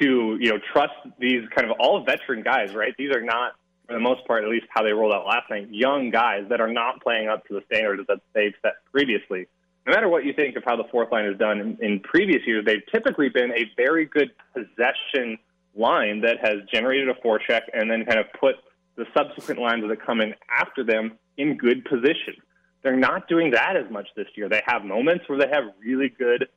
to, 0.00 0.38
you 0.40 0.50
know, 0.50 0.58
trust 0.72 0.94
these 1.18 1.42
kind 1.54 1.70
of 1.70 1.76
all 1.78 2.04
veteran 2.04 2.42
guys, 2.42 2.74
right? 2.74 2.94
These 2.96 3.14
are 3.14 3.22
not, 3.22 3.52
for 3.86 3.94
the 3.94 4.00
most 4.00 4.26
part, 4.26 4.44
at 4.44 4.50
least 4.50 4.66
how 4.70 4.82
they 4.82 4.92
rolled 4.92 5.12
out 5.12 5.26
last 5.26 5.50
night, 5.50 5.68
young 5.70 6.10
guys 6.10 6.44
that 6.50 6.60
are 6.60 6.72
not 6.72 7.02
playing 7.02 7.28
up 7.28 7.46
to 7.48 7.54
the 7.54 7.62
standards 7.66 8.06
that 8.08 8.20
they've 8.34 8.54
set 8.62 8.74
previously. 8.92 9.46
No 9.86 9.94
matter 9.94 10.08
what 10.08 10.24
you 10.24 10.34
think 10.34 10.56
of 10.56 10.64
how 10.64 10.76
the 10.76 10.84
fourth 10.90 11.10
line 11.10 11.24
is 11.24 11.38
done 11.38 11.60
in, 11.60 11.78
in 11.80 12.00
previous 12.00 12.46
years, 12.46 12.64
they've 12.64 12.84
typically 12.92 13.30
been 13.30 13.52
a 13.52 13.70
very 13.76 14.04
good 14.04 14.30
possession 14.52 15.38
line 15.74 16.20
that 16.20 16.36
has 16.42 16.58
generated 16.72 17.08
a 17.08 17.14
forecheck 17.14 17.62
and 17.72 17.90
then 17.90 18.04
kind 18.04 18.18
of 18.18 18.26
put 18.38 18.56
the 18.96 19.06
subsequent 19.16 19.60
lines 19.60 19.84
that 19.88 20.04
come 20.04 20.20
in 20.20 20.34
after 20.50 20.84
them 20.84 21.12
in 21.36 21.56
good 21.56 21.84
position. 21.84 22.34
They're 22.82 22.96
not 22.96 23.28
doing 23.28 23.52
that 23.52 23.76
as 23.76 23.90
much 23.90 24.08
this 24.16 24.26
year. 24.34 24.48
They 24.48 24.62
have 24.66 24.84
moments 24.84 25.28
where 25.28 25.38
they 25.38 25.48
have 25.52 25.64
really 25.80 26.08
good 26.08 26.48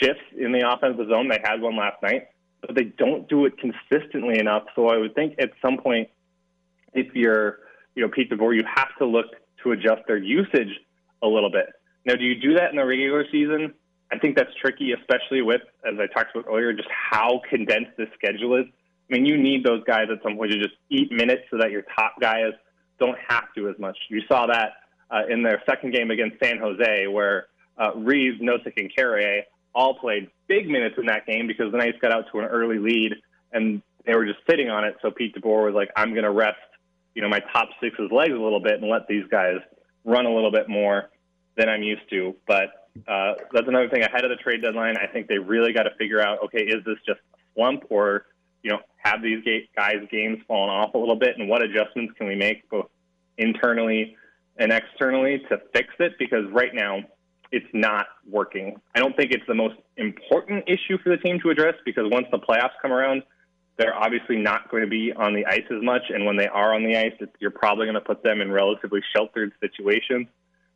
shifts 0.00 0.22
in 0.36 0.52
the 0.52 0.68
offensive 0.68 1.08
zone. 1.08 1.28
They 1.28 1.40
had 1.42 1.60
one 1.60 1.76
last 1.76 2.02
night, 2.02 2.28
but 2.60 2.74
they 2.74 2.84
don't 2.84 3.28
do 3.28 3.46
it 3.46 3.54
consistently 3.58 4.38
enough. 4.38 4.64
So 4.74 4.88
I 4.88 4.96
would 4.96 5.14
think 5.14 5.34
at 5.38 5.50
some 5.62 5.78
point, 5.78 6.08
if 6.92 7.14
you're, 7.14 7.58
you 7.94 8.02
know, 8.02 8.08
Pete 8.08 8.30
DeBoer, 8.30 8.54
you 8.54 8.64
have 8.72 8.88
to 8.98 9.06
look 9.06 9.26
to 9.62 9.72
adjust 9.72 10.02
their 10.06 10.16
usage 10.16 10.80
a 11.22 11.26
little 11.26 11.50
bit. 11.50 11.66
Now, 12.04 12.14
do 12.14 12.24
you 12.24 12.40
do 12.40 12.54
that 12.54 12.70
in 12.70 12.76
the 12.76 12.84
regular 12.84 13.24
season? 13.30 13.74
I 14.12 14.18
think 14.18 14.36
that's 14.36 14.54
tricky, 14.60 14.92
especially 14.92 15.42
with, 15.42 15.60
as 15.86 15.94
I 16.00 16.06
talked 16.06 16.34
about 16.34 16.50
earlier, 16.50 16.72
just 16.72 16.88
how 16.90 17.42
condensed 17.48 17.96
the 17.96 18.06
schedule 18.14 18.56
is. 18.56 18.66
I 19.08 19.14
mean, 19.14 19.26
you 19.26 19.36
need 19.36 19.64
those 19.64 19.82
guys 19.84 20.06
at 20.10 20.22
some 20.22 20.36
point 20.36 20.52
to 20.52 20.58
just 20.58 20.74
eat 20.88 21.12
minutes 21.12 21.42
so 21.50 21.58
that 21.58 21.70
your 21.70 21.82
top 21.96 22.14
guys 22.20 22.52
don't 22.98 23.18
have 23.28 23.52
to 23.56 23.68
as 23.68 23.78
much. 23.78 23.96
You 24.08 24.22
saw 24.28 24.46
that 24.46 24.72
uh, 25.10 25.22
in 25.28 25.42
their 25.42 25.62
second 25.68 25.92
game 25.92 26.10
against 26.10 26.36
San 26.42 26.58
Jose, 26.58 27.06
where 27.06 27.46
uh, 27.78 27.94
Reaves, 27.96 28.40
Nosek, 28.40 28.74
and 28.76 28.94
Carrier 28.94 29.42
all 29.74 29.94
played 29.94 30.28
big 30.46 30.68
minutes 30.68 30.96
in 30.98 31.06
that 31.06 31.26
game 31.26 31.46
because 31.46 31.70
the 31.72 31.78
Knights 31.78 31.98
got 32.00 32.12
out 32.12 32.24
to 32.32 32.40
an 32.40 32.46
early 32.46 32.78
lead 32.78 33.14
and 33.52 33.82
they 34.06 34.14
were 34.14 34.26
just 34.26 34.40
sitting 34.48 34.70
on 34.70 34.84
it. 34.84 34.96
So 35.02 35.10
Pete 35.10 35.34
DeBoer 35.34 35.66
was 35.66 35.74
like, 35.74 35.90
"I'm 35.96 36.12
going 36.12 36.24
to 36.24 36.30
rest, 36.30 36.58
you 37.14 37.22
know, 37.22 37.28
my 37.28 37.40
top 37.52 37.68
six's 37.82 38.10
legs 38.10 38.32
a 38.32 38.38
little 38.38 38.60
bit 38.60 38.80
and 38.80 38.90
let 38.90 39.06
these 39.08 39.24
guys 39.30 39.56
run 40.04 40.26
a 40.26 40.34
little 40.34 40.50
bit 40.50 40.68
more 40.68 41.10
than 41.56 41.68
I'm 41.68 41.82
used 41.82 42.08
to." 42.10 42.34
But 42.46 42.88
uh, 43.06 43.34
that's 43.52 43.68
another 43.68 43.88
thing 43.88 44.02
ahead 44.02 44.24
of 44.24 44.30
the 44.30 44.36
trade 44.36 44.62
deadline. 44.62 44.96
I 44.96 45.06
think 45.06 45.28
they 45.28 45.38
really 45.38 45.72
got 45.72 45.84
to 45.84 45.94
figure 45.98 46.20
out, 46.20 46.44
okay, 46.44 46.62
is 46.62 46.84
this 46.84 46.96
just 47.06 47.20
a 47.34 47.36
slump 47.54 47.84
or 47.90 48.26
you 48.62 48.70
know, 48.70 48.80
have 48.98 49.22
these 49.22 49.42
guys' 49.76 50.06
games 50.10 50.38
fallen 50.46 50.70
off 50.70 50.94
a 50.94 50.98
little 50.98 51.16
bit, 51.16 51.38
and 51.38 51.48
what 51.48 51.62
adjustments 51.62 52.12
can 52.16 52.26
we 52.26 52.34
make 52.34 52.68
both 52.68 52.86
internally 53.38 54.16
and 54.56 54.72
externally 54.72 55.38
to 55.48 55.60
fix 55.72 55.88
it? 55.98 56.12
Because 56.18 56.44
right 56.50 56.74
now, 56.74 57.00
it's 57.52 57.66
not 57.72 58.06
working. 58.28 58.80
I 58.94 59.00
don't 59.00 59.16
think 59.16 59.32
it's 59.32 59.46
the 59.48 59.54
most 59.54 59.76
important 59.96 60.64
issue 60.68 60.98
for 61.02 61.10
the 61.10 61.16
team 61.16 61.40
to 61.42 61.50
address 61.50 61.74
because 61.84 62.04
once 62.10 62.26
the 62.30 62.38
playoffs 62.38 62.78
come 62.80 62.92
around, 62.92 63.22
they're 63.76 63.96
obviously 63.96 64.36
not 64.36 64.70
going 64.70 64.82
to 64.82 64.88
be 64.88 65.12
on 65.12 65.34
the 65.34 65.46
ice 65.46 65.64
as 65.70 65.82
much. 65.82 66.02
And 66.10 66.26
when 66.26 66.36
they 66.36 66.46
are 66.46 66.74
on 66.74 66.84
the 66.84 66.96
ice, 66.96 67.12
you're 67.40 67.50
probably 67.50 67.86
going 67.86 67.94
to 67.94 68.00
put 68.00 68.22
them 68.22 68.40
in 68.40 68.52
relatively 68.52 69.00
sheltered 69.14 69.52
situations. 69.60 70.28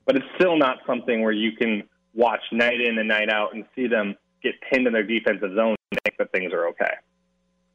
But 0.07 0.17
it's 0.17 0.27
still 0.37 0.57
not 0.57 0.79
something 0.87 1.23
where 1.23 1.33
you 1.33 1.53
can 1.53 1.85
watch 2.15 2.41
night 2.51 2.81
in 2.81 2.99
and 2.99 3.09
night 3.09 3.31
out 3.31 3.55
and 3.55 3.65
see 3.75 3.87
them 3.87 4.17
get 4.43 4.55
pinned 4.71 4.87
in 4.87 4.93
their 4.93 5.03
defensive 5.03 5.55
zone 5.55 5.77
and 5.91 6.01
think 6.05 6.17
that 6.19 6.33
things 6.33 6.53
are 6.53 6.69
okay. 6.69 6.95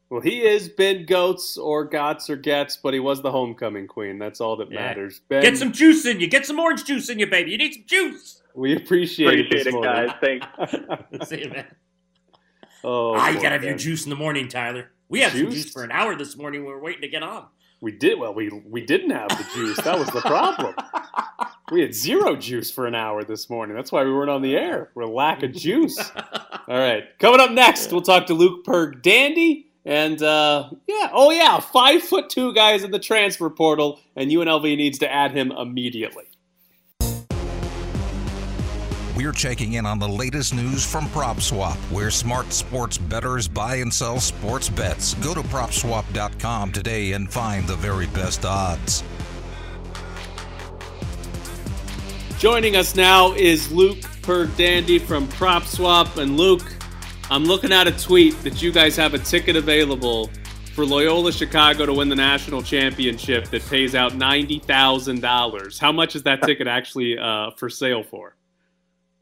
Well, 0.10 0.22
he 0.22 0.42
is 0.42 0.70
Ben 0.70 1.06
Goats 1.06 1.56
or 1.58 1.88
Gots 1.88 2.30
or 2.30 2.36
Gets, 2.36 2.78
but 2.78 2.96
he 2.96 3.00
was 3.00 3.22
the 3.22 3.32
homecoming 3.32 3.86
queen. 3.86 4.18
That's 4.18 4.42
all 4.42 4.56
that 4.58 4.72
yeah. 4.72 4.80
matters. 4.80 5.22
Ben, 5.30 5.44
Get 5.44 5.58
some 5.58 5.72
juice 5.72 6.06
in 6.06 6.20
you. 6.20 6.28
Get 6.28 6.48
some 6.48 6.60
orange 6.60 6.84
juice 6.86 7.10
in 7.10 7.20
you, 7.20 7.28
baby. 7.28 7.52
You 7.52 7.60
need 7.60 7.74
some 7.74 7.84
juice. 7.86 8.42
We 8.56 8.76
appreciate, 8.76 9.46
appreciate 9.46 9.68
it, 9.68 9.76
it 9.76 9.84
guys. 9.84 10.10
Thanks. 10.20 11.28
See 11.30 11.44
you, 11.44 11.50
man. 11.50 11.66
Oh, 12.82 13.14
ah, 13.14 13.28
you 13.28 13.42
gotta 13.42 13.56
have 13.56 13.64
your 13.66 13.76
juice 13.76 14.06
in 14.06 14.10
the 14.10 14.16
morning, 14.16 14.48
Tyler. 14.48 14.92
We 15.10 15.20
had 15.20 15.34
some 15.34 15.52
juice 15.52 15.70
for 15.70 15.84
an 15.84 15.92
hour 15.92 16.16
this 16.16 16.38
morning. 16.38 16.64
We 16.64 16.72
were 16.72 16.80
waiting 16.80 17.02
to 17.02 17.10
get 17.10 17.24
on. 17.24 17.48
We 17.82 17.92
did 17.92 18.18
well. 18.18 18.34
We 18.34 18.50
we 18.66 18.86
didn't 18.86 19.10
have 19.10 19.28
the 19.28 19.46
juice. 19.54 19.76
That 19.82 20.00
was 20.00 20.08
the 20.12 20.22
problem. 20.22 20.74
we 21.72 21.82
had 21.82 21.94
zero 21.94 22.38
juice 22.38 22.72
for 22.72 22.88
an 22.88 22.96
hour 22.96 23.26
this 23.26 23.50
morning. 23.50 23.76
That's 23.76 23.92
why 23.92 24.06
we 24.06 24.14
weren't 24.14 24.30
on 24.30 24.42
the 24.42 24.56
air. 24.56 24.92
We're 24.96 25.08
lack 25.08 25.44
of 25.44 25.52
juice. 25.52 26.00
All 26.70 26.80
right, 26.80 27.04
coming 27.20 27.42
up 27.42 27.52
next, 27.52 27.92
we'll 27.92 28.02
talk 28.02 28.28
to 28.28 28.34
Luke 28.34 28.66
Pergande 28.66 29.66
and 29.86 30.22
uh, 30.22 30.70
yeah, 30.88 31.10
oh 31.14 31.32
yeah, 31.32 31.60
five 31.60 32.02
foot 32.04 32.30
two 32.30 32.54
guys 32.54 32.84
in 32.84 32.92
the 32.92 33.00
transfer 33.00 33.50
portal, 33.50 34.00
and 34.16 34.30
UNLV 34.30 34.64
needs 34.78 35.00
to 35.00 35.12
add 35.12 35.32
him 35.32 35.52
immediately. 35.52 36.26
We're 39.16 39.34
checking 39.34 39.74
in 39.74 39.86
on 39.86 40.00
the 40.00 40.08
latest 40.08 40.54
news 40.54 40.86
from 40.86 41.08
PropSwap, 41.08 41.76
where 41.92 42.10
smart 42.10 42.54
sports 42.54 42.98
bettors 42.98 43.50
buy 43.50 43.76
and 43.76 43.94
sell 43.94 44.18
sports 44.22 44.70
bets. 44.70 45.14
Go 45.16 45.34
to 45.34 45.42
PropSwap.com 45.42 46.72
today 46.72 47.12
and 47.12 47.30
find 47.30 47.68
the 47.68 47.76
very 47.76 48.08
best 48.08 48.46
odds. 48.46 49.04
Joining 52.38 52.78
us 52.78 52.96
now 52.96 53.34
is 53.34 53.70
Luke 53.74 54.00
Pergande 54.22 55.02
from 55.02 55.28
PropSwap, 55.28 56.16
and 56.16 56.38
Luke. 56.38 56.79
I'm 57.32 57.46
looking 57.46 57.72
at 57.72 57.88
a 57.88 57.92
tweet 57.92 58.42
that 58.44 58.60
you 58.62 58.72
guys 58.72 58.96
have 58.96 59.14
a 59.14 59.20
ticket 59.20 59.56
available 59.56 60.32
for 60.74 60.84
Loyola 60.84 61.32
Chicago 61.32 61.86
to 61.86 61.94
win 61.94 62.10
the 62.10 62.16
national 62.16 62.64
championship 62.64 63.46
that 63.50 63.64
pays 63.68 63.94
out 63.94 64.14
$90,000. 64.14 65.80
How 65.80 65.92
much 65.92 66.16
is 66.16 66.24
that 66.24 66.42
ticket 66.42 66.66
actually 66.66 67.20
uh, 67.20 67.52
for 67.52 67.70
sale 67.70 68.02
for? 68.02 68.36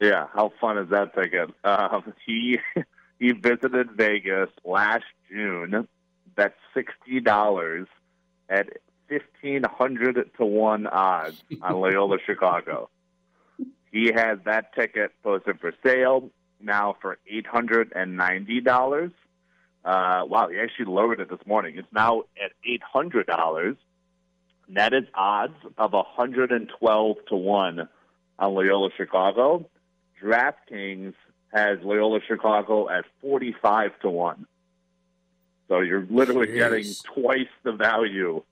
Yeah, 0.00 0.26
how 0.32 0.52
fun 0.58 0.78
is 0.78 0.88
that 0.88 1.14
ticket? 1.14 1.50
Um, 1.64 2.14
he 2.26 2.58
he 3.18 3.32
visited 3.32 3.90
Vegas 3.92 4.48
last 4.64 5.04
June. 5.28 5.88
That's 6.36 6.54
sixty 6.72 7.18
dollars 7.18 7.88
at 8.48 8.68
fifteen 9.08 9.64
hundred 9.64 10.30
to 10.36 10.44
one 10.44 10.86
odds 10.86 11.42
on 11.62 11.80
Loyola 11.80 12.18
Chicago. 12.24 12.90
He 13.90 14.12
has 14.12 14.38
that 14.44 14.72
ticket 14.72 15.10
posted 15.24 15.58
for 15.58 15.72
sale 15.84 16.30
now 16.60 16.96
for 17.00 17.18
eight 17.28 17.46
hundred 17.46 17.92
and 17.94 18.16
ninety 18.16 18.60
dollars. 18.60 19.12
Uh, 19.84 20.22
wow, 20.26 20.48
he 20.48 20.58
actually 20.58 20.86
lowered 20.86 21.20
it 21.20 21.30
this 21.30 21.46
morning. 21.46 21.76
It's 21.78 21.88
now 21.92 22.22
at 22.42 22.52
eight 22.64 22.82
hundred 22.82 23.26
dollars. 23.26 23.76
That 24.70 24.92
is 24.92 25.04
odds 25.14 25.54
of 25.76 25.92
hundred 25.94 26.52
and 26.52 26.70
twelve 26.78 27.16
to 27.28 27.36
one 27.36 27.88
on 28.38 28.54
Loyola 28.54 28.90
Chicago. 28.96 29.68
DraftKings 30.22 31.14
has 31.52 31.78
Loyola 31.82 32.20
Chicago 32.26 32.88
at 32.88 33.04
forty-five 33.20 33.98
to 34.00 34.10
one. 34.10 34.46
So 35.68 35.80
you're 35.80 36.06
literally 36.10 36.48
Jeez. 36.48 36.54
getting 36.54 37.22
twice 37.22 37.48
the 37.62 37.72
value 37.72 38.42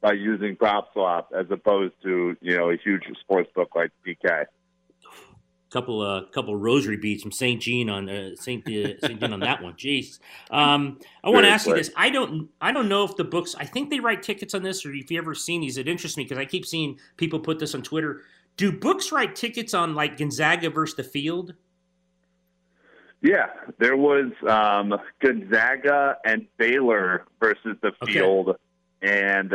by 0.00 0.12
using 0.12 0.56
PropSwap 0.56 1.26
as 1.36 1.46
opposed 1.50 1.94
to 2.02 2.36
you 2.40 2.56
know 2.56 2.70
a 2.70 2.76
huge 2.76 3.04
sports 3.20 3.50
book 3.54 3.74
like 3.74 3.90
PK 4.06 4.46
couple 5.70 6.00
uh, 6.00 6.22
couple 6.26 6.56
rosary 6.56 6.96
beads 6.96 7.22
from 7.22 7.32
Sister 7.32 7.58
Jean 7.58 7.90
on 7.90 8.08
uh, 8.08 8.36
Saint 8.36 8.66
uh, 8.66 8.70
Sister 8.70 9.14
Jean 9.14 9.32
on 9.32 9.40
that 9.40 9.62
one. 9.62 9.74
Jeez. 9.74 10.18
Um, 10.50 10.98
I 11.24 11.30
want 11.30 11.44
to 11.44 11.50
ask 11.50 11.66
you 11.66 11.74
this. 11.74 11.90
I 11.96 12.10
don't 12.10 12.48
I 12.60 12.72
don't 12.72 12.88
know 12.88 13.04
if 13.04 13.16
the 13.16 13.24
books. 13.24 13.54
I 13.58 13.64
think 13.64 13.90
they 13.90 14.00
write 14.00 14.22
tickets 14.22 14.54
on 14.54 14.62
this, 14.62 14.86
or 14.86 14.94
if 14.94 15.10
you 15.10 15.18
ever 15.18 15.34
seen 15.34 15.60
these. 15.60 15.76
It 15.76 15.88
interests 15.88 16.16
me 16.16 16.24
because 16.24 16.38
I 16.38 16.44
keep 16.44 16.66
seeing 16.66 16.98
people 17.16 17.40
put 17.40 17.58
this 17.58 17.74
on 17.74 17.82
Twitter. 17.82 18.22
Do 18.56 18.72
books 18.72 19.12
write 19.12 19.36
tickets 19.36 19.74
on 19.74 19.94
like 19.94 20.16
Gonzaga 20.16 20.70
versus 20.70 20.96
the 20.96 21.04
field? 21.04 21.54
Yeah, 23.22 23.46
there 23.78 23.96
was 23.96 24.30
um, 24.48 24.94
Gonzaga 25.20 26.16
and 26.24 26.46
Baylor 26.58 27.24
versus 27.40 27.76
the 27.82 27.92
field, 28.06 28.50
okay. 29.02 29.38
and 29.40 29.50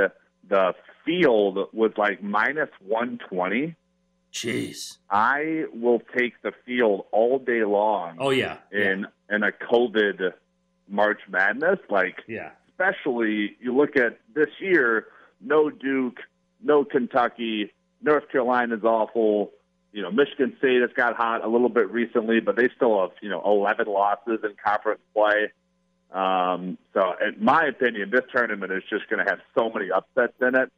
the 0.50 0.74
field 1.06 1.70
was 1.72 1.92
like 1.98 2.22
minus 2.22 2.70
one 2.86 3.20
twenty 3.30 3.76
Jeez. 4.34 4.98
I 5.10 5.66
will 5.74 6.02
take 6.18 6.42
the 6.42 6.54
field 6.66 7.06
all 7.12 7.40
day 7.40 7.64
long. 7.64 8.16
Oh 8.20 8.30
yeah. 8.30 8.58
In 8.72 9.06
yeah. 9.30 9.36
in 9.36 9.44
a 9.44 9.52
COVID 9.52 10.34
March 10.88 11.20
Madness, 11.30 11.80
like 11.90 12.24
yeah. 12.28 12.52
Especially 12.70 13.58
you 13.60 13.76
look 13.76 13.96
at 13.96 14.20
this 14.34 14.50
year, 14.60 15.08
no 15.40 15.70
Duke, 15.70 16.20
no 16.64 16.84
Kentucky. 16.84 17.72
North 18.02 18.30
Carolina's 18.32 18.84
awful. 18.84 19.52
You 19.94 20.02
know, 20.02 20.10
Michigan 20.10 20.56
State 20.58 20.82
has 20.82 20.90
got 20.96 21.16
hot 21.16 21.44
a 21.44 21.48
little 21.48 21.70
bit 21.70 21.92
recently, 21.92 22.40
but 22.40 22.56
they 22.56 22.70
still 22.76 23.02
have 23.02 23.12
you 23.22 23.30
know 23.30 23.42
11 23.46 23.86
losses 23.88 24.40
in 24.44 24.56
conference 24.64 25.02
play. 25.14 25.52
Um, 26.12 26.78
so, 26.94 27.14
in 27.26 27.44
my 27.44 27.66
opinion, 27.66 28.10
this 28.10 28.24
tournament 28.34 28.72
is 28.72 28.84
just 28.90 29.10
going 29.10 29.24
to 29.24 29.30
have 29.30 29.40
so 29.56 29.70
many 29.70 29.92
upsets 29.92 30.34
in 30.42 30.56
it. 30.56 30.72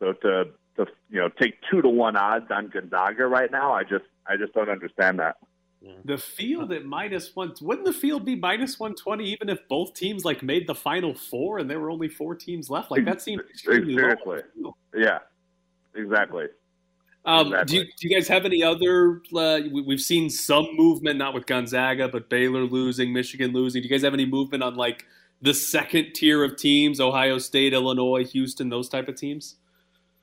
So 0.00 0.12
to 0.12 0.48
to 0.76 0.86
you 1.10 1.20
know 1.20 1.28
take 1.28 1.54
two 1.70 1.82
to 1.82 1.88
one 1.88 2.16
odds 2.16 2.50
on 2.50 2.68
Gonzaga 2.68 3.26
right 3.26 3.50
now, 3.50 3.72
I 3.72 3.82
just 3.84 4.04
I 4.26 4.36
just 4.36 4.52
don't 4.54 4.70
understand 4.70 5.18
that. 5.20 5.36
The 6.04 6.16
field 6.16 6.72
at 6.72 6.84
minus 6.84 7.34
one 7.34 7.52
wouldn't 7.60 7.86
the 7.86 7.92
field 7.92 8.24
be 8.24 8.36
minus 8.36 8.78
one 8.78 8.94
twenty 8.94 9.24
even 9.32 9.48
if 9.48 9.58
both 9.68 9.94
teams 9.94 10.24
like 10.24 10.42
made 10.42 10.68
the 10.68 10.74
final 10.74 11.12
four 11.12 11.58
and 11.58 11.68
there 11.68 11.80
were 11.80 11.90
only 11.90 12.08
four 12.08 12.36
teams 12.36 12.70
left? 12.70 12.90
Like 12.90 13.04
that 13.04 13.20
seems 13.20 13.42
extremely 13.50 13.94
seriously. 13.94 14.42
low. 14.56 14.76
Yeah, 14.94 15.18
exactly. 15.94 16.46
Um, 17.24 17.48
Exactly. 17.48 17.64
do, 17.66 17.76
you, 17.76 17.84
do 17.84 18.08
you 18.08 18.14
guys 18.14 18.28
have 18.28 18.44
any 18.44 18.62
other? 18.62 19.22
Uh, 19.34 19.60
we, 19.72 19.82
we've 19.82 20.00
seen 20.00 20.28
some 20.28 20.68
movement, 20.72 21.18
not 21.18 21.34
with 21.34 21.46
Gonzaga, 21.46 22.08
but 22.08 22.28
Baylor 22.28 22.64
losing, 22.64 23.12
Michigan 23.12 23.52
losing. 23.52 23.82
Do 23.82 23.88
you 23.88 23.94
guys 23.94 24.02
have 24.02 24.14
any 24.14 24.26
movement 24.26 24.62
on 24.62 24.74
like 24.74 25.04
the 25.40 25.54
second 25.54 26.14
tier 26.14 26.42
of 26.42 26.56
teams? 26.56 27.00
Ohio 27.00 27.38
State, 27.38 27.72
Illinois, 27.72 28.24
Houston, 28.26 28.68
those 28.68 28.88
type 28.88 29.08
of 29.08 29.14
teams. 29.14 29.56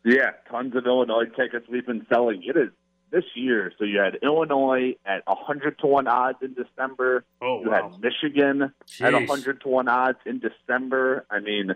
Yeah, 0.04 0.32
tons 0.50 0.76
of 0.76 0.86
Illinois 0.86 1.26
tickets 1.26 1.66
we've 1.70 1.86
been 1.86 2.06
selling. 2.12 2.44
It 2.44 2.58
is 2.58 2.70
this 3.12 3.24
year. 3.36 3.72
So 3.78 3.86
you 3.86 4.00
had 4.00 4.18
Illinois 4.22 4.96
at 5.06 5.24
100 5.26 5.80
to 5.80 5.88
1 5.88 6.08
odds 6.08 6.38
in 6.42 6.54
December. 6.54 7.26
Oh, 7.42 7.62
you 7.64 7.70
wow. 7.70 7.92
had 7.92 8.02
Michigan 8.02 8.62
at 8.64 8.88
Jeez. 8.88 9.28
100 9.28 9.62
to 9.62 9.68
1 9.68 9.88
odds 9.88 10.20
in 10.26 10.40
December. 10.40 11.26
I 11.30 11.40
mean, 11.40 11.76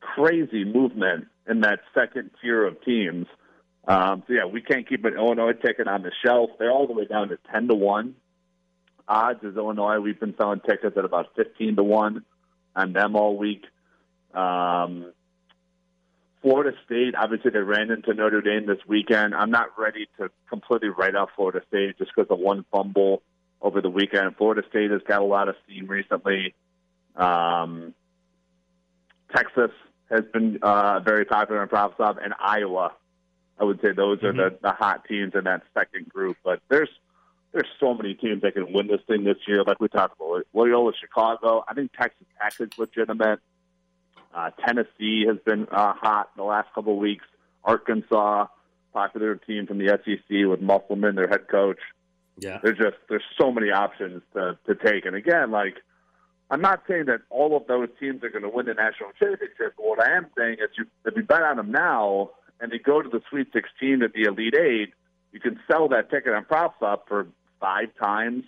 crazy 0.00 0.64
movement 0.64 1.26
in 1.48 1.60
that 1.62 1.80
second 1.94 2.30
tier 2.40 2.66
of 2.66 2.82
teams. 2.84 3.26
Um, 3.86 4.22
so, 4.26 4.34
yeah, 4.34 4.44
we 4.44 4.60
can't 4.60 4.88
keep 4.88 5.04
an 5.04 5.14
Illinois 5.14 5.52
ticket 5.52 5.88
on 5.88 6.02
the 6.02 6.12
shelf. 6.24 6.50
They're 6.58 6.70
all 6.70 6.86
the 6.86 6.92
way 6.92 7.06
down 7.06 7.28
to 7.28 7.38
10 7.52 7.68
to 7.68 7.74
1 7.74 8.14
odds 9.08 9.40
as 9.44 9.56
Illinois. 9.56 9.98
We've 10.00 10.18
been 10.18 10.34
selling 10.36 10.60
tickets 10.60 10.96
at 10.96 11.04
about 11.04 11.34
15 11.36 11.76
to 11.76 11.82
1 11.82 12.24
on 12.76 12.92
them 12.92 13.16
all 13.16 13.36
week. 13.36 13.64
Um, 14.34 15.12
Florida 16.42 16.76
State, 16.84 17.14
obviously, 17.16 17.50
they 17.50 17.58
ran 17.58 17.90
into 17.90 18.14
Notre 18.14 18.40
Dame 18.40 18.66
this 18.66 18.78
weekend. 18.86 19.34
I'm 19.34 19.50
not 19.50 19.78
ready 19.78 20.08
to 20.18 20.30
completely 20.48 20.88
write 20.88 21.16
off 21.16 21.30
Florida 21.34 21.60
State 21.68 21.98
just 21.98 22.12
because 22.14 22.30
of 22.30 22.38
one 22.38 22.64
fumble 22.70 23.22
over 23.60 23.80
the 23.80 23.90
weekend. 23.90 24.36
Florida 24.36 24.62
State 24.68 24.90
has 24.90 25.02
got 25.06 25.20
a 25.20 25.24
lot 25.24 25.48
of 25.48 25.56
steam 25.64 25.86
recently. 25.88 26.54
Um, 27.16 27.94
Texas 29.34 29.72
has 30.10 30.22
been 30.32 30.58
uh, 30.62 31.00
very 31.00 31.24
popular 31.24 31.62
in 31.62 31.68
PropSwap, 31.68 32.22
and 32.22 32.32
Iowa. 32.38 32.92
I 33.58 33.64
would 33.64 33.80
say 33.80 33.90
those 33.92 34.22
are 34.22 34.32
the, 34.32 34.56
the 34.62 34.70
hot 34.70 35.04
teams 35.06 35.32
in 35.34 35.44
that 35.44 35.62
second 35.74 36.08
group. 36.08 36.36
But 36.44 36.60
there's 36.68 36.88
there's 37.52 37.66
so 37.80 37.94
many 37.94 38.14
teams 38.14 38.42
that 38.42 38.54
can 38.54 38.72
win 38.72 38.86
this 38.86 39.00
thing 39.08 39.24
this 39.24 39.38
year. 39.46 39.64
Like 39.64 39.80
we 39.80 39.88
talked 39.88 40.16
about, 40.20 40.46
Loyola, 40.52 40.92
Chicago. 40.98 41.64
I 41.66 41.74
think 41.74 41.92
Texas 41.92 42.26
Tech 42.40 42.54
is 42.60 42.78
legitimate. 42.78 43.40
Uh, 44.34 44.50
Tennessee 44.64 45.24
has 45.26 45.38
been 45.44 45.66
uh, 45.70 45.94
hot 45.94 46.30
the 46.36 46.44
last 46.44 46.68
couple 46.74 46.92
of 46.94 46.98
weeks. 46.98 47.24
Arkansas, 47.64 48.46
popular 48.92 49.36
team 49.36 49.66
from 49.66 49.78
the 49.78 49.98
SEC 50.04 50.48
with 50.48 50.60
Musselman, 50.60 51.14
their 51.14 51.28
head 51.28 51.48
coach. 51.50 51.78
Yeah. 52.38 52.58
There's 52.62 52.78
just 52.78 52.96
there's 53.08 53.24
so 53.40 53.50
many 53.50 53.70
options 53.70 54.22
to 54.34 54.58
to 54.66 54.74
take. 54.74 55.06
And 55.06 55.16
again, 55.16 55.50
like 55.50 55.76
I'm 56.50 56.60
not 56.60 56.82
saying 56.88 57.06
that 57.06 57.20
all 57.30 57.56
of 57.56 57.66
those 57.66 57.88
teams 58.00 58.22
are 58.22 58.30
going 58.30 58.42
to 58.42 58.48
win 58.48 58.66
the 58.66 58.74
national 58.74 59.10
championship. 59.18 59.74
But 59.76 59.84
what 59.84 60.00
I 60.00 60.16
am 60.16 60.26
saying 60.36 60.54
is, 60.54 60.70
you, 60.78 60.86
if 61.04 61.14
you 61.16 61.22
bet 61.22 61.42
on 61.42 61.56
them 61.56 61.70
now 61.70 62.30
and 62.60 62.72
they 62.72 62.78
go 62.78 63.02
to 63.02 63.08
the 63.08 63.20
Sweet 63.28 63.48
16 63.52 64.02
at 64.02 64.12
the 64.12 64.22
Elite 64.24 64.54
Eight, 64.54 64.94
you 65.32 65.40
can 65.40 65.60
sell 65.70 65.88
that 65.88 66.10
ticket 66.10 66.32
on 66.32 66.44
PropSwap 66.44 67.00
for 67.06 67.26
five 67.60 67.88
times 68.00 68.44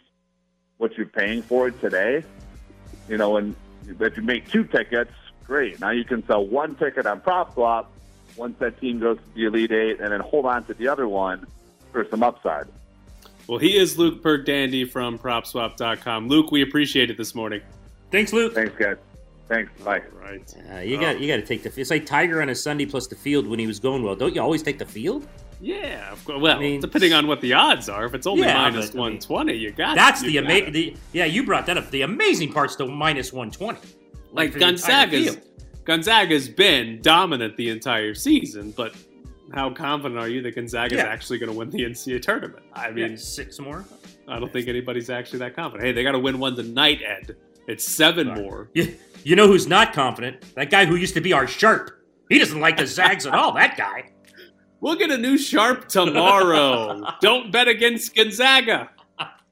what 0.79 0.97
you're 0.97 1.07
paying 1.07 1.43
for 1.43 1.69
it 1.69 1.79
today. 1.81 2.25
You 3.09 3.19
know, 3.19 3.37
and 3.37 3.55
if 3.87 4.17
you 4.17 4.23
make 4.23 4.49
two 4.49 4.65
tickets, 4.65 5.13
great. 5.51 5.81
Now 5.81 5.91
you 5.91 6.05
can 6.05 6.25
sell 6.29 6.47
one 6.47 6.77
ticket 6.77 7.07
on 7.07 7.21
PropSwap 7.21 7.87
once 8.37 8.57
that 8.61 8.81
team 8.81 9.01
goes 9.01 9.17
to 9.19 9.23
the 9.35 9.47
Elite 9.47 9.73
Eight, 9.73 9.99
and 10.01 10.13
then 10.13 10.21
hold 10.21 10.47
on 10.47 10.63
to 10.67 10.75
the 10.75 10.87
other 10.87 11.09
one 11.09 11.45
for 11.91 12.07
some 12.09 12.23
upside. 12.23 12.67
Well, 13.49 13.59
he 13.59 13.77
is 13.77 13.99
Luke 13.99 14.23
Pergande 14.23 14.89
from 14.89 15.19
PropSwap.com. 15.19 16.29
Luke, 16.29 16.53
we 16.53 16.63
appreciate 16.63 17.11
it 17.11 17.17
this 17.19 17.35
morning. 17.35 17.61
Thanks, 18.13 18.33
Luke. 18.33 18.55
Thanks, 18.55 18.73
guys. 18.79 18.97
Thanks. 19.49 19.73
Bye. 19.83 20.03
Right. 20.23 20.55
Uh, 20.73 20.79
you 20.79 21.01
got 21.01 21.19
you 21.21 21.27
got 21.27 21.37
to 21.37 21.43
take 21.47 21.65
the. 21.65 21.71
Field. 21.71 21.81
It's 21.81 21.91
like 21.91 22.07
Tiger 22.07 22.41
on 22.41 22.49
a 22.49 22.55
Sunday 22.55 22.87
plus 22.87 23.09
the 23.09 23.17
field 23.17 23.49
when 23.49 23.59
he 23.59 23.67
was 23.67 23.81
going 23.81 24.05
well. 24.05 24.15
Don't 24.15 24.33
you 24.37 24.41
always 24.41 24.63
take 24.63 24.79
the 24.79 24.87
field? 24.87 25.27
Yeah, 25.61 26.13
of 26.13 26.25
course. 26.25 26.41
Well, 26.41 26.57
I 26.57 26.61
mean- 26.61 26.81
depending 26.81 27.13
on 27.13 27.27
what 27.27 27.41
the 27.41 27.55
odds 27.55 27.89
are, 27.89 28.05
if 28.07 28.15
it's 28.15 28.29
only 28.29 28.43
Yeah, 28.47 28.55
minus 28.55 28.91
but, 28.91 29.01
I 29.01 29.09
mean, 29.11 29.19
120, 29.19 29.55
you 29.55 29.73
got 29.73 29.97
That's 29.97 30.23
you 30.23 30.29
the 30.31 30.37
amazing. 30.39 30.69
it. 30.69 30.73
The, 30.73 30.97
yeah, 31.13 31.25
you 31.25 31.45
brought 31.45 31.67
that 31.67 31.77
up. 31.77 31.91
The 31.91 32.03
amazing 32.03 32.53
part's 32.53 32.77
the 32.77 32.87
minus 32.87 33.33
one 33.33 33.51
twenty. 33.51 33.81
Like 34.33 34.59
Gonzaga's 34.59 35.39
Gonzaga's 35.85 36.49
been 36.49 37.01
dominant 37.03 37.57
the 37.57 37.69
entire 37.71 38.15
season, 38.15 38.73
but 38.77 38.95
how 39.53 39.71
confident 39.71 40.21
are 40.21 40.29
you 40.29 40.41
that 40.43 40.55
Gonzaga's 40.55 40.99
Yeah. 40.99 41.05
actually 41.07 41.39
going 41.39 41.51
to 41.51 41.57
win 41.59 41.71
the 41.71 41.81
NCAA 41.85 42.21
tournament? 42.23 42.63
I 42.73 42.91
mean, 42.91 43.17
six 43.17 43.59
more. 43.59 43.85
I 44.29 44.39
don't 44.39 44.53
think 44.53 44.69
anybody's 44.69 45.11
actually 45.11 45.41
that 45.41 45.57
confident. 45.57 45.87
Hey, 45.87 45.93
they 45.93 46.03
got 46.05 46.13
to 46.13 46.19
win 46.21 46.39
one 46.39 46.55
tonight, 46.55 47.01
Ed. 47.05 47.35
It's 47.67 47.85
seven 47.85 48.29
more. 48.35 48.69
You, 48.75 48.95
you 49.25 49.37
know 49.37 49.47
who's 49.49 49.67
not 49.67 49.93
confident? 49.93 50.55
That 50.55 50.71
guy 50.71 50.87
who 50.87 50.95
used 50.97 51.15
to 51.15 51.21
be 51.21 51.33
our 51.33 51.47
sharp. 51.47 51.91
He 52.29 52.39
doesn't 52.39 52.61
like 52.61 52.77
the 52.77 52.87
Zags 52.87 53.27
at 53.27 53.35
all. 53.35 53.53
That 53.53 53.77
guy. 53.77 54.11
We'll 54.81 54.95
get 54.97 55.11
a 55.11 55.19
new 55.19 55.37
sharp 55.37 55.89
tomorrow. 55.89 57.05
don't 57.21 57.51
bet 57.53 57.69
against 57.69 58.15
Gonzaga. 58.15 58.91